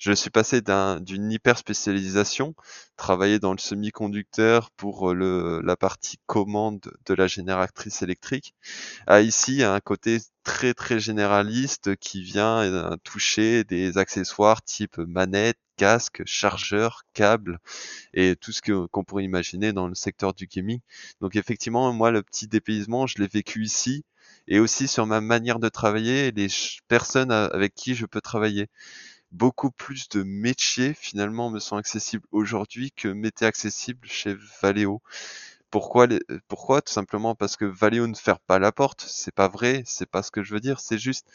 je 0.00 0.12
suis 0.12 0.30
passé 0.30 0.62
d'une 0.62 1.30
hyper 1.30 1.58
spécialisation, 1.58 2.54
travailler 2.96 3.38
dans 3.38 3.52
le 3.52 3.58
semi-conducteur 3.58 4.70
pour 4.70 5.12
le, 5.12 5.60
la 5.62 5.76
partie 5.76 6.18
commande 6.24 6.80
de 7.04 7.14
la 7.14 7.26
génératrice 7.26 8.00
électrique, 8.00 8.54
à 9.06 9.20
ici 9.20 9.62
un 9.62 9.78
côté 9.80 10.20
très 10.42 10.72
très 10.72 11.00
généraliste 11.00 11.96
qui 11.96 12.22
vient 12.22 12.62
euh, 12.62 12.96
toucher 13.04 13.62
des 13.64 13.98
accessoires 13.98 14.62
type 14.62 14.96
manette, 14.96 15.58
casque, 15.80 16.20
chargeur, 16.26 17.04
câble 17.14 17.58
et 18.12 18.36
tout 18.36 18.52
ce 18.52 18.60
qu'on 18.60 19.02
pourrait 19.02 19.24
imaginer 19.24 19.72
dans 19.72 19.88
le 19.88 19.94
secteur 19.94 20.34
du 20.34 20.46
gaming. 20.46 20.80
Donc 21.22 21.36
effectivement, 21.36 21.90
moi, 21.94 22.10
le 22.10 22.22
petit 22.22 22.46
dépaysement, 22.48 23.06
je 23.06 23.16
l'ai 23.16 23.26
vécu 23.26 23.64
ici 23.64 24.04
et 24.46 24.58
aussi 24.58 24.88
sur 24.88 25.06
ma 25.06 25.22
manière 25.22 25.58
de 25.58 25.70
travailler, 25.70 26.32
les 26.32 26.48
personnes 26.86 27.30
avec 27.30 27.74
qui 27.74 27.94
je 27.94 28.04
peux 28.04 28.20
travailler. 28.20 28.68
Beaucoup 29.32 29.70
plus 29.70 30.10
de 30.10 30.22
métiers 30.22 30.92
finalement 30.92 31.48
me 31.48 31.60
sont 31.60 31.76
accessibles 31.76 32.26
aujourd'hui 32.30 32.92
que 32.92 33.08
m'étaient 33.08 33.46
accessibles 33.46 34.06
chez 34.06 34.36
Valeo. 34.60 35.00
Pourquoi, 35.70 36.08
pourquoi? 36.48 36.82
Tout 36.82 36.92
simplement 36.92 37.34
parce 37.34 37.56
que 37.56 37.64
Valeo 37.64 38.06
ne 38.06 38.14
ferme 38.14 38.40
pas 38.46 38.58
la 38.58 38.72
porte. 38.72 39.06
C'est 39.08 39.34
pas 39.34 39.48
vrai. 39.48 39.82
C'est 39.86 40.10
pas 40.10 40.22
ce 40.22 40.30
que 40.30 40.42
je 40.42 40.52
veux 40.52 40.60
dire. 40.60 40.78
C'est 40.80 40.98
juste, 40.98 41.26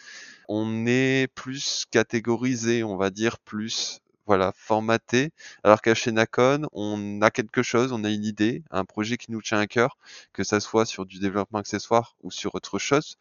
on 0.50 0.86
est 0.86 1.28
plus 1.34 1.86
catégorisé, 1.90 2.84
on 2.84 2.98
va 2.98 3.10
dire 3.10 3.40
plus 3.40 4.02
voilà, 4.26 4.52
formaté. 4.56 5.32
Alors 5.64 5.82
qu'à 5.82 5.94
chez 5.94 6.12
Nacon, 6.12 6.68
on 6.72 7.22
a 7.22 7.30
quelque 7.32 7.62
chose, 7.62 7.92
on 7.92 8.04
a 8.04 8.10
une 8.10 8.24
idée, 8.26 8.64
un 8.72 8.84
projet 8.86 9.18
qui 9.18 9.32
nous 9.32 9.42
tient 9.42 9.60
à 9.60 9.68
cœur, 9.68 9.98
que 10.34 10.44
ça 10.44 10.60
soit 10.60 10.86
sur 10.86 11.06
du 11.06 11.20
développement 11.20 11.60
accessoire 11.60 12.16
ou 12.24 12.32
sur 12.32 12.56
autre 12.56 12.80
chose, 12.80 13.18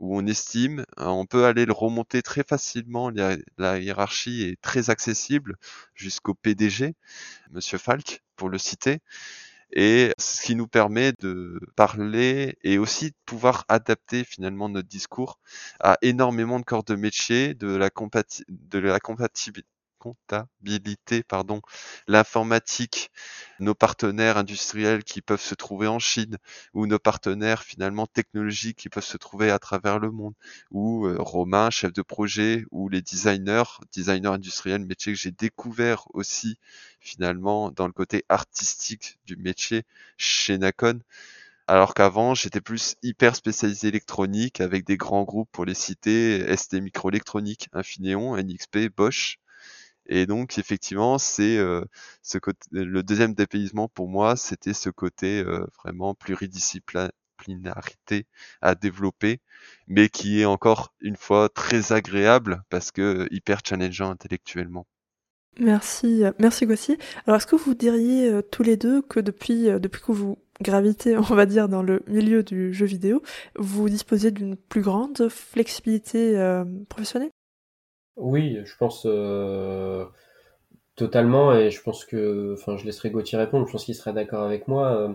où 0.00 0.16
on 0.16 0.26
estime, 0.26 0.84
euh, 1.00 1.06
on 1.06 1.26
peut 1.26 1.44
aller 1.46 1.66
le 1.66 1.72
remonter 1.72 2.22
très 2.22 2.44
facilement. 2.44 3.10
La, 3.58 3.78
hiérarchie 3.78 4.42
est 4.42 4.60
très 4.60 4.90
accessible 4.90 5.56
jusqu'au 5.94 6.34
PDG, 6.34 6.94
Monsieur 7.50 7.78
Falk, 7.78 8.22
pour 8.36 8.48
le 8.48 8.58
citer 8.58 9.00
et 9.76 10.12
ce 10.18 10.42
qui 10.42 10.54
nous 10.54 10.68
permet 10.68 11.12
de 11.20 11.58
parler 11.74 12.56
et 12.62 12.78
aussi 12.78 13.10
de 13.10 13.16
pouvoir 13.26 13.64
adapter 13.68 14.22
finalement 14.24 14.68
notre 14.68 14.88
discours 14.88 15.40
à 15.80 15.98
énormément 16.02 16.60
de 16.60 16.64
corps 16.64 16.84
de 16.84 16.94
métier, 16.94 17.54
de 17.54 17.74
la 17.74 17.90
compatibilité 17.90 19.73
comptabilité, 20.04 21.22
pardon, 21.22 21.62
l'informatique, 22.08 23.10
nos 23.58 23.74
partenaires 23.74 24.36
industriels 24.36 25.02
qui 25.02 25.22
peuvent 25.22 25.40
se 25.40 25.54
trouver 25.54 25.86
en 25.86 25.98
Chine, 25.98 26.36
ou 26.74 26.86
nos 26.86 26.98
partenaires 26.98 27.62
finalement 27.62 28.06
technologiques 28.06 28.76
qui 28.78 28.88
peuvent 28.90 29.02
se 29.04 29.16
trouver 29.16 29.50
à 29.50 29.58
travers 29.58 29.98
le 29.98 30.10
monde, 30.10 30.34
ou 30.70 31.06
euh, 31.06 31.16
Romain, 31.18 31.70
chef 31.70 31.92
de 31.94 32.02
projet, 32.02 32.64
ou 32.70 32.88
les 32.90 33.00
designers, 33.00 33.64
designers 33.94 34.28
industriels, 34.28 34.84
métier 34.84 35.14
que 35.14 35.18
j'ai 35.18 35.30
découvert 35.32 36.04
aussi 36.12 36.58
finalement 37.00 37.70
dans 37.70 37.86
le 37.86 37.92
côté 37.92 38.24
artistique 38.28 39.18
du 39.24 39.36
métier 39.36 39.84
chez 40.18 40.58
Nacon. 40.58 41.00
Alors 41.66 41.92
qu'avant, 41.94 42.34
j'étais 42.34 42.62
plus 42.62 42.96
hyper 43.02 43.36
spécialisé 43.36 43.88
électronique 43.88 44.60
avec 44.62 44.86
des 44.86 44.96
grands 44.96 45.24
groupes 45.24 45.50
pour 45.52 45.64
les 45.66 45.74
citer, 45.74 46.56
ST 46.56 46.74
Microélectronique, 46.80 47.68
Infineon, 47.74 48.36
NXP, 48.36 48.88
Bosch. 48.94 49.38
Et 50.06 50.26
donc 50.26 50.58
effectivement, 50.58 51.18
c'est 51.18 51.56
euh, 51.56 51.82
ce 52.22 52.38
le 52.70 53.02
deuxième 53.02 53.34
dépaysement 53.34 53.88
pour 53.88 54.08
moi, 54.08 54.36
c'était 54.36 54.74
ce 54.74 54.90
côté 54.90 55.40
euh, 55.40 55.66
vraiment 55.82 56.14
pluridisciplinarité 56.14 58.26
à 58.60 58.74
développer, 58.74 59.40
mais 59.88 60.08
qui 60.08 60.40
est 60.40 60.44
encore 60.44 60.92
une 61.00 61.16
fois 61.16 61.48
très 61.48 61.92
agréable 61.92 62.62
parce 62.68 62.90
que 62.90 63.26
hyper 63.30 63.60
challengeant 63.64 64.10
intellectuellement. 64.10 64.86
Merci, 65.60 66.24
merci 66.40 66.66
Gauthier. 66.66 66.98
Alors 67.26 67.36
est-ce 67.36 67.46
que 67.46 67.56
vous 67.56 67.74
diriez 67.74 68.28
euh, 68.28 68.42
tous 68.42 68.64
les 68.64 68.76
deux 68.76 69.02
que 69.02 69.20
depuis, 69.20 69.66
depuis 69.78 70.02
que 70.02 70.12
vous 70.12 70.36
gravité, 70.60 71.16
on 71.16 71.22
va 71.22 71.46
dire, 71.46 71.68
dans 71.68 71.82
le 71.82 72.02
milieu 72.06 72.42
du 72.42 72.72
jeu 72.72 72.86
vidéo, 72.86 73.22
vous 73.56 73.88
disposez 73.88 74.30
d'une 74.30 74.56
plus 74.56 74.82
grande 74.82 75.28
flexibilité 75.28 76.38
euh, 76.38 76.64
professionnelle? 76.88 77.30
Oui, 78.16 78.58
je 78.64 78.76
pense 78.76 79.06
euh, 79.06 80.04
totalement, 80.96 81.54
et 81.54 81.70
je 81.70 81.82
pense 81.82 82.04
que, 82.04 82.54
enfin, 82.54 82.76
je 82.76 82.84
laisserai 82.84 83.10
Gauthier 83.10 83.38
répondre, 83.38 83.66
je 83.66 83.72
pense 83.72 83.84
qu'il 83.84 83.94
serait 83.94 84.12
d'accord 84.12 84.44
avec 84.44 84.68
moi. 84.68 84.92
Euh, 84.92 85.12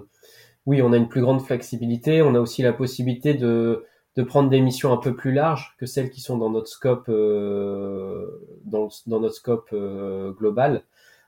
oui, 0.65 0.81
on 0.81 0.93
a 0.93 0.97
une 0.97 1.09
plus 1.09 1.21
grande 1.21 1.41
flexibilité, 1.41 2.21
on 2.21 2.35
a 2.35 2.39
aussi 2.39 2.61
la 2.61 2.73
possibilité 2.73 3.33
de, 3.33 3.85
de 4.17 4.23
prendre 4.23 4.49
des 4.49 4.61
missions 4.61 4.93
un 4.93 4.97
peu 4.97 5.15
plus 5.15 5.31
larges 5.33 5.75
que 5.79 5.85
celles 5.85 6.09
qui 6.11 6.21
sont 6.21 6.37
dans 6.37 6.49
notre 6.49 6.67
scope, 6.67 7.07
dans, 7.09 8.89
dans, 9.07 9.19
notre 9.21 9.35
scope 9.35 9.73
global. 10.37 10.83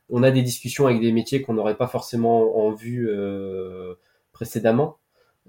On 0.10 0.24
a 0.24 0.32
des 0.32 0.44
discussions 0.44 0.88
avec 0.88 1.00
des 1.02 1.14
métiers 1.14 1.42
qu'on 1.42 1.54
n'aurait 1.54 1.78
pas 1.78 1.88
forcément 1.88 2.58
en 2.58 2.72
vue 2.72 3.10
euh, 3.10 3.96
précédemment 4.34 4.98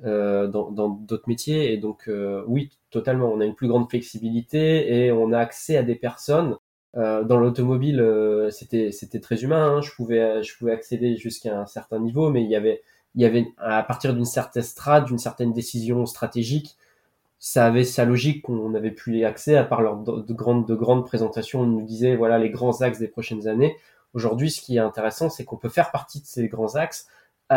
euh, 0.04 0.46
dans 0.48 0.88
d'autres 0.88 1.28
métiers. 1.28 1.72
Et 1.72 1.76
donc, 1.76 2.08
euh, 2.08 2.42
oui, 2.46 2.70
totalement, 2.90 3.32
on 3.32 3.40
a 3.40 3.44
une 3.44 3.54
plus 3.54 3.68
grande 3.68 3.88
flexibilité 3.88 5.04
et 5.04 5.12
on 5.12 5.32
a 5.32 5.38
accès 5.38 5.76
à 5.76 5.82
des 5.82 5.94
personnes. 5.94 6.56
dans 6.94 7.38
l'automobile, 7.38 8.04
c'était 8.50 8.92
c'était 8.92 9.20
très 9.20 9.44
humain. 9.44 9.76
Hein. 9.76 9.80
Je 9.80 9.92
pouvais 9.94 10.42
je 10.42 10.56
pouvais 10.58 10.72
accéder 10.72 11.16
jusqu'à 11.16 11.58
un 11.58 11.66
certain 11.66 11.98
niveau, 11.98 12.30
mais 12.30 12.42
il 12.42 12.50
y 12.50 12.56
avait 12.56 12.82
il 13.14 13.22
y 13.22 13.24
avait 13.24 13.46
à 13.58 13.82
partir 13.82 14.14
d'une 14.14 14.24
certaine 14.24 14.62
strate, 14.62 15.06
d'une 15.06 15.18
certaine 15.18 15.52
décision 15.52 16.06
stratégique, 16.06 16.76
ça 17.38 17.66
avait 17.66 17.84
sa 17.84 18.04
logique 18.04 18.42
qu'on 18.42 18.70
n'avait 18.70 18.92
plus 18.92 19.24
accès 19.24 19.56
à 19.56 19.64
part 19.64 19.82
leurs 19.82 19.96
de, 19.96 20.32
grandes 20.32 20.66
de 20.66 20.76
grandes 20.76 21.04
présentations. 21.04 21.62
On 21.62 21.66
nous 21.66 21.82
disait 21.82 22.14
voilà 22.14 22.38
les 22.38 22.50
grands 22.50 22.82
axes 22.82 23.00
des 23.00 23.08
prochaines 23.08 23.48
années. 23.48 23.76
Aujourd'hui, 24.14 24.50
ce 24.50 24.60
qui 24.60 24.76
est 24.76 24.80
intéressant, 24.80 25.28
c'est 25.28 25.44
qu'on 25.44 25.56
peut 25.56 25.68
faire 25.68 25.90
partie 25.90 26.20
de 26.20 26.26
ces 26.26 26.46
grands 26.46 26.76
axes, 26.76 27.08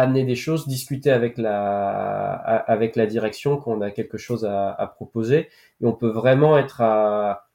amener 0.01 0.23
des 0.23 0.36
choses, 0.36 0.67
discuter 0.67 1.12
avec 1.12 1.38
la, 1.38 2.34
avec 2.34 2.95
la 2.95 3.05
direction 3.05 3.58
qu'on 3.58 3.81
a 3.81 3.91
quelque 3.91 4.17
chose 4.17 4.45
à, 4.45 4.93
proposer, 4.95 5.49
et 5.81 5.86
on 5.86 5.93
peut 5.93 6.10
vraiment 6.10 6.58
être 6.58 6.81
à, 6.81 7.47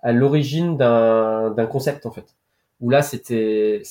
à 0.00 0.12
l'origine 0.12 0.76
d'un 0.76 1.66
concept 1.70 2.06
en 2.06 2.10
fait. 2.10 2.36
Où 2.80 2.90
là, 2.90 3.02
c'était 3.02 3.82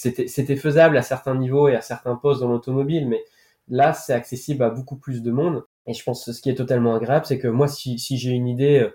faisable 0.56 0.98
à 0.98 1.02
certains 1.02 1.36
niveaux 1.36 1.68
et 1.68 1.76
à 1.76 1.82
certains 1.82 2.16
postes 2.16 2.42
dans 2.42 2.50
l'automobile, 2.50 3.08
mais 3.08 3.24
là, 3.68 3.94
c'est 3.94 4.14
accessible 4.14 4.64
à 4.64 4.70
beaucoup 4.70 4.96
plus 4.96 5.24
de 5.24 5.32
monde. 5.32 5.64
Et 5.88 5.94
je 5.94 6.04
pense 6.04 6.26
que 6.26 6.32
ce 6.32 6.42
qui 6.42 6.50
est 6.50 6.56
totalement 6.56 6.96
agréable, 6.96 7.26
c'est 7.26 7.40
que 7.40 7.48
moi, 7.48 7.68
si, 7.68 7.98
si 8.00 8.18
j'ai 8.18 8.32
une 8.32 8.48
idée 8.48 8.88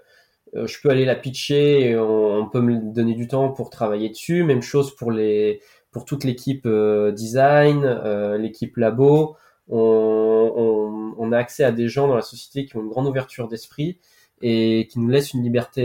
euh, 0.57 0.67
je 0.67 0.81
peux 0.81 0.91
aller 0.91 1.05
la 1.05 1.15
pitcher 1.15 1.91
et 1.91 1.97
on, 1.99 2.49
peut 2.49 2.61
me 2.61 2.93
donner 2.93 3.15
du 3.15 3.29
temps 3.29 3.51
pour 3.51 3.71
travailler 3.71 4.09
dessus. 4.09 4.43
Même 4.43 4.63
chose 4.63 4.95
pour 4.97 5.13
les 5.13 5.61
pour 5.91 6.05
toute 6.05 6.25
l'équipe 6.25 6.67
euh, 6.67 7.13
design, 7.13 7.85
euh, 7.85 8.39
l'équipe 8.39 8.77
labo. 8.77 9.37
On, 9.69 11.33
a 11.33 11.39
accès 11.39 11.63
à 11.63 11.71
des 11.71 11.87
gens 11.87 12.09
dans 12.09 12.17
la 12.17 12.23
société 12.23 12.65
qui 12.65 12.77
ont 12.77 12.81
une 12.81 12.89
grande 12.89 13.07
ouverture 13.07 13.47
d'esprit 13.47 14.01
et 14.43 14.89
qui 14.91 14.99
nous 14.99 15.09
laissent 15.09 15.33
une 15.33 15.45
liberté 15.45 15.83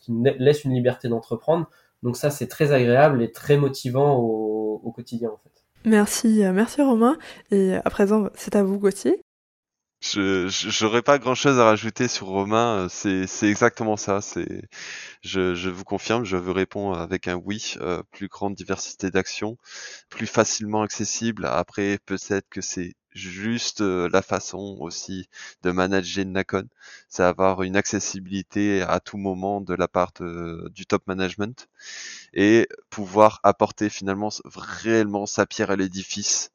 qui 0.00 0.12
nous 0.12 0.24
laissent 0.38 0.64
une 0.64 0.72
liberté 0.72 1.08
d'entreprendre. 1.08 1.68
Donc 2.02 2.16
ça 2.16 2.30
c'est 2.30 2.46
très 2.46 2.72
agréable 2.72 3.22
et 3.22 3.30
très 3.30 3.58
motivant 3.58 4.16
au, 4.16 4.80
au 4.82 4.92
quotidien 4.92 5.28
en 5.28 5.36
fait. 5.36 5.50
Merci, 5.84 6.42
merci 6.54 6.80
Romain. 6.80 7.18
Et 7.50 7.74
à 7.74 7.90
présent, 7.90 8.30
c'est 8.34 8.56
à 8.56 8.62
vous 8.62 8.78
Gauthier. 8.78 9.25
Je 10.12 10.46
j'aurais 10.48 11.02
pas 11.02 11.18
grand 11.18 11.34
chose 11.34 11.58
à 11.58 11.64
rajouter 11.64 12.08
sur 12.08 12.26
Romain. 12.28 12.86
Euh, 12.86 13.26
c'est 13.26 13.48
exactement 13.48 13.96
ça. 13.96 14.20
Je, 15.22 15.54
je 15.54 15.70
vous 15.70 15.84
confirme. 15.84 16.24
Je 16.24 16.36
veux 16.36 16.52
répondre 16.52 16.98
avec 16.98 17.28
un 17.28 17.34
oui. 17.36 17.74
Euh, 17.80 18.02
plus 18.12 18.28
grande 18.28 18.54
diversité 18.54 19.10
d'actions, 19.10 19.56
plus 20.10 20.26
facilement 20.26 20.82
accessible. 20.82 21.46
Après 21.46 21.98
peut-être 22.06 22.48
que 22.50 22.60
c'est 22.60 22.94
juste 23.12 23.80
euh, 23.80 24.08
la 24.12 24.22
façon 24.22 24.76
aussi 24.80 25.28
de 25.62 25.70
manager 25.70 26.24
Nacon, 26.26 26.68
c'est 27.08 27.22
avoir 27.22 27.62
une 27.62 27.76
accessibilité 27.76 28.82
à 28.82 29.00
tout 29.00 29.16
moment 29.16 29.60
de 29.60 29.74
la 29.74 29.88
part 29.88 30.12
du 30.70 30.86
top 30.86 31.06
management 31.06 31.68
et 32.34 32.68
pouvoir 32.90 33.40
apporter 33.42 33.88
finalement 33.90 34.30
réellement 34.54 35.26
sa 35.26 35.46
pierre 35.46 35.70
à 35.70 35.76
l'édifice 35.76 36.50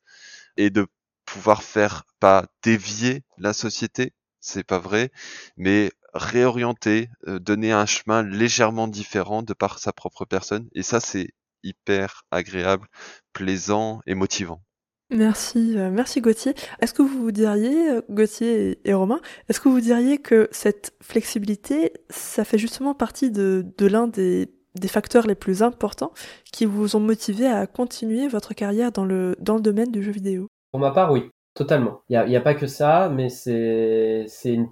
et 0.58 0.70
de 0.70 0.88
pouvoir 1.32 1.64
faire 1.64 2.04
pas 2.20 2.46
dévier 2.62 3.24
la 3.38 3.54
société, 3.54 4.12
c'est 4.42 4.66
pas 4.66 4.80
vrai, 4.80 5.12
mais 5.56 5.92
réorienter, 6.14 7.10
euh, 7.28 7.40
donner 7.40 7.72
un 7.72 7.86
chemin 7.86 8.22
légèrement 8.22 8.90
différent 8.90 9.42
de 9.42 9.54
par 9.54 9.80
sa 9.80 9.94
propre 9.94 10.26
personne. 10.26 10.68
Et 10.74 10.84
ça, 10.84 11.00
c'est 11.00 11.30
hyper 11.64 12.24
agréable, 12.32 12.88
plaisant 13.32 14.02
et 14.06 14.14
motivant. 14.14 14.62
Merci, 15.10 15.78
euh, 15.78 15.90
merci 15.90 16.20
Gauthier. 16.20 16.54
Est-ce 16.82 16.94
que 16.94 17.02
vous 17.02 17.32
diriez, 17.32 17.92
euh, 17.92 18.02
Gauthier 18.10 18.80
et, 18.84 18.94
Romain, 18.94 19.22
est-ce 19.48 19.62
que 19.62 19.70
vous 19.70 19.82
diriez 19.82 20.18
que 20.18 20.50
cette 20.52 20.94
flexibilité, 21.02 21.94
ça 22.10 22.44
fait 22.44 22.58
justement 22.58 22.94
partie 22.94 23.32
de, 23.32 23.66
de 23.78 23.88
l'un 23.88 24.08
des, 24.08 24.50
des, 24.76 24.88
facteurs 24.88 25.28
les 25.28 25.36
plus 25.36 25.64
importants 25.64 26.14
qui 26.52 26.66
vous 26.66 26.96
ont 26.96 27.02
motivé 27.02 27.48
à 27.48 27.68
continuer 27.68 28.28
votre 28.28 28.54
carrière 28.54 28.92
dans 28.92 29.06
le, 29.06 29.36
dans 29.40 29.56
le 29.56 29.62
domaine 29.62 29.92
du 29.92 30.04
jeu 30.04 30.12
vidéo? 30.12 30.48
Pour 30.72 30.80
ma 30.80 30.92
part, 30.92 31.12
oui, 31.12 31.30
totalement. 31.54 32.02
Il 32.10 32.20
n'y 32.28 32.36
a, 32.36 32.42
pas 32.42 32.56
que 32.56 32.68
ça, 32.68 33.10
mais 33.10 33.30
c'est 33.30 34.26
une, 34.46 34.70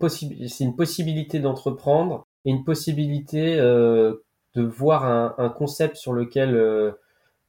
une 0.59 0.75
possibilité 0.75 1.39
d'entreprendre 1.39 2.25
et 2.45 2.51
une 2.51 2.63
possibilité 2.63 3.59
euh, 3.59 4.15
de 4.55 4.63
voir 4.63 5.05
un, 5.05 5.35
un, 5.37 5.49
concept 5.49 5.97
sur 5.97 6.13
lequel 6.13 6.55
euh, 6.55 6.91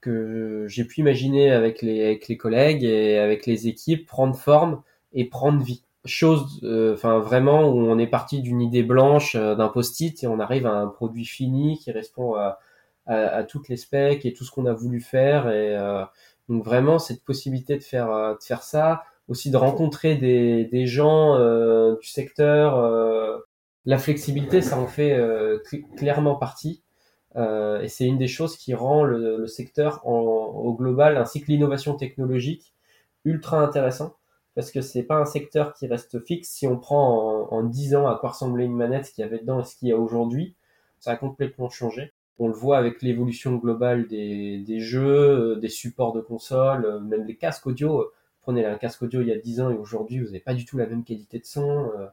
que 0.00 0.66
j'ai 0.68 0.84
pu 0.84 1.00
imaginer 1.00 1.50
avec 1.50 1.82
les, 1.82 2.04
avec 2.04 2.28
les 2.28 2.36
collègues 2.36 2.84
et 2.84 3.18
avec 3.18 3.46
les 3.46 3.68
équipes 3.68 4.06
prendre 4.06 4.34
forme 4.36 4.82
et 5.12 5.24
prendre 5.24 5.62
vie. 5.62 5.84
Chose, 6.06 6.60
euh, 6.62 6.94
enfin 6.94 7.18
vraiment 7.18 7.68
où 7.68 7.78
on 7.78 7.98
est 7.98 8.06
parti 8.06 8.40
d'une 8.40 8.62
idée 8.62 8.82
blanche, 8.82 9.34
euh, 9.36 9.54
d'un 9.54 9.68
post-it 9.68 10.22
et 10.24 10.26
on 10.26 10.40
arrive 10.40 10.66
à 10.66 10.72
un 10.72 10.86
produit 10.86 11.26
fini 11.26 11.78
qui 11.78 11.92
répond 11.92 12.34
à, 12.34 12.58
à, 13.06 13.16
à 13.16 13.44
toutes 13.44 13.68
les 13.68 13.76
specs 13.76 14.24
et 14.24 14.32
tout 14.32 14.44
ce 14.44 14.50
qu'on 14.50 14.64
a 14.64 14.72
voulu 14.72 15.00
faire 15.00 15.50
et 15.50 15.76
donc 16.50 16.64
vraiment 16.64 16.98
cette 16.98 17.24
possibilité 17.24 17.78
de 17.78 17.82
faire 17.82 18.10
euh, 18.10 18.34
de 18.34 18.42
faire 18.42 18.62
ça, 18.62 19.04
aussi 19.28 19.50
de 19.50 19.56
rencontrer 19.56 20.16
des, 20.16 20.64
des 20.64 20.86
gens 20.86 21.36
euh, 21.36 21.96
du 21.96 22.08
secteur, 22.08 22.76
euh, 22.76 23.38
la 23.86 23.98
flexibilité, 23.98 24.60
ça 24.60 24.78
en 24.78 24.86
fait 24.88 25.16
clairement 25.96 26.36
partie. 26.36 26.82
et 27.36 27.88
c'est 27.88 28.04
une 28.06 28.18
des 28.18 28.28
choses 28.28 28.56
qui 28.56 28.74
rend 28.74 29.04
le, 29.04 29.46
secteur 29.46 30.06
au 30.06 30.74
global 30.74 31.16
ainsi 31.16 31.40
que 31.40 31.46
l'innovation 31.46 31.94
technologique 31.94 32.74
ultra 33.24 33.62
intéressant 33.62 34.16
parce 34.54 34.70
que 34.70 34.80
c'est 34.82 35.04
pas 35.04 35.16
un 35.16 35.24
secteur 35.24 35.72
qui 35.74 35.86
reste 35.86 36.22
fixe. 36.26 36.50
Si 36.50 36.66
on 36.66 36.78
prend 36.78 37.48
en, 37.50 37.56
en 37.58 37.62
10 37.62 37.94
ans 37.94 38.06
à 38.06 38.18
quoi 38.18 38.30
ressemblait 38.30 38.64
une 38.64 38.76
manette, 38.76 39.06
ce 39.06 39.12
qu'il 39.12 39.22
y 39.22 39.24
avait 39.24 39.38
dedans 39.38 39.60
et 39.60 39.64
ce 39.64 39.76
qu'il 39.76 39.88
y 39.88 39.92
a 39.92 39.96
aujourd'hui, 39.96 40.56
ça 40.98 41.12
a 41.12 41.16
complètement 41.16 41.70
changé. 41.70 42.12
On 42.42 42.48
le 42.48 42.54
voit 42.54 42.78
avec 42.78 43.02
l'évolution 43.02 43.56
globale 43.56 44.08
des, 44.08 44.80
jeux, 44.80 45.02
euh, 45.04 45.56
des 45.56 45.68
supports 45.68 46.14
de 46.14 46.22
console, 46.22 46.86
euh, 46.86 46.98
même 46.98 47.26
les 47.26 47.36
casques 47.36 47.66
audio. 47.66 48.10
Prenez 48.40 48.64
un 48.64 48.78
casque 48.78 49.02
audio 49.02 49.20
il 49.20 49.28
y 49.28 49.32
a 49.32 49.36
10 49.36 49.60
ans 49.60 49.70
et 49.70 49.76
aujourd'hui, 49.76 50.20
vous 50.20 50.24
n'avez 50.24 50.40
pas 50.40 50.54
du 50.54 50.64
tout 50.64 50.78
la 50.78 50.86
même 50.86 51.04
qualité 51.04 51.38
de 51.38 51.44
son. 51.44 51.90
Euh, 51.98 52.06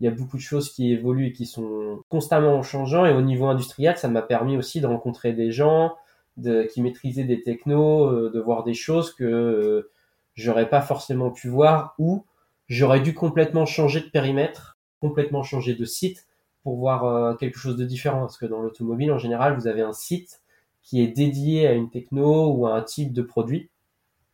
il 0.00 0.04
y 0.04 0.08
a 0.08 0.10
beaucoup 0.10 0.36
de 0.36 0.42
choses 0.42 0.72
qui 0.72 0.92
évoluent 0.92 1.28
et 1.28 1.32
qui 1.32 1.46
sont 1.46 2.02
constamment 2.08 2.56
en 2.56 2.64
changeant. 2.64 3.06
Et 3.06 3.12
au 3.12 3.22
niveau 3.22 3.46
industriel, 3.46 3.96
ça 3.96 4.08
m'a 4.08 4.20
permis 4.20 4.56
aussi 4.56 4.80
de 4.80 4.86
rencontrer 4.88 5.32
des 5.32 5.52
gens 5.52 5.94
de, 6.36 6.64
qui 6.64 6.82
maîtrisaient 6.82 7.22
des 7.22 7.42
technos, 7.42 8.30
de 8.30 8.40
voir 8.40 8.64
des 8.64 8.74
choses 8.74 9.14
que 9.14 9.90
j'aurais 10.34 10.68
pas 10.68 10.80
forcément 10.80 11.30
pu 11.30 11.48
voir 11.48 11.94
ou 11.98 12.24
j'aurais 12.68 13.00
dû 13.00 13.14
complètement 13.14 13.66
changer 13.66 14.00
de 14.00 14.08
périmètre, 14.08 14.76
complètement 15.00 15.44
changer 15.44 15.74
de 15.74 15.84
site 15.84 16.27
pour 16.68 16.76
voir 16.76 17.04
euh, 17.06 17.34
quelque 17.34 17.58
chose 17.58 17.76
de 17.76 17.86
différent. 17.86 18.20
Parce 18.20 18.36
que 18.36 18.44
dans 18.44 18.60
l'automobile, 18.60 19.10
en 19.10 19.16
général, 19.16 19.54
vous 19.54 19.66
avez 19.66 19.80
un 19.80 19.94
site 19.94 20.42
qui 20.82 21.00
est 21.02 21.08
dédié 21.08 21.66
à 21.66 21.72
une 21.72 21.88
techno 21.88 22.52
ou 22.52 22.66
à 22.66 22.74
un 22.74 22.82
type 22.82 23.14
de 23.14 23.22
produit. 23.22 23.70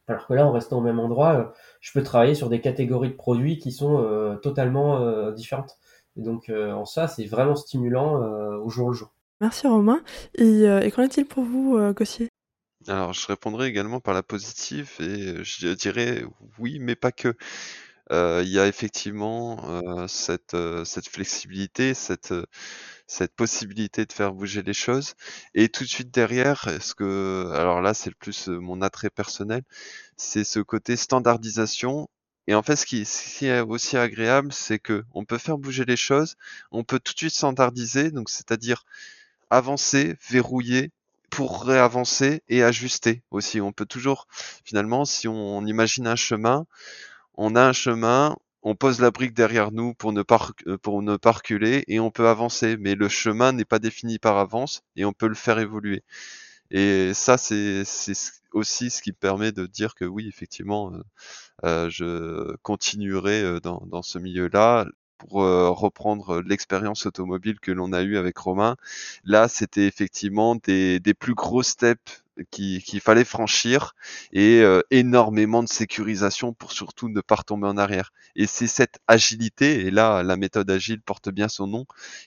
Alors 0.09 0.26
que 0.26 0.35
là, 0.35 0.45
en 0.45 0.51
restant 0.51 0.78
au 0.78 0.80
même 0.80 0.99
endroit, 0.99 1.55
je 1.80 1.93
peux 1.93 2.03
travailler 2.03 2.35
sur 2.35 2.49
des 2.49 2.61
catégories 2.61 3.11
de 3.11 3.14
produits 3.14 3.59
qui 3.59 3.70
sont 3.70 4.37
totalement 4.43 5.30
différentes. 5.30 5.78
Et 6.16 6.22
donc, 6.22 6.51
en 6.51 6.85
ça, 6.85 7.09
c'est 7.09 7.24
vraiment 7.24 7.57
stimulant 7.57 8.20
au 8.59 8.68
jour 8.68 8.91
le 8.91 8.95
jour. 8.95 9.14
Merci 9.41 9.66
Romain. 9.66 10.03
Et, 10.35 10.64
et 10.64 10.91
qu'en 10.91 11.03
est-il 11.03 11.24
pour 11.24 11.45
vous, 11.45 11.78
Gossier 11.95 12.28
alors, 12.87 13.14
je 13.14 13.26
répondrai 13.26 13.66
également 13.66 14.01
par 14.01 14.12
la 14.12 14.22
positive 14.22 14.91
et 15.01 15.43
je 15.43 15.72
dirais 15.72 16.22
oui, 16.59 16.78
mais 16.80 16.97
pas 16.97 17.12
que. 17.12 17.35
Il 18.11 18.49
y 18.49 18.59
a 18.59 18.67
effectivement 18.67 20.07
cette, 20.09 20.57
flexibilité, 21.09 21.95
cette, 21.95 22.35
possibilité 23.37 24.07
de 24.07 24.13
faire 24.13 24.33
bouger 24.33 24.63
les 24.63 24.75
choses. 24.75 25.15
Et 25.55 25.69
tout 25.69 25.85
de 25.85 25.89
suite 25.89 26.11
derrière, 26.13 26.69
alors 26.99 27.81
là, 27.81 27.95
c'est 27.95 28.11
le 28.11 28.17
plus 28.17 28.49
mon 28.49 28.83
attrait 28.83 29.11
personnel, 29.11 29.63
c'est 30.17 30.45
ce 30.45 30.61
côté 30.61 30.97
standardisation. 30.97 32.09
Et 32.47 32.55
en 32.55 32.63
fait, 32.63 32.77
ce 32.77 32.85
qui, 32.85 33.07
ce 33.07 33.39
qui 33.39 33.47
est 33.47 33.61
aussi 33.61 33.97
agréable, 33.97 34.53
c'est 34.53 34.79
que 34.79 35.05
on 35.13 35.25
peut 35.25 35.39
faire 35.39 35.57
bouger 35.57 35.87
les 35.87 35.97
choses, 35.97 36.37
on 36.73 36.85
peut 36.85 37.01
tout 37.01 37.15
de 37.15 37.19
suite 37.19 37.33
standardiser, 37.33 38.11
donc 38.11 38.29
c'est-à-dire 38.29 38.85
avancer, 39.51 40.17
verrouiller, 40.29 40.91
pour 41.35 41.65
réavancer 41.65 42.43
et 42.49 42.63
ajuster 42.63 43.23
aussi. 43.33 43.61
On 43.61 43.73
peut 43.73 43.87
toujours, 43.87 44.29
finalement, 44.65 45.05
si 45.05 45.27
on, 45.27 45.67
imagine 45.67 46.07
un 46.07 46.15
chemin, 46.15 46.65
on 47.37 47.57
a 47.57 47.62
un 47.62 47.72
chemin, 47.72 48.37
on 48.62 48.74
pose 48.74 49.01
la 49.01 49.11
brique 49.11 49.35
derrière 49.35 49.72
nous 49.72 49.95
pour 49.95 50.12
ne 50.12 50.22
pas 50.22 50.49
euh, 50.66 50.78
pour 50.78 51.03
ne 51.03 51.16
pas 51.16 51.32
reculer 51.32 51.85
et 51.89 52.01
on 52.01 52.11
peut 52.11 52.28
avancer. 52.28 52.76
Mais 52.78 52.95
le 52.95 53.09
chemin 53.09 53.53
n'est 53.53 53.64
pas 53.64 53.78
défini 53.78 54.18
par 54.18 54.39
avance 54.39 54.82
et 54.97 55.05
on 55.05 55.12
peut 55.12 55.28
le 55.28 55.35
faire 55.35 55.59
évoluer. 55.59 56.03
Et 56.70 57.12
ça, 57.14 57.37
c'est 57.39 57.85
aussi 58.53 58.91
ce 58.91 59.03
qui 59.03 59.11
me 59.11 59.16
permet 59.16 59.53
de 59.53 59.66
dire 59.66 59.95
que 59.95 60.05
oui, 60.05 60.28
effectivement, 60.28 60.93
euh, 60.93 61.03
euh, 61.64 61.91
je 61.91 62.57
continuerai 62.62 63.61
dans, 63.62 64.03
ce 64.03 64.18
milieu-là 64.18 64.87
pour 65.18 65.43
reprendre 65.43 66.43
l'expérience 66.43 67.07
automobile 67.07 67.61
que 67.61 67.72
l'on 67.72 67.93
a 67.93 68.03
eue 68.03 68.16
avec 68.18 68.37
Romain, 68.37 68.76
là 69.24 69.49
c'était 69.49 69.87
effectivement 69.87 70.57
des, 70.57 71.01
plus 71.18 71.35
gros 71.35 71.62
steps 71.62 72.24
qu'il 72.51 73.01
fallait 73.01 73.24
franchir 73.24 73.95
et 74.32 74.62
énormément 74.91 75.62
de 75.62 75.68
sécurisation 75.68 76.53
pour 76.53 76.72
surtout 76.72 77.09
ne 77.09 77.20
pas 77.20 77.37
retomber 77.37 77.66
en 77.66 77.76
arrière. 77.76 78.12
Et 78.37 78.47
c'est 78.47 78.66
cette 78.66 78.99
agilité, 79.09 79.87
et 79.87 79.91
là 79.91 80.22
la 80.22 80.37
méthode 80.37 80.70
agile 80.70 81.01
porte 81.03 81.28
bien 81.30 81.49
son 81.49 81.66
nom, 81.66 81.87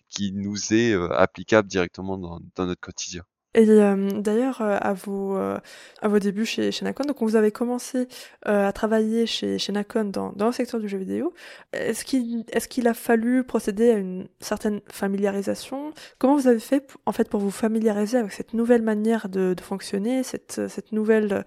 qui 0.09 0.31
nous 0.33 0.73
est 0.73 0.93
applicable 1.11 1.67
directement 1.67 2.17
dans, 2.17 2.39
dans 2.55 2.65
notre 2.65 2.81
quotidien. 2.81 3.23
Et 3.59 3.65
d'ailleurs, 3.65 4.61
à 4.61 4.93
vos, 4.93 5.35
à 5.35 6.07
vos 6.07 6.19
débuts 6.19 6.45
chez, 6.45 6.71
chez 6.71 6.85
Nakon, 6.85 7.05
donc 7.05 7.17
vous 7.21 7.35
avez 7.35 7.51
commencé 7.51 8.07
à 8.45 8.71
travailler 8.71 9.25
chez, 9.25 9.57
chez 9.57 9.71
Nakon 9.71 10.05
dans, 10.05 10.31
dans 10.33 10.45
le 10.45 10.51
secteur 10.51 10.79
du 10.79 10.87
jeu 10.87 10.99
vidéo. 10.99 11.33
Est-ce 11.73 12.05
qu'il 12.05 12.45
est 12.51 12.67
qu'il 12.67 12.87
a 12.87 12.93
fallu 12.93 13.43
procéder 13.43 13.89
à 13.89 13.97
une 13.97 14.27
certaine 14.39 14.81
familiarisation? 14.91 15.91
Comment 16.19 16.35
vous 16.35 16.47
avez 16.47 16.59
fait 16.59 16.85
en 17.07 17.11
fait 17.11 17.29
pour 17.29 17.39
vous 17.39 17.49
familiariser 17.49 18.19
avec 18.19 18.31
cette 18.31 18.53
nouvelle 18.53 18.83
manière 18.83 19.27
de, 19.27 19.55
de 19.55 19.61
fonctionner, 19.61 20.21
cette, 20.21 20.67
cette 20.67 20.91
nouvelle 20.91 21.43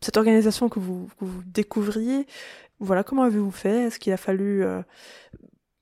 cette 0.00 0.16
organisation 0.16 0.68
que 0.68 0.80
vous, 0.80 1.06
que 1.20 1.24
vous 1.24 1.42
découvriez? 1.46 2.26
Voilà, 2.80 3.04
comment 3.04 3.22
avez-vous 3.22 3.52
fait? 3.52 3.84
Est-ce 3.84 4.00
qu'il 4.00 4.12
a 4.12 4.16
fallu 4.16 4.64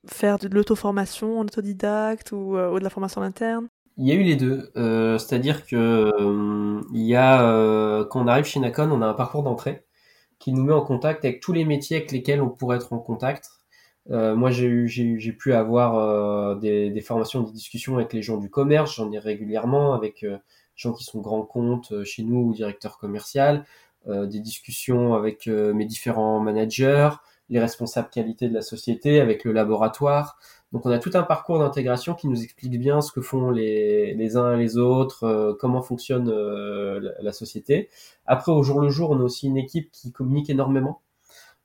faire 0.05 0.37
de 0.37 0.47
l'auto-formation 0.49 1.39
en 1.39 1.43
autodidacte 1.45 2.31
ou, 2.31 2.55
ou 2.57 2.77
de 2.77 2.83
la 2.83 2.91
formation 2.91 3.23
interne? 3.23 3.69
Il 3.97 4.07
y 4.07 4.11
a 4.11 4.15
eu 4.15 4.23
les 4.23 4.35
deux, 4.35 4.71
euh, 4.75 5.17
c'est-à-dire 5.17 5.65
que 5.65 5.75
euh, 5.75 6.81
il 6.93 7.03
y 7.03 7.15
a 7.15 7.47
euh, 7.47 8.05
quand 8.05 8.23
on 8.23 8.27
arrive 8.27 8.45
chez 8.45 8.59
Nacon, 8.59 8.89
on 8.91 9.01
a 9.01 9.07
un 9.07 9.13
parcours 9.13 9.43
d'entrée 9.43 9.85
qui 10.39 10.51
nous 10.53 10.63
met 10.63 10.73
en 10.73 10.81
contact 10.81 11.25
avec 11.25 11.41
tous 11.41 11.53
les 11.53 11.65
métiers 11.65 11.97
avec 11.97 12.11
lesquels 12.11 12.41
on 12.41 12.49
pourrait 12.49 12.77
être 12.77 12.93
en 12.93 12.99
contact. 12.99 13.49
moi, 14.09 14.51
j'ai 14.51 15.31
pu 15.39 15.53
avoir 15.53 16.57
des, 16.57 16.89
des, 16.89 17.01
formations, 17.01 17.43
des 17.43 17.53
discussions 17.53 17.95
avec 17.95 18.13
les 18.13 18.21
gens 18.21 18.37
du 18.37 18.49
commerce. 18.49 18.95
J'en 18.95 19.11
ai 19.11 19.19
régulièrement 19.19 19.93
avec 19.93 20.25
gens 20.75 20.93
qui 20.93 21.05
sont 21.05 21.21
grands 21.21 21.43
comptes 21.43 22.03
chez 22.03 22.23
nous 22.23 22.39
ou 22.39 22.53
directeurs 22.53 22.97
commerciaux, 22.97 23.61
des 24.07 24.39
discussions 24.41 25.13
avec 25.13 25.47
mes 25.47 25.85
différents 25.85 26.41
managers, 26.41 27.11
les 27.49 27.59
responsables 27.59 28.09
qualité 28.09 28.49
de 28.49 28.53
la 28.53 28.61
société, 28.61 29.21
avec 29.21 29.45
le 29.45 29.53
laboratoire. 29.53 30.37
Donc 30.73 30.87
on 30.87 30.89
a 30.89 30.97
tout 30.97 31.11
un 31.13 31.21
parcours 31.21 31.59
d'intégration 31.59 32.15
qui 32.15 32.27
nous 32.27 32.41
explique 32.43 32.79
bien 32.79 32.99
ce 33.01 33.11
que 33.11 33.21
font 33.21 33.51
les, 33.51 34.15
les 34.15 34.37
uns 34.37 34.55
et 34.55 34.57
les 34.57 34.77
autres, 34.79 35.23
euh, 35.23 35.53
comment 35.57 35.83
fonctionne 35.83 36.29
euh, 36.29 37.11
la, 37.21 37.31
société. 37.31 37.89
Après, 38.25 38.51
au 38.51 38.63
jour 38.63 38.81
le 38.81 38.89
jour, 38.89 39.11
on 39.11 39.19
a 39.19 39.23
aussi 39.23 39.45
une 39.45 39.57
équipe 39.57 39.91
qui 39.91 40.11
communique 40.11 40.49
énormément. 40.49 41.01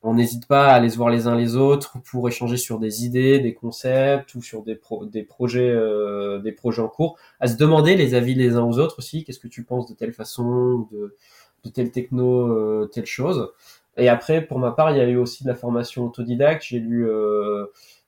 On 0.02 0.14
n'hésite 0.14 0.46
pas 0.46 0.66
à 0.68 0.74
aller 0.74 0.90
se 0.90 0.98
voir 0.98 1.08
les 1.08 1.26
uns 1.26 1.34
les 1.34 1.56
autres 1.56 1.96
pour 2.04 2.28
échanger 2.28 2.58
sur 2.58 2.78
des 2.78 3.06
idées, 3.06 3.40
des 3.40 3.54
concepts 3.54 4.34
ou 4.34 4.42
sur 4.42 4.62
des, 4.62 4.78
des 5.10 5.22
projets, 5.22 5.70
euh, 5.70 6.38
des 6.38 6.52
projets 6.52 6.82
en 6.82 6.88
cours, 6.88 7.16
à 7.40 7.48
se 7.48 7.56
demander 7.56 7.96
les 7.96 8.14
avis 8.14 8.34
les 8.34 8.56
uns 8.56 8.62
aux 8.62 8.78
autres 8.78 8.98
aussi. 8.98 9.24
Qu'est-ce 9.24 9.40
que 9.40 9.48
tu 9.48 9.64
penses 9.64 9.86
de 9.88 9.94
telle 9.94 10.12
façon, 10.12 10.86
de, 10.92 11.16
de 11.64 11.70
telle 11.70 11.90
techno, 11.92 12.86
telle 12.88 13.06
chose? 13.06 13.50
Et 13.96 14.08
après, 14.08 14.42
pour 14.42 14.58
ma 14.60 14.70
part, 14.70 14.92
il 14.92 14.98
y 14.98 15.00
a 15.00 15.08
eu 15.08 15.16
aussi 15.16 15.42
de 15.42 15.48
la 15.48 15.56
formation 15.56 16.04
autodidacte. 16.06 16.62
J'ai 16.62 16.78
lu 16.78 17.08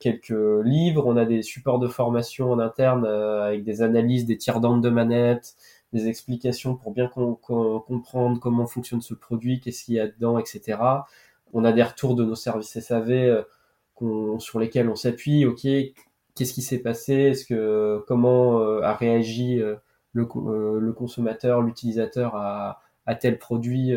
quelques 0.01 0.35
livres, 0.65 1.07
on 1.07 1.17
a 1.17 1.27
des 1.27 1.43
supports 1.43 1.79
de 1.79 1.87
formation 1.87 2.51
en 2.51 2.59
interne 2.59 3.05
euh, 3.05 3.47
avec 3.47 3.63
des 3.63 3.83
analyses, 3.83 4.25
des 4.25 4.39
tiers-dents 4.39 4.79
de 4.79 4.89
manettes, 4.89 5.55
des 5.93 6.09
explications 6.09 6.75
pour 6.75 6.93
bien 6.93 7.09
comprendre 7.09 8.41
comment 8.41 8.67
fonctionne 8.67 9.03
ce 9.03 9.15
produit, 9.15 9.61
qu'est-ce 9.61 9.85
qu'il 9.85 9.95
y 9.95 10.01
a 10.01 10.07
dedans, 10.09 10.39
etc. 10.39 10.79
On 11.53 11.65
a 11.65 11.73
des 11.73 11.83
retours 11.83 12.15
de 12.15 12.25
nos 12.25 12.35
services 12.35 12.79
SAV 12.81 13.11
euh, 14.01 14.39
sur 14.39 14.59
lesquels 14.59 14.89
on 14.89 14.97
s'appuie. 14.97 15.45
Ok, 15.45 15.67
qu'est-ce 16.35 16.55
qui 16.55 16.63
s'est 16.63 16.79
passé? 16.79 17.13
Est-ce 17.13 17.45
que 17.45 18.03
comment 18.09 18.61
euh, 18.61 18.81
a 18.83 18.95
réagi 18.95 19.61
le, 20.13 20.29
le 20.81 20.93
consommateur, 20.93 21.61
l'utilisateur 21.61 22.37
à, 22.37 22.81
à, 23.05 23.15
tel 23.17 23.39
produit, 23.39 23.93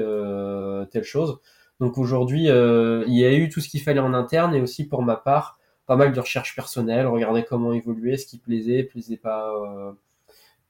telle 0.91 1.03
chose? 1.03 1.39
Donc 1.79 1.97
aujourd'hui, 1.97 2.47
il 2.47 3.15
y 3.15 3.25
a 3.25 3.33
eu 3.33 3.49
tout 3.49 3.61
ce 3.61 3.69
qu'il 3.69 3.81
fallait 3.81 3.99
en 3.99 4.15
interne 4.15 4.55
et 4.55 4.61
aussi 4.61 4.87
pour 4.87 5.03
ma 5.03 5.15
part, 5.15 5.59
pas 5.85 5.95
mal 5.95 6.13
de 6.13 6.19
recherches 6.19 6.55
personnelles, 6.55 7.07
regarder 7.07 7.43
comment 7.43 7.73
évoluer, 7.73 8.17
ce 8.17 8.25
qui 8.25 8.37
plaisait, 8.37 8.83
plaisait 8.83 9.17
pas, 9.17 9.53
euh, 9.53 9.91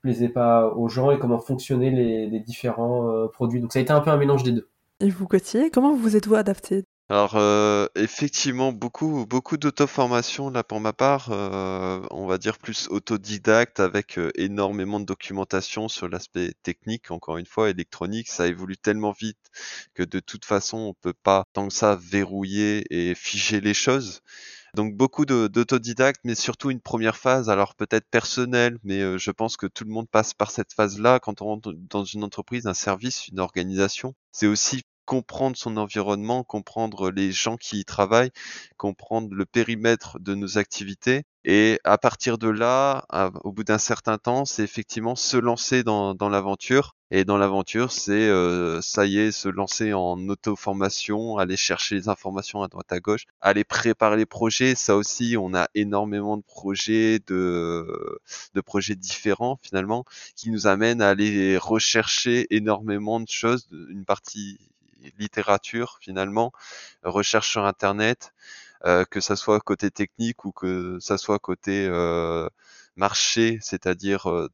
plaisait 0.02 0.30
pas 0.30 0.70
aux 0.70 0.90
gens 0.90 1.12
et 1.12 1.20
comment 1.20 1.40
fonctionnaient 1.40 1.92
les, 1.92 2.40
différents 2.40 3.10
euh, 3.10 3.28
produits. 3.28 3.62
Donc 3.62 3.74
ça 3.74 3.80
a 3.80 3.82
été 3.82 3.92
un 3.92 4.02
peu 4.02 4.10
un 4.10 4.18
mélange 4.18 4.44
des 4.44 4.52
deux. 4.52 4.70
Et 5.00 5.10
vous, 5.10 5.28
Gauthier, 5.28 5.70
comment 5.70 5.94
vous 5.94 6.16
êtes-vous 6.16 6.36
adapté? 6.36 6.84
Alors 7.10 7.36
euh, 7.36 7.88
effectivement 7.96 8.72
beaucoup 8.72 9.26
beaucoup 9.26 9.58
d'auto-formation 9.58 10.50
là 10.50 10.64
pour 10.64 10.80
ma 10.80 10.94
part, 10.94 11.30
on 11.30 12.26
va 12.26 12.38
dire 12.38 12.58
plus 12.58 12.88
autodidacte 12.90 13.82
avec 13.82 14.18
énormément 14.36 15.02
de 15.02 15.06
documentation 15.06 15.90
sur 15.90 16.08
l'aspect 16.08 16.54
technique 16.64 17.12
encore 17.12 17.38
une 17.38 17.46
fois 17.46 17.70
électronique, 17.70 18.30
ça 18.30 18.48
évolue 18.48 18.78
tellement 18.78 19.12
vite 19.12 19.52
que 19.94 20.02
de 20.02 20.22
toute 20.22 20.46
façon 20.46 20.78
on 20.78 20.94
peut 20.94 21.14
pas 21.14 21.44
tant 21.52 21.68
que 21.68 21.74
ça 21.74 22.00
verrouiller 22.02 22.86
et 22.90 23.14
figer 23.16 23.60
les 23.60 23.74
choses. 23.74 24.22
Donc 24.76 24.96
beaucoup 24.96 25.26
d'autodidactes, 25.26 26.22
mais 26.24 26.34
surtout 26.34 26.72
une 26.72 26.82
première 26.82 27.16
phase, 27.16 27.50
alors 27.50 27.76
peut-être 27.76 28.08
personnelle, 28.10 28.80
mais 28.84 29.02
euh, 29.02 29.18
je 29.20 29.30
pense 29.30 29.56
que 29.56 29.68
tout 29.68 29.84
le 29.84 29.92
monde 29.92 30.10
passe 30.10 30.34
par 30.34 30.50
cette 30.50 30.74
phase-là 30.74 31.20
quand 31.20 31.42
on 31.42 31.46
rentre 31.46 31.74
dans 31.90 32.04
une 32.04 32.24
entreprise, 32.24 32.66
un 32.66 32.74
service, 32.74 33.28
une 33.28 33.40
organisation. 33.40 34.16
C'est 34.32 34.48
aussi 34.48 34.82
comprendre 35.06 35.58
son 35.58 35.78
environnement, 35.78 36.44
comprendre 36.44 37.12
les 37.12 37.32
gens 37.32 37.58
qui 37.58 37.80
y 37.80 37.86
travaillent, 37.86 38.32
comprendre 38.78 39.34
le 39.34 39.46
périmètre 39.46 40.20
de 40.20 40.34
nos 40.34 40.58
activités. 40.58 41.24
Et 41.46 41.80
à 41.84 41.98
partir 41.98 42.38
de 42.38 42.48
là, 42.48 43.06
au 43.44 43.52
bout 43.52 43.64
d'un 43.66 43.78
certain 43.78 44.18
temps, 44.18 44.46
c'est 44.46 44.64
effectivement 44.64 45.16
se 45.16 45.38
lancer 45.38 45.84
dans, 45.84 46.16
dans 46.16 46.30
l'aventure. 46.30 46.96
Et 47.16 47.26
dans 47.26 47.38
l'aventure, 47.38 47.92
c'est 47.92 48.28
euh, 48.28 48.82
ça 48.82 49.06
y 49.06 49.20
est, 49.20 49.32
se 49.32 49.48
lancer 49.48 49.94
en 49.94 50.18
auto-formation, 50.30 51.38
aller 51.38 51.58
chercher 51.58 51.94
les 51.94 52.10
informations 52.10 52.64
à 52.64 52.68
droite 52.68 52.92
à 52.92 53.00
gauche, 53.00 53.26
aller 53.40 53.64
préparer 53.64 54.18
les 54.18 54.26
projets. 54.26 54.74
Ça 54.74 54.96
aussi, 54.96 55.38
on 55.40 55.54
a 55.54 55.68
énormément 55.76 56.38
de 56.38 56.42
projets, 56.42 57.20
de, 57.28 58.20
de 58.56 58.62
projets 58.62 58.96
différents 58.96 59.60
finalement, 59.62 60.06
qui 60.36 60.50
nous 60.50 60.66
amènent 60.66 61.04
à 61.04 61.10
aller 61.10 61.56
rechercher 61.60 62.48
énormément 62.50 63.20
de 63.20 63.30
choses, 63.30 63.68
une 63.72 64.06
partie 64.06 64.58
littérature 65.20 66.00
finalement, 66.02 66.52
recherche 67.04 67.52
sur 67.52 67.64
internet, 67.66 68.34
euh, 68.86 69.06
que 69.06 69.22
ça 69.22 69.36
soit 69.36 69.60
côté 69.60 69.92
technique 69.92 70.46
ou 70.46 70.52
que 70.52 70.98
ça 71.00 71.20
soit 71.20 71.38
côté 71.38 71.86
euh, 71.88 72.50
marché, 72.96 73.60
c'est-à-dire 73.62 74.32
euh, 74.32 74.50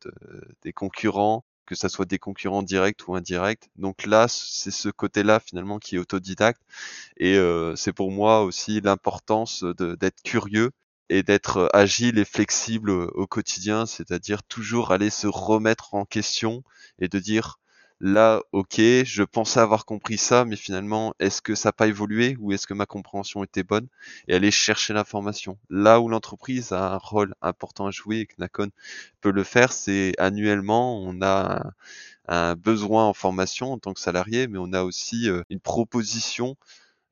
des 0.64 0.74
concurrents, 0.74 1.46
que 1.70 1.76
ça 1.76 1.88
soit 1.88 2.06
des 2.06 2.18
concurrents 2.18 2.64
directs 2.64 3.08
ou 3.08 3.16
indirects. 3.16 3.70
Donc 3.76 4.08
là, 4.08 4.28
c'est 4.28 4.72
ce 4.72 4.90
côté-là 4.90 5.40
finalement 5.40 5.78
qui 5.78 5.98
est 5.98 6.00
autodidacte 6.00 6.62
et 7.18 7.40
c'est 7.76 7.94
pour 7.94 8.12
moi 8.12 8.42
aussi 8.42 8.82
l'importance 8.82 9.64
d'être 9.64 10.24
curieux 10.24 10.72
et 11.10 11.22
d'être 11.22 11.70
agile 11.72 12.18
et 12.18 12.26
flexible 12.26 12.90
au 12.90 13.28
quotidien, 13.28 13.86
c'est-à-dire 13.86 14.42
toujours 14.42 14.92
aller 14.92 15.12
se 15.12 15.28
remettre 15.28 15.94
en 15.94 16.06
question 16.06 16.64
et 16.98 17.08
de 17.08 17.20
dire 17.20 17.60
là, 18.02 18.42
ok, 18.52 18.76
je 18.78 19.24
pensais 19.24 19.60
avoir 19.60 19.86
compris 19.86 20.18
ça, 20.18 20.46
mais 20.46 20.56
finalement, 20.56 21.14
est-ce 21.20 21.42
que 21.42 21.56
ça 21.56 21.70
n'a 21.70 21.74
pas 21.74 21.88
évolué 21.88 22.38
ou 22.40 22.52
est-ce 22.52 22.68
que 22.68 22.74
ma 22.74 22.86
compréhension 22.86 23.44
était 23.44 23.64
bonne 23.64 23.88
Et 24.28 24.36
aller 24.36 24.52
chercher 24.52 24.94
l'information? 24.94 25.58
Là 25.70 26.00
où 26.00 26.08
l'entreprise 26.10 26.72
a 26.72 26.94
un 26.94 26.98
rôle 26.98 27.36
important 27.42 27.88
à 27.88 27.92
jouer 27.92 28.20
et 28.20 28.26
que 28.26 28.36
Nacon 28.40 28.70
peut 29.22 29.32
le 29.32 29.44
faire, 29.44 29.74
c'est 29.74 30.14
annuellement, 30.18 31.02
on 31.02 31.22
a 31.22 31.74
un, 32.28 32.56
besoin 32.56 33.06
en 33.06 33.14
formation 33.14 33.74
en 33.74 33.80
tant 33.80 33.94
que 33.94 34.00
salarié, 34.00 34.48
mais 34.48 34.60
on 34.60 34.74
a 34.74 34.84
aussi 34.84 35.30
euh, 35.30 35.44
une 35.50 35.60
proposition 35.60 36.56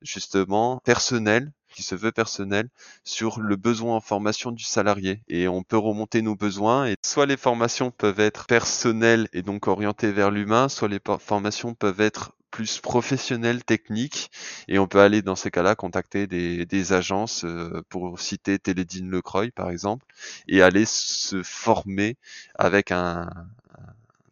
justement 0.02 0.78
personnelle 0.84 1.52
qui 1.72 1.82
se 1.82 1.94
veut 1.94 2.12
personnel 2.12 2.68
sur 3.04 3.40
le 3.40 3.56
besoin 3.56 3.96
en 3.96 4.00
formation 4.00 4.52
du 4.52 4.64
salarié. 4.64 5.22
Et 5.28 5.48
on 5.48 5.62
peut 5.62 5.78
remonter 5.78 6.22
nos 6.22 6.36
besoins 6.36 6.86
et 6.86 6.96
soit 7.04 7.26
les 7.26 7.36
formations 7.36 7.90
peuvent 7.90 8.20
être 8.20 8.46
personnelles 8.46 9.28
et 9.32 9.42
donc 9.42 9.68
orientées 9.68 10.12
vers 10.12 10.30
l'humain, 10.30 10.68
soit 10.68 10.88
les 10.88 11.00
formations 11.20 11.74
peuvent 11.74 12.00
être 12.00 12.32
plus 12.50 12.80
professionnelles, 12.80 13.64
techniques. 13.64 14.30
Et 14.68 14.78
on 14.78 14.86
peut 14.86 15.00
aller 15.00 15.22
dans 15.22 15.36
ces 15.36 15.50
cas-là 15.50 15.74
contacter 15.74 16.26
des, 16.26 16.92
agences 16.92 17.44
euh, 17.44 17.82
pour 17.88 18.18
citer 18.20 18.58
Télédine 18.58 19.10
Lecroy 19.10 19.50
par 19.54 19.68
exemple 19.70 20.06
et 20.46 20.62
aller 20.62 20.86
se 20.86 21.42
former 21.42 22.16
avec 22.54 22.90
un, 22.92 23.28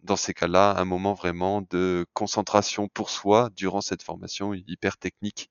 dans 0.06 0.16
ces 0.16 0.32
cas-là, 0.32 0.76
un 0.78 0.84
moment 0.84 1.14
vraiment 1.14 1.62
de 1.70 2.06
concentration 2.14 2.88
pour 2.88 3.10
soi 3.10 3.50
durant 3.54 3.80
cette 3.80 4.02
formation 4.02 4.54
hyper 4.54 4.96
technique 4.96 5.50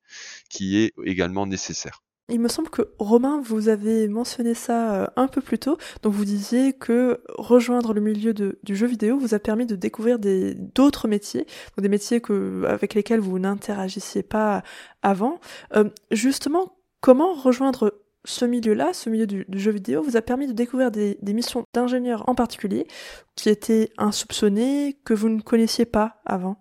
qui 0.50 0.78
est 0.78 0.94
également 1.06 1.46
nécessaire. 1.46 2.02
Il 2.30 2.40
me 2.40 2.48
semble 2.48 2.72
que 2.72 2.82
Romain, 2.98 3.40
vous 3.40 3.70
avez 3.70 4.08
mentionné 4.08 4.56
ça 4.56 4.96
euh, 4.96 5.08
un 5.16 5.28
peu 5.28 5.42
plus 5.42 5.60
tôt. 5.60 5.78
Donc 6.02 6.14
vous 6.14 6.26
disiez 6.26 6.74
que 6.74 7.22
rejoindre 7.38 7.94
le 7.94 8.02
milieu 8.02 8.34
du 8.34 8.76
jeu 8.76 8.88
vidéo 8.88 9.20
vous 9.20 9.36
a 9.36 9.40
permis 9.40 9.68
de 9.68 9.76
découvrir 9.76 10.18
d'autres 10.20 11.08
métiers, 11.08 11.46
des 11.78 11.90
métiers 11.90 12.22
que, 12.22 12.64
avec 12.68 12.96
lesquels 12.96 13.20
vous 13.20 13.38
n'interagissiez 13.38 14.24
pas 14.24 14.64
avant. 15.04 15.40
Euh, 15.76 15.90
justement, 16.10 16.76
comment 17.00 17.36
rejoindre 17.36 17.94
ce 18.26 18.46
milieu-là, 18.46 18.94
ce 18.94 19.10
milieu 19.10 19.28
du, 19.28 19.46
jeu 19.54 19.72
vidéo, 19.72 20.02
vous 20.02 20.18
a 20.18 20.22
permis 20.22 20.48
de 20.48 20.54
découvrir 20.54 20.92
des, 20.92 21.18
missions 21.22 21.64
d'ingénieurs 21.74 22.28
en 22.28 22.36
particulier 22.36 22.88
qui 23.36 23.50
étaient 23.50 23.90
insoupçonnées, 23.98 24.98
que 25.06 25.14
vous 25.14 25.30
ne 25.30 25.42
connaissiez 25.42 25.86
pas 25.86 26.18
avant. 26.26 26.58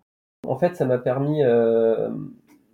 En 0.47 0.59
fait, 0.59 0.77
ça 0.77 0.85
m'a 0.85 0.99
permis 0.99 1.43
euh, 1.43 2.11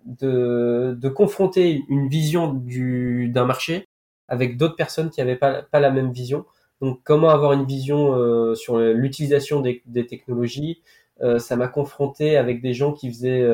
de, 0.05 1.09
confronter 1.09 1.85
une 1.89 2.09
vision 2.09 2.53
d'un 2.53 3.45
marché 3.45 3.87
avec 4.29 4.57
d'autres 4.57 4.77
personnes 4.77 5.11
qui 5.11 5.21
n'avaient 5.21 5.37
pas, 5.37 5.65
la 5.73 5.91
même 5.91 6.13
vision. 6.13 6.45
Donc, 6.81 7.01
comment 7.05 7.29
avoir 7.29 7.53
une 7.53 7.65
vision 7.65 8.15
euh, 8.15 8.55
sur 8.55 8.79
l'utilisation 8.79 9.61
des, 9.61 10.07
technologies? 10.07 10.83
Euh, 11.21 11.39
Ça 11.39 11.57
m'a 11.57 11.69
confronté 11.69 12.37
avec 12.37 12.63
des 12.63 12.73
gens 12.73 12.93
qui 12.93 13.09
faisaient 13.09 13.47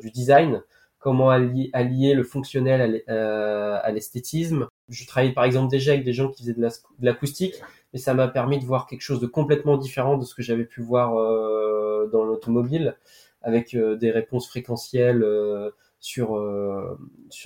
du 0.00 0.10
design, 0.10 0.62
comment 1.06 1.30
allier, 1.30 2.14
le 2.14 2.24
fonctionnel 2.24 3.04
euh, 3.08 3.78
à 3.80 3.92
l'esthétisme. 3.92 4.66
Je 4.88 5.06
travaillais 5.06 5.32
par 5.32 5.44
exemple 5.44 5.70
déjà 5.70 5.92
avec 5.92 6.04
des 6.04 6.12
gens 6.12 6.32
qui 6.32 6.42
faisaient 6.42 6.52
de 6.52 6.68
l'acoustique, 7.00 7.62
mais 7.92 8.00
ça 8.00 8.12
m'a 8.12 8.26
permis 8.26 8.58
de 8.58 8.64
voir 8.64 8.88
quelque 8.88 9.02
chose 9.02 9.20
de 9.20 9.28
complètement 9.28 9.76
différent 9.76 10.18
de 10.18 10.24
ce 10.24 10.34
que 10.34 10.42
j'avais 10.42 10.64
pu 10.64 10.82
voir 10.82 11.16
euh, 11.16 12.10
dans 12.12 12.24
l'automobile, 12.24 12.96
avec 13.40 13.74
euh, 13.74 13.94
des 13.94 14.10
réponses 14.10 14.48
fréquentielles 14.48 15.24
sur 16.00 16.34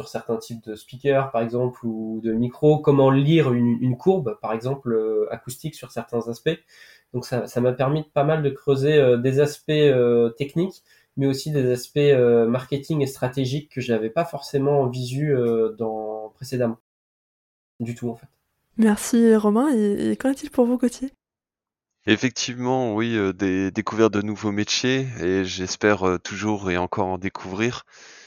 certains 0.06 0.38
types 0.38 0.64
de 0.64 0.74
speakers 0.74 1.30
par 1.30 1.42
exemple 1.42 1.84
ou 1.84 2.22
de 2.24 2.32
micros, 2.32 2.78
comment 2.78 3.10
lire 3.10 3.52
une, 3.52 3.76
une 3.82 3.98
courbe 3.98 4.38
par 4.40 4.54
exemple 4.54 4.98
acoustique 5.30 5.74
sur 5.74 5.90
certains 5.90 6.28
aspects. 6.28 6.58
Donc 7.12 7.26
ça 7.26 7.60
m'a 7.60 7.72
permis 7.72 8.04
pas 8.14 8.24
mal 8.24 8.42
de 8.42 8.48
creuser 8.48 9.18
des 9.18 9.38
aspects 9.40 9.92
techniques 10.38 10.82
mais 11.20 11.26
aussi 11.26 11.50
des 11.50 11.70
aspects 11.70 11.98
euh, 11.98 12.46
marketing 12.46 13.02
et 13.02 13.06
stratégiques 13.06 13.70
que 13.70 13.82
j'avais 13.82 14.08
pas 14.08 14.24
forcément 14.24 14.86
visu 14.86 15.36
euh, 15.36 15.76
dans 15.78 16.32
précédemment. 16.34 16.78
Du 17.78 17.94
tout 17.94 18.08
en 18.08 18.16
fait. 18.16 18.26
Merci 18.78 19.36
Romain. 19.36 19.68
Et, 19.74 20.16
qu'en 20.16 20.30
est-il 20.30 20.50
pour 20.50 20.64
vous, 20.64 20.78
Gauthier? 20.78 21.12
Effectivement, 22.06 22.94
oui, 22.94 23.14
euh, 23.16 23.34
des 23.34 23.70
découvertes 23.70 24.14
de 24.14 24.22
nouveaux 24.22 24.50
métiers 24.50 25.08
et 25.20 25.44
j'espère 25.44 26.18
toujours 26.24 26.70
et 26.70 26.78
encore 26.78 27.06
en 27.06 27.18
découvrir. 27.18 27.84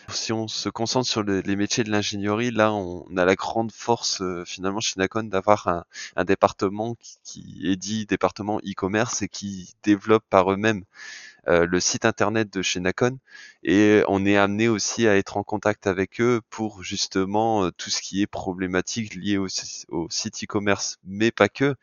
Si 0.10 0.32
on 0.32 0.48
se 0.48 0.70
concentre 0.70 1.08
sur 1.08 1.24
les 1.24 1.56
métiers 1.56 1.84
de 1.84 1.90
l'ingénierie, 1.90 2.52
là, 2.52 2.74
on 2.74 3.18
a 3.18 3.26
la 3.26 3.36
grande 3.36 3.72
force 3.72 4.22
finalement 4.46 4.82
chez 4.82 4.96
Nacon 4.98 5.24
d'avoir 5.24 5.68
un, 5.68 5.86
un, 6.18 6.26
département 6.26 6.96
qui, 6.96 7.18
qui, 7.24 7.62
est 7.64 7.78
dit 7.78 8.06
département 8.06 8.60
e-commerce 8.60 9.22
et 9.22 9.30
qui 9.30 9.74
développe 9.82 10.26
par 10.30 10.52
eux-mêmes 10.52 10.84
euh, 11.50 11.66
le 11.66 11.80
site 11.82 12.06
internet 12.06 12.52
de 12.54 12.62
chez 12.62 12.80
Nacon. 12.80 13.18
Et 13.64 14.04
on 14.08 14.26
est 14.26 14.38
amené 14.38 14.70
aussi 14.70 15.08
à 15.08 15.18
être 15.18 15.36
en 15.38 15.44
contact 15.44 15.88
avec 15.88 16.22
eux 16.22 16.42
pour 16.50 16.84
justement 16.84 17.66
euh, 17.66 17.72
tout 17.72 17.90
ce 17.90 18.02
qui 18.02 18.22
est 18.22 18.28
problématique 18.28 19.16
lié 19.16 19.38
au, 19.38 19.48
site 20.10 20.44
e-commerce, 20.44 21.00
mais 21.04 21.32
pas 21.32 21.50
que. 21.50 21.76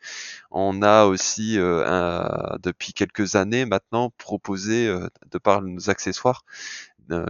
On 0.51 0.81
a 0.81 1.05
aussi 1.05 1.57
euh, 1.59 2.57
depuis 2.59 2.93
quelques 2.93 3.35
années 3.35 3.65
maintenant 3.65 4.11
proposé 4.17 4.87
de 5.31 5.37
par 5.37 5.61
nos 5.61 5.89
accessoires 5.89 6.43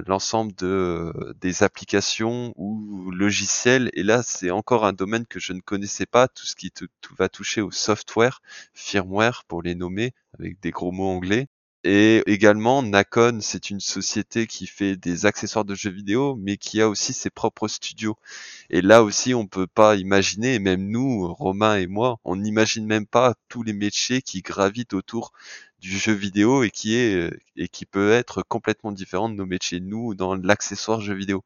l'ensemble 0.06 0.54
de 0.56 1.34
des 1.42 1.64
applications 1.64 2.54
ou 2.56 3.12
logiciels. 3.12 3.90
Et 3.94 4.04
là 4.04 4.24
c'est 4.24 4.52
encore 4.52 4.86
un 4.86 4.94
domaine 4.94 5.26
que 5.26 5.40
je 5.40 5.54
ne 5.54 5.60
connaissais 5.62 6.06
pas 6.06 6.28
tout 6.28 6.46
ce 6.46 6.56
qui 6.56 6.72
va 7.18 7.30
toucher 7.30 7.62
au 7.62 7.72
software 7.72 8.42
firmware 8.74 9.44
pour 9.48 9.62
les 9.64 9.76
nommer 9.76 10.14
avec 10.38 10.60
des 10.62 10.72
gros 10.72 10.92
mots 10.92 11.10
anglais 11.10 11.48
et 11.84 12.22
également, 12.28 12.84
Nacon, 12.84 13.40
c'est 13.42 13.72
une 13.72 13.80
société 13.80 14.46
qui 14.46 14.68
fait 14.68 14.96
des 14.96 15.26
accessoires 15.26 15.66
de 15.66 15.74
jeux 15.74 15.90
vidéo, 15.90 16.36
mais 16.36 16.58
qui 16.58 16.80
a 16.82 16.88
aussi 16.88 17.12
ses 17.14 17.32
propres 17.32 17.68
studios. 17.68 18.18
Et 18.70 18.82
là 18.82 19.04
aussi, 19.04 19.34
on 19.34 19.48
peut 19.48 19.68
pas 19.68 19.96
imaginer, 19.96 20.60
même 20.60 20.88
nous, 20.90 21.34
Romain 21.34 21.78
et 21.78 21.88
moi, 21.88 22.20
on 22.24 22.36
n'imagine 22.36 22.86
même 22.86 23.08
pas 23.08 23.34
tous 23.50 23.64
les 23.64 23.74
métiers 23.74 24.22
qui 24.22 24.42
gravitent 24.42 24.94
autour 24.94 25.34
du 25.82 25.98
jeu 25.98 26.14
vidéo 26.14 26.64
et 26.64 26.70
qui 26.70 26.96
est 26.96 27.32
et 27.58 27.68
qui 27.68 27.86
peut 27.86 28.12
être 28.12 28.44
complètement 28.44 28.92
différent 28.92 29.30
de 29.30 29.36
nos 29.36 29.46
métiers 29.46 29.80
nous 29.80 30.14
dans 30.16 30.36
l'accessoire 30.36 31.02
jeu 31.02 31.16
vidéo. 31.16 31.44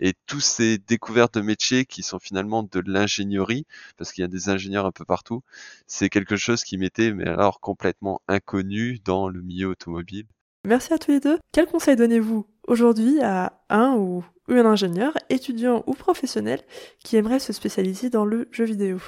Et 0.00 0.14
tous 0.26 0.40
ces 0.40 0.78
découvertes 0.78 1.34
de 1.34 1.42
métiers 1.42 1.84
qui 1.84 2.02
sont 2.02 2.18
finalement 2.18 2.62
de 2.62 2.82
l'ingénierie 2.84 3.66
parce 3.96 4.12
qu'il 4.12 4.22
y 4.22 4.24
a 4.24 4.28
des 4.28 4.48
ingénieurs 4.48 4.86
un 4.86 4.92
peu 4.92 5.04
partout 5.04 5.42
c'est 5.86 6.08
quelque 6.08 6.36
chose 6.36 6.64
qui 6.64 6.78
m'était 6.78 7.12
mais 7.12 7.28
alors 7.28 7.60
complètement 7.60 8.20
inconnu 8.26 8.98
dans 9.04 9.28
le 9.28 9.42
milieu 9.42 9.68
automobile. 9.68 10.26
Merci 10.66 10.94
à 10.94 10.98
tous 10.98 11.10
les 11.10 11.20
deux. 11.20 11.38
Quel 11.52 11.66
conseil 11.66 11.94
donnez-vous 11.94 12.46
aujourd'hui 12.66 13.20
à 13.20 13.60
un 13.68 13.94
ou 13.96 14.24
une 14.48 14.66
ingénieur 14.66 15.12
étudiant 15.28 15.84
ou 15.86 15.92
professionnel 15.92 16.60
qui 17.02 17.16
aimerait 17.16 17.38
se 17.38 17.52
spécialiser 17.52 18.08
dans 18.08 18.24
le 18.24 18.48
jeu 18.50 18.64
vidéo? 18.64 18.98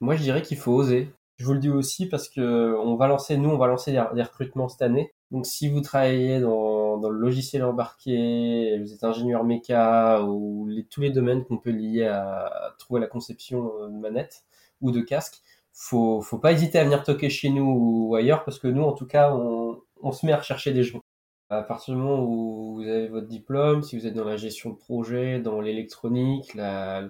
Moi 0.00 0.16
je 0.16 0.22
dirais 0.22 0.42
qu'il 0.42 0.58
faut 0.58 0.72
oser 0.72 1.12
je 1.40 1.46
vous 1.46 1.54
le 1.54 1.58
dis 1.58 1.70
aussi 1.70 2.06
parce 2.06 2.28
que 2.28 2.76
on 2.84 2.96
va 2.96 3.08
lancer, 3.08 3.38
nous, 3.38 3.48
on 3.48 3.56
va 3.56 3.66
lancer 3.66 3.92
des, 3.92 4.22
recrutements 4.22 4.68
cette 4.68 4.82
année. 4.82 5.14
Donc, 5.30 5.46
si 5.46 5.68
vous 5.70 5.80
travaillez 5.80 6.38
dans, 6.38 6.98
le 6.98 7.16
logiciel 7.16 7.64
embarqué, 7.64 8.78
vous 8.78 8.92
êtes 8.92 9.02
ingénieur 9.04 9.42
méca 9.42 10.22
ou 10.22 10.68
tous 10.90 11.00
les 11.00 11.08
domaines 11.08 11.46
qu'on 11.46 11.56
peut 11.56 11.70
lier 11.70 12.04
à, 12.04 12.74
trouver 12.78 13.00
la 13.00 13.06
conception 13.06 13.88
de 13.88 13.98
manette 13.98 14.44
ou 14.82 14.90
de 14.90 15.00
casque, 15.00 15.40
faut, 15.72 16.20
faut 16.20 16.36
pas 16.38 16.52
hésiter 16.52 16.78
à 16.78 16.84
venir 16.84 17.04
toquer 17.04 17.30
chez 17.30 17.48
nous 17.48 18.10
ou 18.10 18.14
ailleurs 18.16 18.44
parce 18.44 18.58
que 18.58 18.68
nous, 18.68 18.82
en 18.82 18.92
tout 18.92 19.06
cas, 19.06 19.32
on, 19.32 19.80
on 20.02 20.12
se 20.12 20.26
met 20.26 20.32
à 20.32 20.36
rechercher 20.36 20.72
des 20.74 20.82
gens. 20.82 21.00
À 21.48 21.62
partir 21.62 21.94
du 21.94 22.00
moment 22.00 22.22
où 22.22 22.74
vous 22.74 22.82
avez 22.82 23.08
votre 23.08 23.28
diplôme, 23.28 23.82
si 23.82 23.98
vous 23.98 24.06
êtes 24.06 24.14
dans 24.14 24.24
la 24.24 24.36
gestion 24.36 24.70
de 24.70 24.76
projet, 24.76 25.40
dans 25.40 25.62
l'électronique, 25.62 26.54
la, 26.54 27.08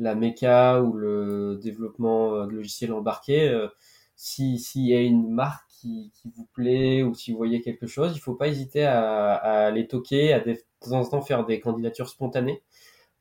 la 0.00 0.14
méca 0.14 0.82
ou 0.82 0.92
le 0.94 1.58
développement 1.62 2.34
euh, 2.34 2.46
de 2.46 2.52
logiciels 2.52 2.92
embarqués, 2.92 3.48
euh, 3.48 3.68
s'il 4.16 4.58
y 4.86 4.94
a 4.94 5.00
une 5.00 5.30
marque 5.30 5.68
qui, 5.70 6.12
vous 6.36 6.46
plaît 6.52 7.02
ou 7.02 7.14
si 7.14 7.30
vous 7.32 7.38
voyez 7.38 7.62
quelque 7.62 7.86
chose, 7.86 8.12
il 8.14 8.20
faut 8.20 8.34
pas 8.34 8.48
hésiter 8.48 8.84
à, 8.84 9.34
à 9.34 9.70
les 9.70 9.86
toquer, 9.86 10.32
à 10.34 10.40
de 10.40 10.58
temps 10.80 10.92
en 10.92 11.04
temps 11.08 11.22
faire 11.22 11.46
des 11.46 11.60
candidatures 11.60 12.08
spontanées. 12.08 12.62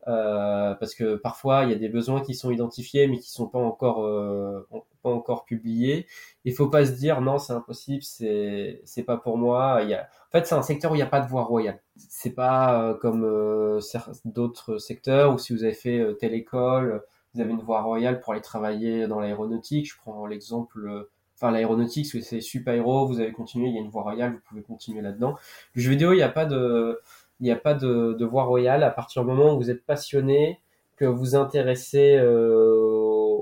Euh, 0.08 0.76
parce 0.76 0.96
que 0.96 1.16
parfois 1.16 1.66
il 1.66 1.72
y 1.72 1.74
a 1.74 1.78
des 1.78 1.90
besoins 1.90 2.22
qui 2.22 2.34
sont 2.34 2.52
identifiés 2.52 3.06
mais 3.08 3.18
qui 3.18 3.30
sont 3.30 3.48
pas 3.48 3.60
encore 3.60 4.06
euh, 4.06 4.66
pas 5.02 5.10
encore 5.10 5.46
publiés. 5.46 6.08
Il 6.46 6.54
faut 6.54 6.68
pas 6.68 6.86
se 6.86 6.92
dire 6.92 7.22
non 7.22 7.38
c'est 7.38 7.54
impossible, 7.54 8.04
c'est 8.04 8.82
c'est 8.86 9.04
pas 9.04 9.18
pour 9.18 9.38
moi. 9.38 9.80
Il 9.84 9.90
y 9.90 9.94
a... 9.94 10.04
En 10.04 10.32
fait 10.32 10.48
c'est 10.48 10.56
un 10.56 10.62
secteur 10.62 10.92
où 10.92 10.96
il 10.96 11.00
n'y 11.00 11.04
a 11.04 11.08
pas 11.08 11.22
de 11.22 11.28
voie 11.28 11.44
royale. 11.44 11.82
C'est 11.98 12.34
pas 12.34 12.82
euh, 12.82 12.94
comme 12.94 13.24
euh, 13.26 13.80
d'autres 14.26 14.78
secteurs 14.78 15.34
où 15.34 15.38
si 15.38 15.54
vous 15.54 15.64
avez 15.64 15.74
fait 15.74 16.00
euh, 16.00 16.14
telle 16.14 16.34
école, 16.34 17.04
vous 17.34 17.42
avez 17.42 17.52
une 17.52 17.62
voie 17.62 17.82
royale 17.82 18.22
pour 18.22 18.34
aller 18.34 18.42
travailler 18.42 19.08
dans 19.08 19.20
l'aéronautique. 19.20 19.92
Je 19.92 19.98
prends 19.98 20.26
l'exemple 20.26 21.08
enfin 21.36 21.52
l'aéronautique, 21.52 22.06
c'est 22.06 22.42
super 22.42 22.74
héros, 22.74 23.08
vous 23.08 23.22
avez 23.22 23.32
continué, 23.32 23.70
il 23.70 23.76
y 23.76 23.78
a 23.78 23.82
une 23.82 23.90
voie 23.90 24.02
royale, 24.02 24.34
vous 24.34 24.42
pouvez 24.46 24.62
continuer 24.62 25.02
là-dedans. 25.02 25.38
Le 25.74 25.82
jeu 25.82 25.92
vidéo, 25.92 26.12
il 26.12 26.18
n'y 26.18 26.22
a 26.22 26.30
pas 26.30 26.46
de, 26.46 27.00
il 27.40 27.44
n'y 27.44 27.52
a 27.52 27.56
pas 27.56 27.74
de, 27.74 28.26
voie 28.26 28.44
royale 28.44 28.84
à 28.84 28.92
partir 28.92 29.24
du 29.24 29.30
moment 29.30 29.54
où 29.54 29.58
vous 29.58 29.70
êtes 29.72 29.86
passionné, 29.86 30.60
que 30.98 31.06
vous 31.06 31.36
intéressez 31.36 32.16
euh, 32.18 32.70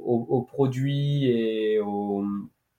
aux, 0.05 0.41
produits 0.43 1.25
et, 1.25 1.79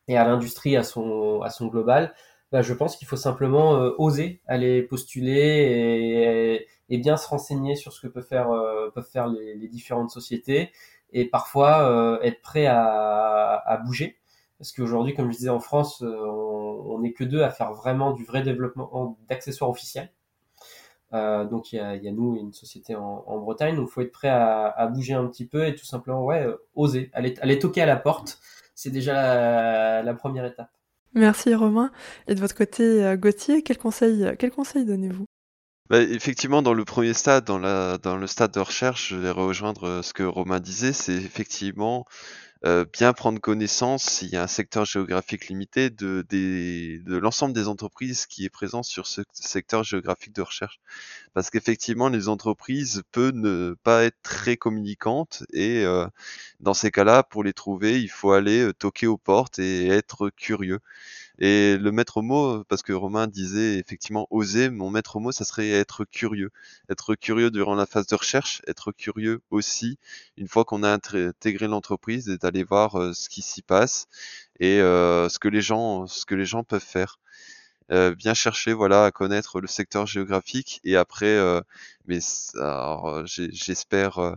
et 0.08 0.16
à 0.16 0.24
l'industrie 0.24 0.76
à 0.76 0.82
son, 0.82 1.42
à 1.42 1.50
son 1.50 1.66
global, 1.66 2.14
bah, 2.52 2.62
je 2.62 2.72
pense 2.72 2.96
qu'il 2.96 3.06
faut 3.06 3.16
simplement 3.16 3.76
euh, 3.76 3.94
oser 3.98 4.40
aller 4.46 4.82
postuler 4.82 6.64
et, 6.88 6.94
et, 6.94 6.98
bien 6.98 7.16
se 7.18 7.28
renseigner 7.28 7.76
sur 7.76 7.92
ce 7.92 8.00
que 8.00 8.06
peut 8.06 8.22
faire, 8.22 8.50
euh, 8.50 8.90
peuvent 8.94 9.08
faire 9.08 9.28
les, 9.28 9.54
les, 9.54 9.68
différentes 9.68 10.10
sociétés 10.10 10.72
et 11.12 11.26
parfois 11.26 11.90
euh, 11.90 12.20
être 12.22 12.40
prêt 12.40 12.66
à, 12.66 13.62
à, 13.66 13.76
bouger. 13.78 14.16
Parce 14.58 14.72
qu'aujourd'hui, 14.72 15.14
comme 15.14 15.30
je 15.30 15.36
disais 15.36 15.50
en 15.50 15.60
France, 15.60 16.02
on 16.02 16.98
n'est 17.00 17.12
que 17.12 17.24
deux 17.24 17.42
à 17.42 17.50
faire 17.50 17.72
vraiment 17.74 18.12
du 18.12 18.24
vrai 18.24 18.42
développement 18.42 19.16
d'accessoires 19.28 19.70
officiels. 19.70 20.10
Euh, 21.14 21.44
donc 21.44 21.72
il 21.72 21.76
y 21.76 21.80
a, 21.80 21.96
y 21.96 22.06
a, 22.06 22.12
nous 22.12 22.36
une 22.36 22.52
société 22.52 22.94
en, 22.94 23.24
en 23.26 23.38
Bretagne, 23.38 23.76
donc 23.76 23.88
faut 23.88 24.02
être 24.02 24.12
prêt 24.12 24.28
à, 24.28 24.66
à, 24.66 24.86
bouger 24.88 25.14
un 25.14 25.26
petit 25.26 25.46
peu 25.46 25.66
et 25.66 25.74
tout 25.74 25.86
simplement 25.86 26.24
ouais 26.24 26.46
oser, 26.74 27.11
aller, 27.14 27.34
aller 27.40 27.59
toquer 27.59 27.80
à 27.82 27.86
la 27.86 27.96
porte, 27.96 28.38
c'est 28.74 28.90
déjà 28.90 29.14
la, 29.14 30.02
la 30.02 30.14
première 30.14 30.44
étape. 30.44 30.70
Merci 31.14 31.54
Romain. 31.54 31.90
Et 32.26 32.34
de 32.34 32.40
votre 32.40 32.54
côté, 32.54 32.82
euh, 33.04 33.16
Gauthier, 33.16 33.62
quel 33.62 33.78
conseil, 33.78 34.24
euh, 34.24 34.34
quel 34.38 34.50
conseil 34.50 34.84
donnez-vous? 34.84 35.24
Bah, 35.90 36.02
effectivement, 36.02 36.61
dans 36.61 36.74
le 36.74 36.84
premier 36.84 37.14
stade, 37.14 37.44
dans, 37.44 37.59
la, 37.59 37.96
dans 37.98 38.16
le 38.16 38.26
stade 38.26 38.52
de 38.52 38.61
recherche, 38.61 39.09
je 39.09 39.16
vais 39.16 39.30
rejoindre 39.30 39.84
euh, 39.84 40.02
ce 40.02 40.12
que 40.12 40.22
Romain 40.22 40.61
disait, 40.61 40.92
c'est 40.92 41.14
effectivement 41.14 42.04
euh, 42.64 42.84
bien 42.92 43.12
prendre 43.12 43.40
connaissance, 43.40 44.02
s'il 44.04 44.30
y 44.30 44.36
a 44.36 44.42
un 44.42 44.48
secteur 44.48 44.84
géographique 44.84 45.48
limité, 45.48 45.90
de, 45.90 46.24
l'ensemble 47.06 47.54
des 47.54 47.68
entreprises 47.68 48.26
qui 48.26 48.44
est 48.44 48.50
présent 48.50 48.82
sur 48.82 49.06
ce 49.06 49.22
secteur 49.32 49.84
géographique 49.84 50.34
de 50.34 50.42
recherche. 50.42 50.80
Parce 51.34 51.50
qu'effectivement, 51.50 52.09
les 52.09 52.28
entreprises 52.28 53.02
peuvent 53.12 53.34
ne 53.34 53.76
pas 53.84 54.04
être 54.04 54.18
très 54.22 54.56
communicantes 54.56 55.44
et 55.52 55.84
euh, 55.84 56.06
dans 56.61 56.74
ces 56.74 56.90
cas-là, 56.90 57.22
pour 57.22 57.44
les 57.44 57.52
trouver, 57.52 58.00
il 58.02 58.11
faut 58.11 58.32
aller 58.32 58.72
toquer 58.78 59.06
aux 59.06 59.18
portes 59.18 59.59
et 59.59 59.88
être 59.88 60.30
curieux. 60.30 60.80
Et 61.39 61.76
le 61.78 61.93
maître 61.93 62.20
mot, 62.22 62.64
parce 62.64 62.82
que 62.82 62.93
Romain 62.93 63.28
disait 63.28 63.78
effectivement 63.78 64.26
oser, 64.30 64.70
mon 64.70 64.91
maître 64.91 65.20
mot, 65.20 65.30
ça 65.32 65.45
serait 65.45 65.70
être 65.70 66.05
curieux. 66.05 66.51
Être 66.91 67.14
curieux 67.14 67.51
durant 67.51 67.74
la 67.76 67.86
phase 67.86 68.07
de 68.09 68.16
recherche, 68.16 68.61
être 68.66 68.93
curieux 68.93 69.41
aussi 69.51 69.99
une 70.36 70.49
fois 70.49 70.64
qu'on 70.64 70.82
a 70.82 70.91
intégré 70.93 71.68
l'entreprise 71.68 72.28
et 72.28 72.39
d'aller 72.39 72.64
voir 72.64 72.97
euh, 72.97 73.12
ce 73.14 73.28
qui 73.28 73.43
s'y 73.43 73.62
passe 73.62 74.09
et 74.61 74.80
euh, 74.80 75.28
ce 75.28 75.39
que 75.39 75.49
les 75.49 75.61
gens, 75.61 76.07
ce 76.09 76.26
que 76.26 76.34
les 76.34 76.47
gens 76.47 76.64
peuvent 76.64 76.80
faire. 76.82 77.18
Euh, 77.91 78.14
bien 78.14 78.34
chercher 78.34 78.74
voilà 78.74 79.07
à 79.07 79.11
connaître 79.11 79.61
le 79.62 79.66
secteur 79.66 80.07
géographique 80.07 80.78
et 80.84 80.95
après 80.97 81.24
euh, 81.26 81.62
mais 82.07 82.18
euh, 82.57 83.22
j'espère 83.26 84.36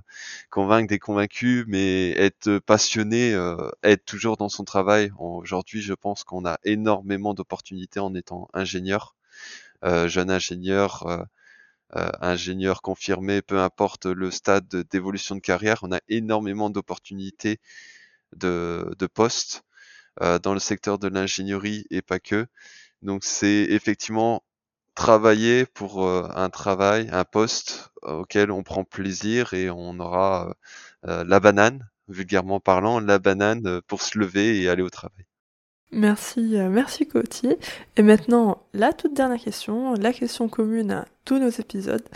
convaincre 0.50 0.88
des 0.88 1.00
convaincus 1.00 1.66
mais 1.68 2.12
être 2.12 2.60
passionné 2.60 3.34
être 3.84 4.06
toujours 4.06 4.38
dans 4.38 4.48
son 4.50 4.64
travail. 4.64 5.12
Aujourd'hui 5.18 5.82
je 5.82 5.94
pense 5.94 6.24
qu'on 6.24 6.46
a 6.46 6.60
énormément 6.64 7.34
d'opportunités 7.34 8.00
en 8.00 8.16
étant 8.16 8.48
ingénieur 8.54 9.16
jeune 9.84 10.32
ingénieur 10.32 11.28
ingénieur 11.94 12.82
confirmé 12.82 13.42
peu 13.42 13.60
importe 13.60 14.06
le 14.06 14.32
stade 14.32 14.68
d'évolution 14.92 15.36
de 15.36 15.42
carrière 15.42 15.80
on 15.84 15.92
a 15.92 16.00
énormément 16.08 16.70
d'opportunités 16.70 17.60
de, 18.36 18.94
de 18.98 19.08
postes 19.08 19.64
dans 20.44 20.54
le 20.54 20.60
secteur 20.60 21.00
de 21.00 21.08
l'ingénierie 21.10 21.86
et 21.90 22.02
pas 22.02 22.20
que 22.20 22.48
donc 23.02 23.24
c'est 23.24 23.68
effectivement 23.70 24.44
travailler 24.96 25.66
pour 25.66 26.06
euh, 26.06 26.28
un 26.36 26.50
travail, 26.50 27.10
un 27.12 27.24
poste 27.24 27.92
euh, 28.04 28.20
auquel 28.20 28.52
on 28.52 28.64
prend 28.64 28.84
plaisir 28.84 29.54
et 29.54 29.70
on 29.70 30.00
aura 30.00 30.54
euh, 31.08 31.24
la 31.26 31.40
banane, 31.40 31.88
vulgairement 32.08 32.60
parlant, 32.60 33.00
la 33.00 33.20
banane 33.20 33.82
pour 33.88 34.02
se 34.02 34.20
lever 34.20 34.62
et 34.62 34.70
aller 34.70 34.84
au 34.84 34.90
travail. 34.90 35.26
Merci, 35.94 36.56
merci 36.70 37.06
Gauthier. 37.06 37.58
Et 37.98 38.02
maintenant, 38.02 38.64
la 38.74 38.94
toute 38.94 39.14
dernière 39.14 39.42
question, 39.42 39.94
la 39.96 40.14
question 40.14 40.48
commune 40.48 40.92
à 40.92 41.06
tous 41.26 41.38
nos 41.38 41.50
épisodes. 41.50 42.08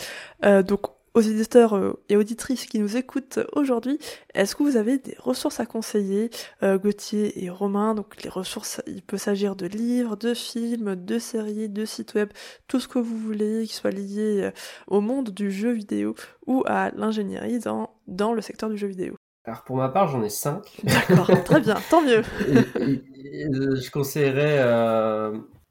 donc, 0.41 0.94
aux 1.15 1.21
éditeurs 1.21 1.75
euh, 1.75 1.93
et 2.09 2.17
auditrices 2.17 2.65
qui 2.65 2.79
nous 2.79 2.97
écoutent 2.97 3.39
aujourd'hui, 3.53 3.97
est-ce 4.33 4.55
que 4.55 4.63
vous 4.63 4.75
avez 4.77 4.97
des 4.97 5.15
ressources 5.17 5.61
à 5.61 5.65
conseiller, 5.65 6.29
euh, 6.61 6.77
Gauthier 6.77 7.43
et 7.43 7.49
Romain? 7.49 7.95
Donc 7.95 8.21
les 8.21 8.29
ressources, 8.29 8.81
il 8.85 9.01
peut 9.01 9.17
s'agir 9.17 9.55
de 9.55 9.65
livres, 9.65 10.17
de 10.17 10.33
films, 10.33 10.95
de 10.95 11.17
séries, 11.17 11.69
de 11.69 11.85
sites 11.85 12.13
web, 12.13 12.29
tout 12.67 12.81
ce 12.81 12.89
que 12.89 12.99
vous 12.99 13.17
voulez 13.17 13.65
qui 13.65 13.73
soit 13.73 13.91
lié 13.91 14.43
euh, 14.43 14.51
au 14.87 14.99
monde 14.99 15.29
du 15.29 15.51
jeu 15.51 15.71
vidéo 15.71 16.15
ou 16.45 16.63
à 16.67 16.91
l'ingénierie 16.91 17.59
dans, 17.59 17.91
dans 18.07 18.33
le 18.33 18.41
secteur 18.41 18.69
du 18.69 18.77
jeu 18.77 18.87
vidéo. 18.87 19.15
Alors 19.45 19.63
pour 19.63 19.77
ma 19.77 19.89
part, 19.89 20.09
j'en 20.09 20.23
ai 20.23 20.29
cinq. 20.29 20.81
D'accord, 20.83 21.43
très 21.45 21.61
bien, 21.61 21.77
tant 21.89 22.01
mieux. 22.01 22.23
je 22.45 23.91
conseillerais 23.91 24.59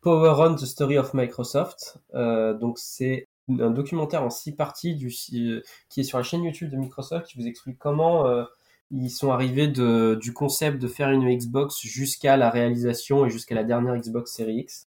Power 0.01 0.35
On 0.39 0.55
The 0.55 0.65
Story 0.65 0.97
of 0.97 1.13
Microsoft. 1.13 1.99
donc 2.15 2.79
c'est 2.79 3.27
un 3.49 3.71
documentaire 3.71 4.23
en 4.23 4.31
six 4.31 4.53
parties 4.53 4.99
euh, 5.35 5.61
qui 5.89 6.01
est 6.01 6.05
sur 6.05 6.19
la 6.19 6.25
chaîne 6.25 6.45
YouTube 6.45 6.71
de 6.71 6.77
Microsoft 6.77 7.27
qui 7.27 7.39
vous 7.39 7.47
explique 7.47 7.79
comment 7.79 8.27
euh, 8.27 8.45
ils 8.91 9.11
sont 9.11 9.31
arrivés 9.31 9.69
du 9.69 10.33
concept 10.33 10.81
de 10.81 10.89
faire 10.89 11.11
une 11.11 11.29
Xbox 11.37 11.81
jusqu'à 11.81 12.37
la 12.37 12.51
réalisation 12.51 13.27
et 13.27 13.31
jusqu'à 13.31 13.55
la 13.55 13.65
dernière 13.65 13.97
Xbox 13.97 14.33
Series 14.33 14.61
X. 14.61 14.89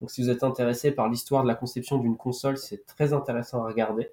Donc 0.00 0.10
si 0.10 0.22
vous 0.22 0.30
êtes 0.30 0.44
intéressé 0.44 0.90
par 0.90 1.08
l'histoire 1.08 1.42
de 1.42 1.48
la 1.48 1.54
conception 1.54 1.98
d'une 1.98 2.16
console, 2.16 2.58
c'est 2.58 2.84
très 2.86 3.12
intéressant 3.12 3.64
à 3.64 3.68
regarder. 3.68 4.10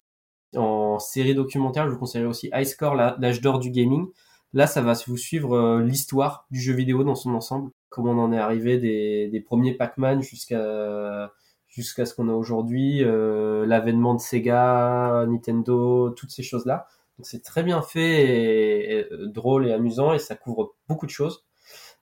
En 0.56 0.98
série 0.98 1.34
documentaire, 1.34 1.86
je 1.86 1.92
vous 1.92 1.98
conseillerais 1.98 2.28
aussi 2.28 2.48
High 2.54 2.64
Score, 2.64 2.94
l'âge 2.94 3.40
d'or 3.40 3.58
du 3.58 3.70
gaming. 3.70 4.06
Là, 4.54 4.66
ça 4.66 4.80
va 4.80 4.94
vous 5.06 5.16
suivre 5.16 5.56
euh, 5.56 5.82
l'histoire 5.82 6.46
du 6.50 6.60
jeu 6.60 6.72
vidéo 6.72 7.02
dans 7.02 7.16
son 7.16 7.34
ensemble, 7.34 7.70
comment 7.90 8.12
on 8.12 8.18
en 8.18 8.32
est 8.32 8.38
arrivé 8.38 8.78
des 8.78 9.40
premiers 9.40 9.74
Pac-Man 9.74 10.22
jusqu'à 10.22 11.32
jusqu'à 11.74 12.06
ce 12.06 12.14
qu'on 12.14 12.28
a 12.28 12.32
aujourd'hui, 12.32 13.02
euh, 13.02 13.66
l'avènement 13.66 14.14
de 14.14 14.20
Sega, 14.20 15.26
Nintendo, 15.28 16.10
toutes 16.10 16.30
ces 16.30 16.44
choses-là. 16.44 16.86
C'est 17.22 17.42
très 17.42 17.62
bien 17.64 17.82
fait, 17.82 19.08
euh, 19.10 19.26
drôle 19.26 19.66
et 19.66 19.72
amusant, 19.72 20.12
et 20.12 20.18
ça 20.20 20.36
couvre 20.36 20.74
beaucoup 20.88 21.06
de 21.06 21.10
choses. 21.10 21.44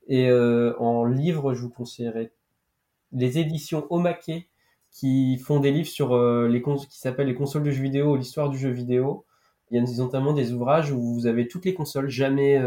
Et 0.09 0.29
euh, 0.29 0.75
en 0.79 1.07
livre, 1.07 1.55
je 1.55 1.63
vous 1.63 1.71
conseillerais 1.71 2.33
les 3.13 3.39
éditions 3.39 3.87
Omake, 3.91 4.51
qui 4.91 5.39
font 5.39 5.59
des 5.61 5.71
livres 5.71 5.89
sur 5.89 6.19
les 6.19 6.63
qui 6.63 6.99
s'appellent 6.99 7.29
les 7.29 7.35
consoles 7.35 7.63
de 7.63 7.71
jeux 7.71 7.83
vidéo, 7.83 8.17
l'histoire 8.17 8.51
du 8.51 8.59
jeu 8.59 8.71
vidéo. 8.71 9.25
Il 9.71 9.79
y 9.79 9.81
a 9.81 10.03
notamment 10.03 10.35
des 10.35 10.53
ouvrages 10.53 10.93
où 10.93 11.01
vous 11.15 11.27
avez 11.27 11.49
toutes 11.49 11.65
les 11.65 11.73
consoles, 11.73 12.11
jamais 12.11 12.61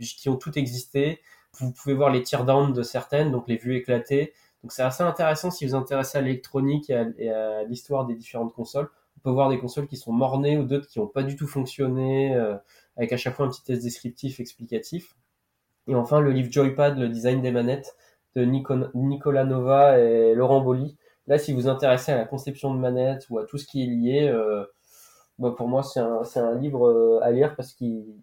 qui 0.00 0.28
ont 0.28 0.36
toutes 0.36 0.56
existé. 0.56 1.20
Vous 1.58 1.72
pouvez 1.72 1.94
voir 1.94 2.10
les 2.10 2.22
teardown 2.22 2.72
de 2.72 2.82
certaines, 2.82 3.30
donc 3.30 3.46
les 3.48 3.56
vues 3.56 3.76
éclatées. 3.76 4.32
Donc 4.62 4.72
c'est 4.72 4.82
assez 4.82 5.02
intéressant 5.02 5.50
si 5.50 5.66
vous 5.66 5.74
intéressez 5.74 6.18
à 6.18 6.20
l'électronique 6.20 6.90
et 6.90 7.30
à, 7.30 7.64
l'histoire 7.64 8.06
des 8.06 8.14
différentes 8.14 8.52
consoles. 8.52 8.90
On 9.16 9.20
peut 9.20 9.30
voir 9.30 9.48
des 9.48 9.58
consoles 9.58 9.86
qui 9.86 9.96
sont 9.96 10.12
mornées 10.12 10.58
ou 10.58 10.64
d'autres 10.64 10.86
qui 10.86 10.98
n'ont 10.98 11.06
pas 11.06 11.22
du 11.22 11.36
tout 11.36 11.46
fonctionné, 11.46 12.34
euh, 12.34 12.56
avec 12.96 13.12
à 13.12 13.16
chaque 13.16 13.34
fois 13.34 13.46
un 13.46 13.48
petit 13.48 13.62
test 13.62 13.82
descriptif 13.82 14.40
explicatif. 14.40 15.16
Et 15.86 15.94
enfin 15.94 16.20
le 16.20 16.30
livre 16.30 16.52
Joypad, 16.52 16.98
le 16.98 17.08
design 17.08 17.40
des 17.40 17.50
manettes 17.50 17.96
de 18.36 18.44
Nicolas 18.44 19.44
Nova 19.44 19.98
et 19.98 20.34
Laurent 20.34 20.60
Bolly. 20.60 20.96
Là, 21.26 21.38
si 21.38 21.52
vous 21.52 21.68
intéressez 21.68 22.12
à 22.12 22.16
la 22.16 22.24
conception 22.24 22.74
de 22.74 22.78
manettes 22.78 23.26
ou 23.30 23.38
à 23.38 23.44
tout 23.44 23.58
ce 23.58 23.66
qui 23.66 23.82
est 23.82 23.86
lié, 23.86 24.28
euh, 24.28 24.64
pour 25.38 25.68
moi 25.68 25.82
c'est 25.82 26.00
un, 26.00 26.22
un, 26.36 26.54
livre 26.56 26.88
euh, 26.88 27.20
à 27.22 27.30
lire 27.30 27.56
parce 27.56 27.72
qu'il 27.72 28.20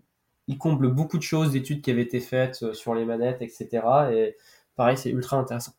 comble 0.60 0.92
beaucoup 0.92 1.18
de 1.18 1.24
choses, 1.24 1.52
d'études 1.52 1.82
qui 1.82 1.92
avaient 1.92 2.04
été 2.04 2.20
faites 2.20 2.74
sur 2.74 2.94
les 2.94 3.06
manettes, 3.06 3.42
etc. 3.42 3.82
Et 4.12 4.38
pareil, 4.76 4.98
c'est 4.98 5.10
ultra 5.10 5.38
intéressant. 5.38 5.74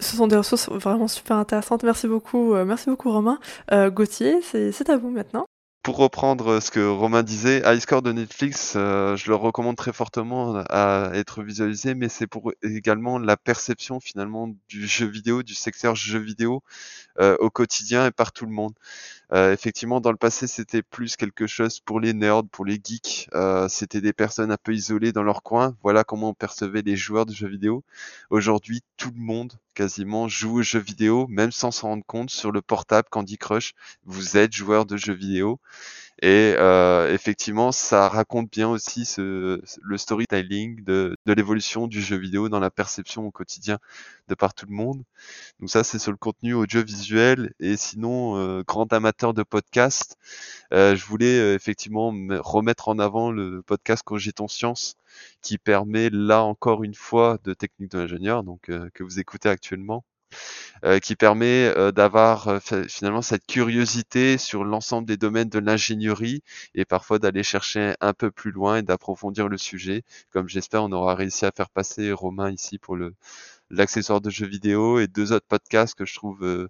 Ce 0.00 0.16
sont 0.16 0.26
des 0.26 0.36
ressources 0.36 0.68
vraiment 0.70 1.08
super 1.08 1.36
intéressantes. 1.36 1.82
Merci 1.82 2.08
beaucoup, 2.08 2.54
euh, 2.54 2.64
merci 2.64 2.88
beaucoup 2.88 3.12
Romain. 3.12 3.38
Euh, 3.70 3.90
Gauthier, 3.90 4.40
c'est 4.42 4.88
à 4.88 4.96
vous 4.96 5.10
maintenant. 5.10 5.44
Pour 5.82 5.96
reprendre 5.96 6.60
ce 6.60 6.70
que 6.70 6.86
Romain 6.86 7.22
disait, 7.22 7.62
High 7.64 7.80
Score 7.80 8.02
de 8.02 8.12
Netflix, 8.12 8.74
euh, 8.76 9.16
je 9.16 9.30
le 9.30 9.34
recommande 9.34 9.76
très 9.76 9.94
fortement 9.94 10.56
à 10.68 11.10
être 11.14 11.42
visualisé, 11.42 11.94
mais 11.94 12.10
c'est 12.10 12.26
pour 12.26 12.52
également 12.62 13.18
la 13.18 13.38
perception 13.38 13.98
finalement 13.98 14.48
du 14.68 14.86
jeu 14.86 15.06
vidéo, 15.06 15.42
du 15.42 15.54
secteur 15.54 15.94
jeu 15.94 16.18
vidéo 16.18 16.62
au 17.18 17.50
quotidien 17.50 18.06
et 18.06 18.10
par 18.10 18.32
tout 18.32 18.46
le 18.46 18.52
monde. 18.52 18.72
Euh, 19.32 19.52
effectivement, 19.52 20.00
dans 20.00 20.10
le 20.10 20.16
passé, 20.16 20.46
c'était 20.46 20.82
plus 20.82 21.16
quelque 21.16 21.46
chose 21.46 21.78
pour 21.80 22.00
les 22.00 22.12
nerds, 22.14 22.44
pour 22.50 22.64
les 22.64 22.80
geeks. 22.82 23.28
Euh, 23.34 23.68
c'était 23.68 24.00
des 24.00 24.12
personnes 24.12 24.50
un 24.50 24.56
peu 24.56 24.74
isolées 24.74 25.12
dans 25.12 25.22
leur 25.22 25.42
coin. 25.42 25.76
Voilà 25.82 26.02
comment 26.02 26.30
on 26.30 26.34
percevait 26.34 26.82
les 26.82 26.96
joueurs 26.96 27.26
de 27.26 27.32
jeux 27.32 27.48
vidéo. 27.48 27.84
Aujourd'hui, 28.30 28.82
tout 28.96 29.12
le 29.14 29.20
monde 29.20 29.52
quasiment 29.74 30.26
joue 30.28 30.58
aux 30.58 30.62
jeux 30.62 30.80
vidéo, 30.80 31.26
même 31.28 31.52
sans 31.52 31.70
s'en 31.70 31.88
rendre 31.88 32.04
compte. 32.06 32.30
Sur 32.30 32.50
le 32.50 32.60
portable, 32.60 33.08
Candy 33.10 33.38
Crush, 33.38 33.74
vous 34.04 34.36
êtes 34.36 34.52
joueur 34.52 34.84
de 34.84 34.96
jeux 34.96 35.14
vidéo. 35.14 35.60
Et 36.22 36.54
euh, 36.58 37.12
effectivement, 37.12 37.72
ça 37.72 38.08
raconte 38.08 38.50
bien 38.50 38.68
aussi 38.68 39.06
ce, 39.06 39.62
le 39.82 39.98
storytelling 39.98 40.84
de, 40.84 41.16
de 41.24 41.32
l'évolution 41.32 41.86
du 41.86 42.02
jeu 42.02 42.16
vidéo 42.16 42.48
dans 42.50 42.60
la 42.60 42.70
perception 42.70 43.26
au 43.26 43.30
quotidien 43.30 43.78
de 44.28 44.34
par 44.34 44.52
tout 44.52 44.66
le 44.66 44.74
monde. 44.74 45.02
Donc 45.60 45.70
ça, 45.70 45.82
c'est 45.82 45.98
sur 45.98 46.10
le 46.12 46.18
contenu 46.18 46.52
audiovisuel. 46.54 47.54
Et 47.58 47.76
sinon, 47.76 48.36
euh, 48.36 48.62
grand 48.66 48.92
amateur 48.92 49.32
de 49.34 49.42
podcast, 49.42 50.18
je 50.72 51.04
voulais 51.06 51.54
effectivement 51.54 52.12
remettre 52.40 52.88
en 52.88 52.98
avant 52.98 53.30
le 53.30 53.62
podcast 53.62 54.02
Cogitons 54.04 54.48
Science 54.48 54.96
qui 55.42 55.58
permet 55.58 56.10
là 56.10 56.42
encore 56.42 56.84
une 56.84 56.94
fois 56.94 57.38
de 57.44 57.54
technique 57.54 57.90
de 57.92 57.98
l'ingénieur, 57.98 58.44
donc 58.44 58.70
que 58.94 59.02
vous 59.02 59.18
écoutez 59.18 59.48
actuellement, 59.48 60.04
euh, 60.04 60.19
qui 61.02 61.14
permet 61.14 61.66
euh, 61.76 61.92
d'avoir 61.92 62.48
euh, 62.48 62.58
finalement 62.88 63.22
cette 63.22 63.46
curiosité 63.46 64.38
sur 64.38 64.64
l'ensemble 64.64 65.06
des 65.06 65.16
domaines 65.16 65.48
de 65.50 65.58
l'ingénierie 65.58 66.42
et 66.74 66.84
parfois 66.84 67.18
d'aller 67.18 67.42
chercher 67.42 67.94
un 68.00 68.14
peu 68.14 68.30
plus 68.30 68.50
loin 68.50 68.78
et 68.78 68.82
d'approfondir 68.82 69.48
le 69.48 69.58
sujet. 69.58 70.04
Comme 70.30 70.48
j'espère, 70.48 70.82
on 70.84 70.92
aura 70.92 71.14
réussi 71.14 71.44
à 71.44 71.52
faire 71.54 71.68
passer 71.68 72.12
Romain 72.12 72.50
ici 72.50 72.78
pour 72.78 72.96
l'accessoire 73.70 74.20
de 74.20 74.30
jeux 74.30 74.46
vidéo 74.46 74.98
et 75.00 75.06
deux 75.06 75.32
autres 75.32 75.46
podcasts 75.46 75.94
que 75.94 76.06
je 76.06 76.14
trouve 76.14 76.68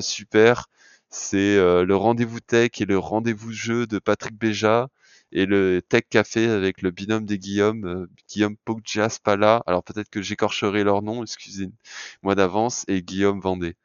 super. 0.00 0.68
C'est 1.10 1.56
le 1.56 1.96
rendez-vous 1.96 2.40
tech 2.40 2.70
et 2.80 2.84
le 2.84 2.98
rendez-vous 2.98 3.52
jeu 3.52 3.86
de 3.86 3.98
Patrick 3.98 4.38
Béja 4.38 4.88
et 5.32 5.46
le 5.46 5.82
Tech 5.82 6.04
Café 6.08 6.48
avec 6.48 6.82
le 6.82 6.90
binôme 6.90 7.24
des 7.24 7.38
Guillaume, 7.38 7.84
euh, 7.86 8.06
Guillaume 8.28 8.56
Poggias 8.64 9.18
Pala. 9.22 9.62
Alors 9.66 9.82
peut-être 9.84 10.10
que 10.10 10.22
j'écorcherai 10.22 10.84
leur 10.84 11.02
nom, 11.02 11.22
excusez-moi 11.22 12.34
d'avance, 12.34 12.84
et 12.88 13.02
Guillaume 13.02 13.40
Vendée. 13.40 13.76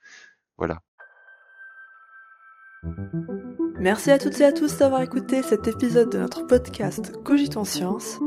Voilà. 0.58 0.82
Merci 3.80 4.12
à 4.12 4.20
toutes 4.20 4.40
et 4.42 4.46
à 4.46 4.52
tous 4.52 4.78
d'avoir 4.78 5.02
écouté 5.02 5.42
cet 5.42 5.68
épisode 5.68 6.10
de 6.10 6.18
notre 6.20 6.46
podcast 6.46 7.14
Cogitons 7.24 7.64
Science. 7.64 8.20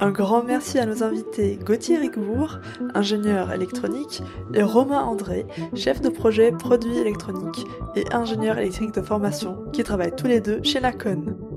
Un 0.00 0.12
grand 0.12 0.44
merci 0.44 0.78
à 0.78 0.86
nos 0.86 1.02
invités 1.02 1.58
Gauthier 1.64 1.98
Rigbourg, 1.98 2.58
ingénieur 2.94 3.52
électronique, 3.52 4.22
et 4.54 4.62
Romain 4.62 5.02
André, 5.02 5.44
chef 5.74 6.00
de 6.00 6.08
projet 6.08 6.52
produits 6.52 6.98
électroniques 6.98 7.66
et 7.96 8.04
ingénieur 8.12 8.58
électrique 8.58 8.94
de 8.94 9.02
formation, 9.02 9.64
qui 9.72 9.82
travaillent 9.82 10.14
tous 10.14 10.28
les 10.28 10.40
deux 10.40 10.62
chez 10.62 10.80
Nacon. 10.80 11.47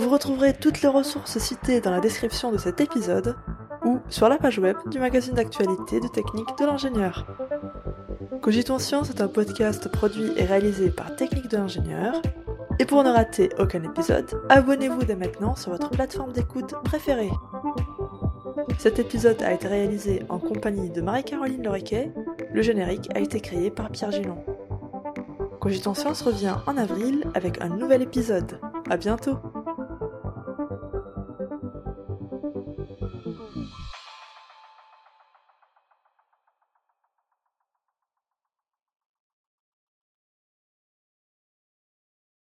Vous 0.00 0.08
retrouverez 0.08 0.54
toutes 0.54 0.80
les 0.80 0.88
ressources 0.88 1.36
citées 1.36 1.82
dans 1.82 1.90
la 1.90 2.00
description 2.00 2.50
de 2.50 2.56
cet 2.56 2.80
épisode 2.80 3.36
ou 3.84 3.98
sur 4.08 4.30
la 4.30 4.38
page 4.38 4.58
web 4.58 4.74
du 4.90 4.98
magazine 4.98 5.34
d'actualité 5.34 6.00
de 6.00 6.08
technique 6.08 6.48
de 6.58 6.64
l'ingénieur. 6.64 7.26
Cogitons 8.40 8.78
Science 8.78 9.10
est 9.10 9.20
un 9.20 9.28
podcast 9.28 9.92
produit 9.92 10.32
et 10.38 10.44
réalisé 10.46 10.88
par 10.88 11.14
Technique 11.16 11.48
de 11.48 11.58
l'ingénieur. 11.58 12.14
Et 12.78 12.86
pour 12.86 13.04
ne 13.04 13.10
rater 13.10 13.50
aucun 13.58 13.82
épisode, 13.82 14.40
abonnez-vous 14.48 15.04
dès 15.04 15.16
maintenant 15.16 15.54
sur 15.54 15.72
votre 15.72 15.90
plateforme 15.90 16.32
d'écoute 16.32 16.72
préférée. 16.82 17.30
Cet 18.78 18.98
épisode 19.00 19.42
a 19.42 19.52
été 19.52 19.68
réalisé 19.68 20.22
en 20.30 20.38
compagnie 20.38 20.88
de 20.88 21.02
Marie-Caroline 21.02 21.62
Loriquet. 21.62 22.10
Le 22.54 22.62
générique 22.62 23.10
a 23.14 23.20
été 23.20 23.40
créé 23.40 23.70
par 23.70 23.90
Pierre 23.90 24.12
Gillon. 24.12 24.42
Cogitons 25.60 25.92
Science 25.92 26.22
revient 26.22 26.54
en 26.66 26.78
avril 26.78 27.26
avec 27.34 27.60
un 27.60 27.68
nouvel 27.68 28.00
épisode. 28.00 28.58
À 28.88 28.96
bientôt! 28.96 29.36